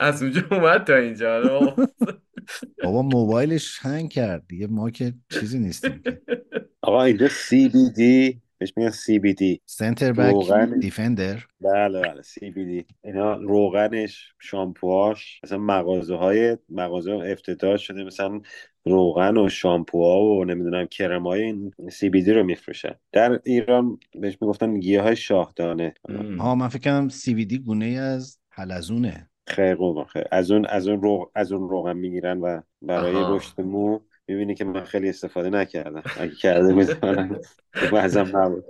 [0.00, 1.74] از اونجا اومد تا اینجا آره.
[2.84, 6.22] بابا موبایلش هنگ کرد دیگه ما که چیزی نیستیم که.
[6.80, 8.02] آقا اینجا CBD
[8.62, 11.38] بهش میگن CBD سنتر بک روغن دیفندر.
[11.60, 18.40] بله بله CBD اینا روغنش شامپوهاش مثلا مغازه های مغازه افتتاح شده مثلا
[18.84, 24.78] روغن و شامپوها و نمی‌دونم کرم های این CBD رو میفروشن در ایران بهش می‌گفتن
[24.78, 25.94] گیاه های شاهدانه.
[26.38, 29.28] ها من فکر کردم سی وی دی گونه از حلزونه.
[29.46, 33.36] خیر قربان خیر از اون از اون رو از اون روغن می‌گیرن و برای.
[33.36, 36.02] رشد مو می‌بینی که من خیلی استفاده نکردم.
[36.20, 37.40] اگه کرده می‌زنم
[37.92, 38.64] بعضم نبود.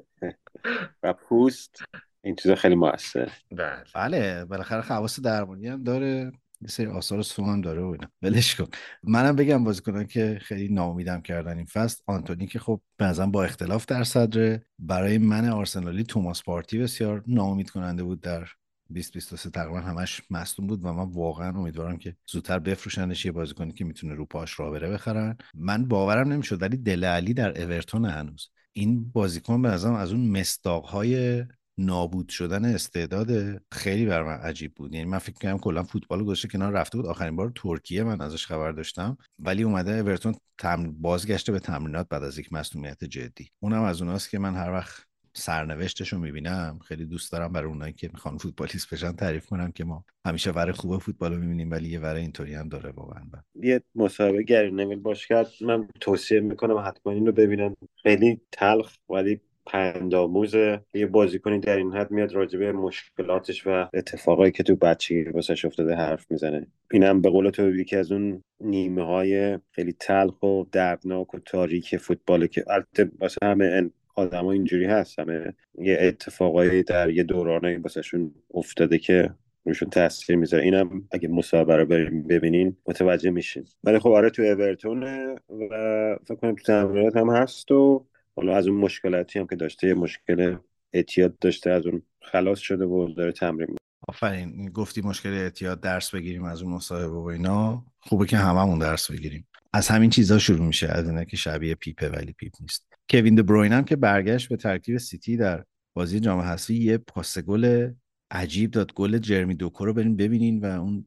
[1.03, 1.77] و پوست
[2.25, 3.31] این چیزا خیلی موثره.
[3.51, 3.85] بله.
[3.95, 6.33] بله بالاخره خواص درمانی هم داره.
[6.61, 8.09] یه سری آثار سو هم داره و اینا.
[8.23, 8.67] ولش کن.
[9.03, 12.03] منم بگم بازیکنان که خیلی ناامیدم کردن این فصل.
[12.07, 17.71] آنتونی که خب به با اختلاف در صدره برای من آرسنالی توماس پارتی بسیار ناامید
[17.71, 18.49] کننده بود در
[18.93, 23.85] 2023 تقریبا همش مصدوم بود و من واقعا امیدوارم که زودتر بفروشنش یه بازیکنی که
[23.85, 25.37] می‌تونه رو پاش راه بره بخرن.
[25.55, 28.49] من باورم نمی‌شد ولی دل علی در اورتون هنوز.
[28.73, 31.45] این بازیکن به نظرم از اون مستاقهای
[31.79, 34.95] نابود شدن استعداد خیلی بر من عجیب بود.
[34.95, 37.07] یعنی من فکر کنم کلا فوتبال گذاشته کنار رفته بود.
[37.07, 39.17] آخرین بار ترکیه من ازش خبر داشتم.
[39.39, 40.93] ولی اومده اورتون تم...
[40.93, 43.51] بازگشته به تمرینات بعد از یک مصونیت جدی.
[43.61, 46.79] اونم از اوناست که من هر وقت سرنوشتش رو می‌بینم.
[46.89, 50.73] خیلی دوست دارم برای اونایی که می‌خوان فوتبالیست بشن تعریف کنم که ما همیشه ور
[50.73, 53.23] خوب فوتبال رو می‌بینیم ولی یه ور اینطوری هم داره واقعا.
[53.63, 55.49] یه مسابقه گری نویل باش کرد.
[55.61, 57.77] من توصیه می‌کنم حتما این رو ببینن.
[58.03, 60.81] خیلی تلخ ولی پندآموزه.
[60.95, 65.65] یه بازیکنی در این حد میاد راجع به مشکلاتش و اتفاقایی که تو بچگی واسش
[65.65, 66.67] افتاده حرف می‌زنه.
[66.93, 71.97] اینم به قول تو یکی از اون نیمه های خیلی تلخ و دردناک و تاریک
[71.97, 78.35] فوتباله که البته واسه همه آدم اینجوری هست همه یه اتفاقایی در یه دورانه واسهشون
[78.55, 79.31] افتاده که
[79.65, 80.65] روشون تاثیر می‌ذاره.
[80.65, 81.87] اینم اگه مسابقه رو
[82.23, 83.65] ببینین متوجه میشین.
[83.85, 85.35] ولی خب آره تو اورتونه
[85.71, 88.07] و فکر کنم تو تمرینات هم هست و
[88.37, 90.57] حالا از اون مشکلاتی هم که داشته یه مشکل
[90.93, 93.77] اعتیاد داشته از اون خلاص شده و داره تمرین.
[94.09, 94.71] آفرین.
[94.71, 97.85] گفتی مشکل اعتیاد درس بگیریم از اون مصاحبه و اینا.
[98.01, 99.47] خوبه که هممون درس بگیریم.
[99.73, 102.92] از همین چیزا شروع میشه از اینا که شبیه پیپه ولی پیپ نیست.
[103.13, 105.65] کوین دبروین هم که برگشت به ترکیب سیتی در
[105.97, 107.93] بازی جام حذفی یه پاس گل
[108.31, 108.93] عجیب داد.
[108.93, 111.07] گل جرمی دوکو رو بریم ببینین و اون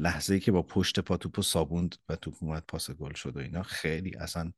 [0.00, 3.40] لحظه ای که با پشت پا توپو صابوند و توپ اومد پاس گل شد و
[3.40, 3.62] اینا.
[3.62, 4.52] خیلی اصلا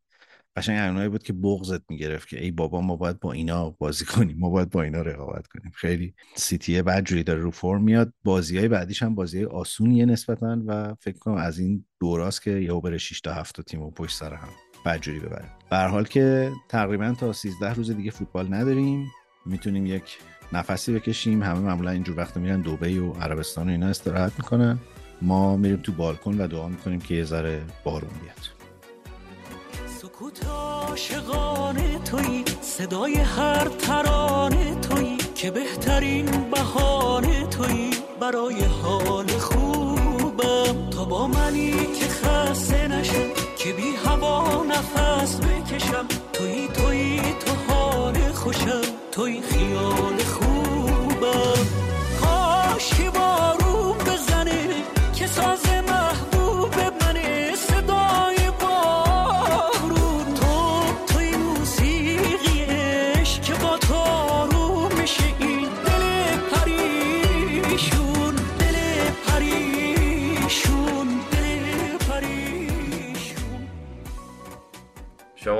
[0.56, 4.38] قشنگ اونایی بود که بغضت می‌گرفت که ای بابا ما باید با اینا بازی کنیم
[4.38, 5.72] ما باید با اینا رقابت کنیم.
[5.74, 8.12] خیلی سیتی بعد داره رو فرم میاد.
[8.24, 12.80] بازی های بعدیش هم بازی آسونیه نسبتا و فکر کنم از این دوراست که یهو
[12.80, 14.65] بره 6 تا 7 تا تیم و پشت سر هم.
[14.86, 19.12] بدجوری ببره به حال که تقریبا تا 13 روز دیگه فوتبال نداریم
[19.46, 20.18] می‌تونیم یک
[20.52, 21.42] نفسی بکشیم.
[21.42, 24.78] همه معمولا اینجور وقت میرن دبی و عربستان و اینا استراحت می‌کنن.
[25.22, 28.50] ما میریم تو بالکن و دعا می‌کنیم که یه ذره بارون بیاد.
[29.86, 37.90] سکوت عاشقانه تویی صدای هر ترانه تویی که بهترین بهانه تویی
[38.20, 43.96] برای حال خوبم تا با منی که خسته نشم که بی
[44.64, 46.06] نفس بکشم.
[46.32, 48.80] تویی تویی تو حال خوشم.
[49.12, 51.66] تویی خیال خوبم.
[52.20, 54.68] کاش که بارون بزنه
[55.14, 55.65] که ساز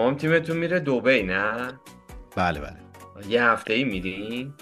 [0.07, 1.73] شما تیمتون میره دبی نه؟
[2.37, 2.77] بله بله.
[3.29, 4.53] یه هفته ای میرین؟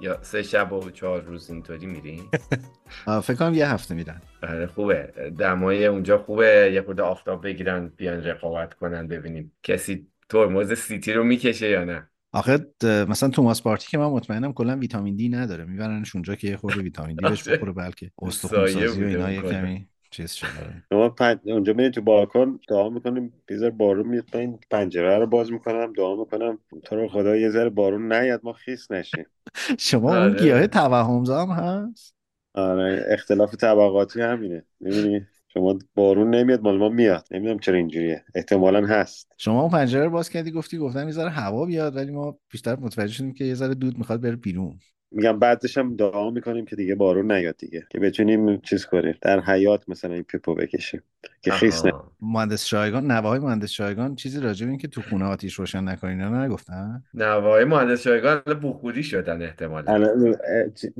[0.00, 2.22] یا سه شب و چهار روز اینطوری میرین؟
[3.22, 4.20] فکر کنم یه هفته میرن.
[4.42, 5.12] بله خوبه.
[5.38, 6.70] دمای اونجا خوبه.
[6.74, 12.08] یه خورده آفتاب بگیرن بیان رقابت کنن ببینیم کسی ترمز سیتی رو می‌کشه یا نه.
[12.32, 15.64] آخه مثلا توماس پارتی که من مطمئنم کلا ویتامین دی نداره.
[15.64, 17.56] میبرنش اونجا که یه خورده ویتامین دی بهش آره.
[17.56, 19.42] بخوره بلکه استخون سازی و اینا یه.
[19.42, 19.88] کمی.
[20.12, 20.48] چیز شده.
[20.92, 21.40] شما پن...
[21.44, 23.32] اونجا میرید تو بالکن دعا می‌کنیم.
[23.52, 26.58] ذره بارون میاد من این پنجره رو باز می‌کنم دعا می‌کنم.
[26.84, 29.26] تو رو خدا یه ذره بارون نیاد ما خیس نشیم.
[29.78, 30.42] شما اون آره.
[30.42, 32.14] گیاه توهمزا هم هست؟
[32.54, 33.04] آره.
[33.08, 34.64] اختلاف طبقاتی همینه.
[34.80, 37.26] می‌بینی؟ شما بارون نمیاد مال ما میاد.
[37.30, 38.24] نمی‌دونم چرا اینجوریه.
[38.34, 39.32] احتمالا هست.
[39.38, 42.76] شما اون پنجره رو باز کردی گفتی گفتم یه ذره هوا بیاد ولی ما بیشتر
[42.76, 44.78] متوجه شدیم که یه ذره دود می‌خواد بره بیرون.
[45.14, 49.40] میگم بعدش هم دعا می‌کنیم که دیگه بارون نیاد دیگه که بتونیم چیز کنیم در
[49.40, 51.02] حیات مثلا این پیپو بکشیم
[51.42, 51.92] که خیس نه.
[52.20, 56.44] مهندس شایگان نوه‌های مهندس شایگان چیزی راجع به اینکه تو خونه آتیش روشن نکنین اینا
[56.44, 60.16] نگفتن؟ نوای مهندس شایگان الان بوخوری شدن احتمالا.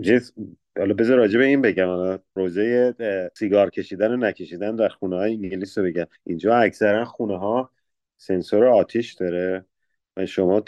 [0.00, 0.32] جز
[0.78, 2.94] حالا بذار راجع به این بگم حالا روزه
[3.34, 6.06] سیگار کشیدن و نکشیدن در خونه های انگلیس رو بگم.
[6.24, 7.70] اینجا اکثرا خونه ها
[8.16, 9.64] سنسور آتیش داره
[10.16, 10.62] و شما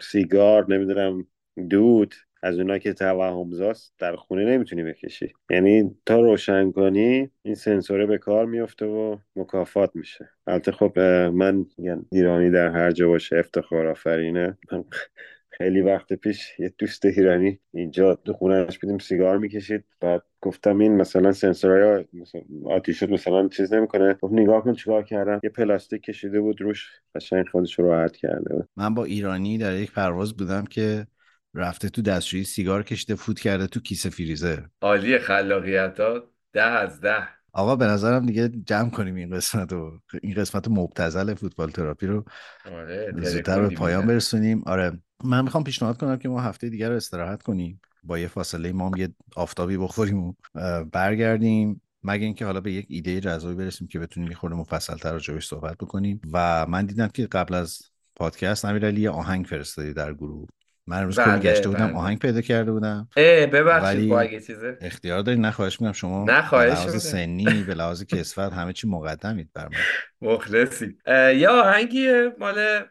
[0.00, 1.26] سیگار نمی‌دونم
[1.70, 2.14] دود
[2.46, 5.32] از اونا که توهمزاست در خونه نمی‌تونی بکشی.
[5.50, 10.28] یعنی تا روشن کنی این سنسوره به کار میفته و مکافات میشه.
[10.46, 10.98] البته خب
[11.34, 11.66] من
[12.12, 14.58] ایرانی در هر جا باشه افتخار آفرینه.
[15.50, 19.84] خیلی وقت پیش یه دوست ایرانی اینجا تو خونهش بودیم سیگار می‌کشید.
[20.00, 22.04] بعد گفتم این مثلا سنسورهای
[22.64, 24.14] آتیش مثلا چیز نمی‌کنه.
[24.22, 28.64] گفت نگاه کن چیکار کردم یه پلاستیک کشیده بود روش قشنگ خودش رو راحت کرده
[28.76, 31.06] من با ایرانی در یک پرواز بودم که
[31.56, 34.62] رفته تو دستشویی سیگار کشیده فوت کرده تو کیسه فریزر.
[34.80, 36.22] عالی خلاقیت ها
[36.52, 37.28] ده از ده.
[37.52, 40.00] آقا به نظرم دیگه جمع کنیم این قسمت رو.
[40.22, 42.24] این قسمت مبتذل فوتبال تراپی رو.
[42.72, 44.06] آره زودتر به پایان.
[44.06, 44.62] برسونیم.
[44.66, 44.98] آره.
[45.24, 47.80] من می‌خوام پیشنهاد کنم که ما هفته دیگر رو استراحت کنیم.
[48.04, 50.34] با یه فاصله ما هم یه آفتابی بخوریم و
[50.92, 51.80] برگردیم.
[52.02, 55.76] مگه اینکه حالا به یک ایده جذابی برسیم که بتونیم یه خورده مفصل‌تر راجعش صحبت
[55.76, 56.20] بکنیم.
[56.32, 57.82] و من دیدم که قبل از
[58.16, 60.48] پادکست امیرعلی یه آهنگ فرستادی در گروه.
[60.88, 61.96] من امروز کلی بله، گشته بودم بله.
[61.96, 63.08] آهنگ پیدا کرده بودم.
[63.16, 65.92] اه ببخشید با اگه چیزه اختیار دارین نه خواهش می‌کنم.
[65.92, 66.78] شما نه، خواهش.
[66.88, 69.78] سنی به لحاظ کسفت همه چی مقدمید بر من
[70.30, 70.98] مخلصی
[71.36, 72.84] یه آهنگی مال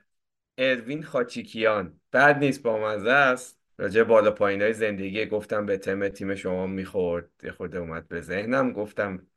[0.57, 1.99] ادوین خاچیکیان.
[2.13, 3.59] بد نیست با مزه است.
[3.77, 7.30] راجع بالا پایین های زندگی گفتم به تم تیم شما می‌خورد.
[7.43, 9.27] یه خورده اومد به ذهنم گفتم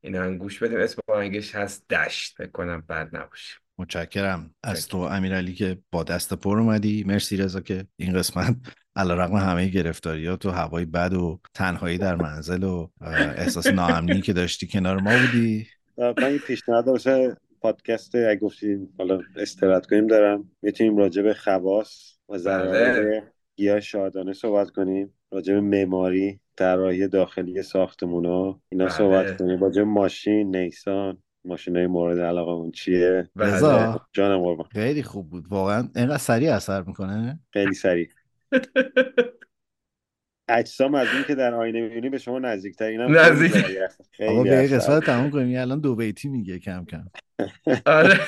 [0.00, 0.78] این هم گوش بدیم.
[0.78, 2.36] اسم آهنگش هست دشت.
[2.36, 3.54] فکر کنم بد نباشه.
[3.78, 4.54] متشکرم.
[4.62, 4.88] از.
[4.88, 7.04] تو امیرعلی که با دست پر اومدی.
[7.06, 8.56] مرسی رضا که این قسمت
[8.96, 12.88] علیرغم همه گرفتاریات و هوای بد و تنهایی در منزل و
[13.36, 15.66] احساس ناامنی که داشتی کنار ما بودی.
[15.98, 20.50] من یه پیشنهاد واسه پادکست اگه گفتیم حالا استراحت کنیم دارم.
[20.62, 23.22] می‌تونیم راجع به خواص و ضرایب
[23.56, 25.14] گیاه شادانه صحبت کنیم.
[25.32, 28.94] راجع به معماری طراحی داخلی ساختمونا اینا بله.
[28.94, 29.60] صحبت کنیم.
[29.60, 31.22] راجع ماشین نیسان.
[31.44, 33.54] ماشین های مورد علاقه چیه؟ بله.
[33.54, 34.66] رضا جانم قربان.
[34.72, 35.48] خیلی خوب بود.
[35.48, 38.08] واقعا اینقدر سریع اثر می‌کنه؟ خیلی سریع.
[40.48, 43.64] اجسام از این که در آینه می‌بینی به شما نزدیکتر اینم نزدیک.
[44.28, 44.66] آقا به.
[44.66, 45.48] قسمت تموم کنیم.
[45.48, 47.04] یه الان دو بیتی میگه کم کم.
[47.86, 48.20] آره.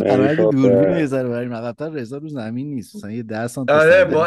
[0.00, 2.96] اگه دوربین یه ذره بریم عقب‌تر رضا رو زمین نیست.
[2.96, 4.24] مثلا یه 10 سانتی آره، با-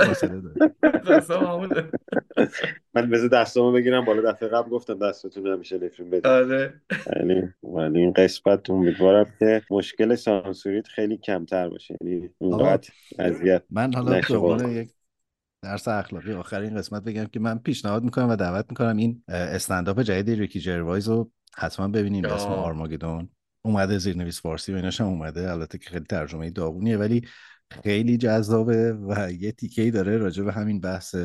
[1.30, 1.74] همونه.
[2.94, 6.28] من بذار دستامو بگیرم بالا دفعه قبل گفتم دستتون همیشه نفرین بدید.
[6.28, 6.82] آره.
[7.08, 11.98] ولی ولی این قسمت امیدوارم که مشکل سانسوریت خیلی کمتر باشه.
[12.02, 12.90] یعنی اونقدر
[13.20, 14.74] اذیت من حالا به.
[14.74, 14.90] یک
[15.64, 20.40] درس اخلاقی آخرین قسمت بگم که من پیشنهاد می‌کنم و دعوت می‌کنم این استنداپ جدید
[20.40, 22.48] ریکی جروایز رو حتما ببینیم به اسم.
[22.48, 23.30] آرماگدون.
[23.62, 25.52] اومده زیرنویس فارسی و ایناش هم اومده.
[25.52, 27.22] البته که خیلی ترجمه داغونیه ولی
[27.84, 31.16] خیلی جذابه و یه تیکه داره راجع به همین بحث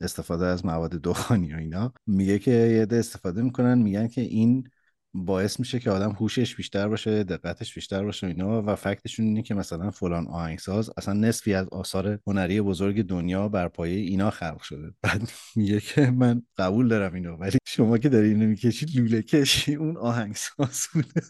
[0.00, 1.92] استفاده از مواد دخانی و اینا.
[2.06, 4.68] میگه که یه عده استفاده می‌کنن میگن که این
[5.16, 8.62] باعث میشه که آدم هوشش بیشتر باشه دقتش بیشتر باشه اینا.
[8.62, 13.68] و فکتشون اینه که مثلا فلان آهنگساز اصلا نصفی از آثار هنری بزرگ دنیا بر
[13.68, 14.92] پایه اینا خلق شده.
[15.02, 19.74] بعد میگه که من قبول دارم اینو ولی شما که داری اینو می‌کشید لوله کشی
[19.74, 21.22] اون آهنگساز بوده.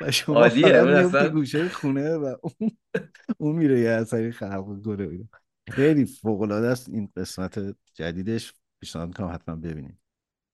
[0.00, 2.70] و شما عالیه، اون اصلا- گوشه خونه و اون,
[3.38, 5.28] اون میره یه اثری خلق کنه.
[5.70, 8.52] خیلی فوق العاده است این قسمت جدیدش.
[8.80, 9.98] پیشنهاد می‌کنم حتما ببینید.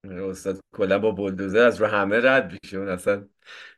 [0.05, 2.77] استاد کلا با بلدوزر از رو همه رد میشه.
[2.77, 3.29] اون اصلا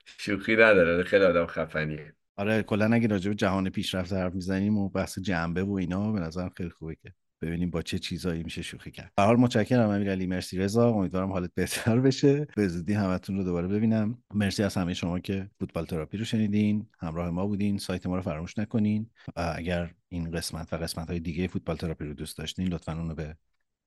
[0.05, 1.05] شوخی نداره.
[1.05, 2.15] خیلی آدم خفنیه.
[2.37, 6.21] آره کلا اگه راجع به جهان پیشرفته حرف می‌زنیم و بحث جنبه و اینا به
[6.21, 9.13] نظرم خیلی خوبه که ببینیم با چه چیزایی میشه شوخی کرد.
[9.17, 10.27] به حال متشکرم امیرعلی.
[10.27, 10.91] مرسی رضا.
[10.91, 12.47] امیدوارم حالت بهتر بشه.
[12.57, 14.23] به زودی همتون رو دوباره ببینم.
[14.35, 16.87] مرسی از همه شما که فوتبال تراپی رو شنیدین.
[16.99, 17.79] همراه ما بودین.
[17.79, 19.11] سایت ما رو فراموش نکنین.
[19.37, 23.15] اگر این قسمت و قسمت های دیگه فوتبال تراپی رو دوست داشتین لطفا اون رو
[23.15, 23.37] به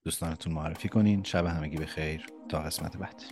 [0.04, 1.22] دوستانتون معرفی کنین.
[1.22, 3.22] شب همگی به خیر تا قسمت بعد.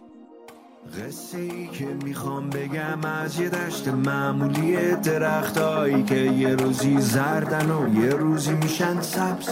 [0.99, 8.05] قصه ای که می‌خوام بگم از یه دشت معمولی درختایی که یه روزی زردن و
[8.05, 9.49] یه روزی میشن سبز.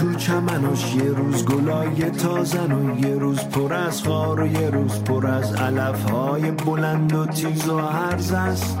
[0.00, 5.04] تو چمناش یه روز گلای تازن و یه روز پر از خار و یه روز
[5.04, 8.80] پر از علف های بلند و تیز و هرز است.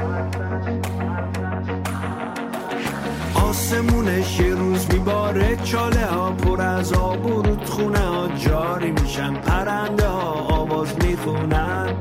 [3.34, 8.28] آسمونش یه روز میباره چاله ها پر از آب و رودخونه ها.
[8.28, 11.94] جاری میشن پرنده ها آواز می‌خونن.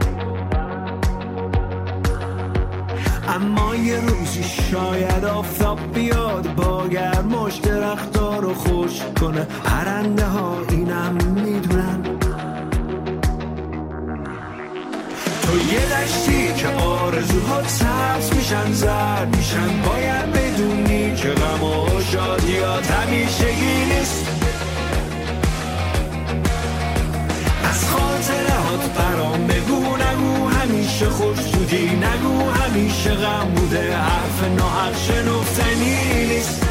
[3.42, 9.48] اما یه روزی شاید آفتاب بیاد با گرماش درختا رو خوش کنه.
[9.64, 12.04] پرنده ها اینم می‌دونن.
[15.42, 19.82] تو یه دشتی که آرزوها سبز میشن زرد میشن.
[19.82, 24.26] باید بدونی که غم و شادیات همیشگی نیست.
[27.64, 29.39] از خاطرات برام
[31.00, 31.86] همیشه خوش بودی.
[31.88, 33.98] نگو همیشه غم بوده.
[33.98, 36.62] حرف ناحق شنفتنی نیست.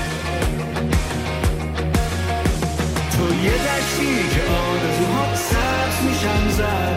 [3.12, 6.87] تو یه دشتی که آرزوها سبز میشن زرد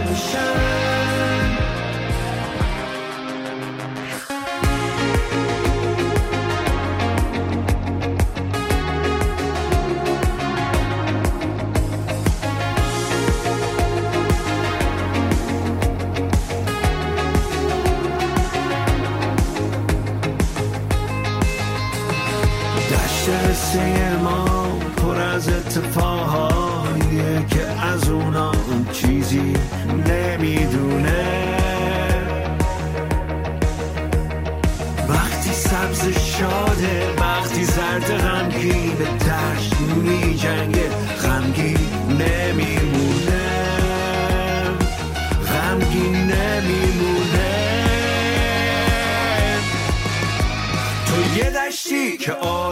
[25.91, 26.50] از اتفاقاییه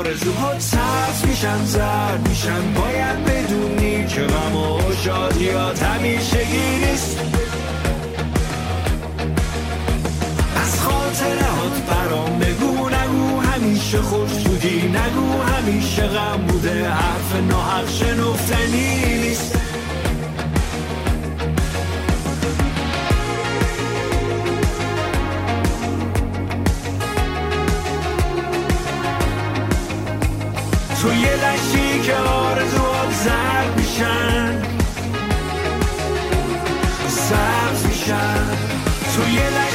[0.09, 2.73] آرزوها سبز میشن زرد میشن.
[2.73, 7.19] باید بدونی که غم و شادیات همیشگی نیست.
[10.55, 16.89] از خاطرات برام بگو نگو همیشه خوش بودی نگو همیشه غم بوده.
[16.89, 19.55] حرف ناحق شنفتنی نیست.
[32.03, 34.61] که آرزوات زرد میشن.
[37.07, 38.47] سبز میشن.
[39.15, 39.68] تو یه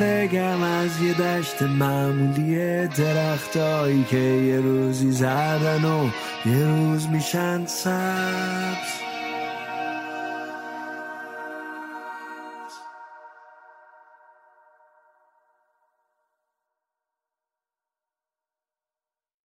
[0.00, 6.08] بگم از یه دشت معمولی درختایی که یه روزی زردن و
[6.46, 8.93] یه روز میشن سبز.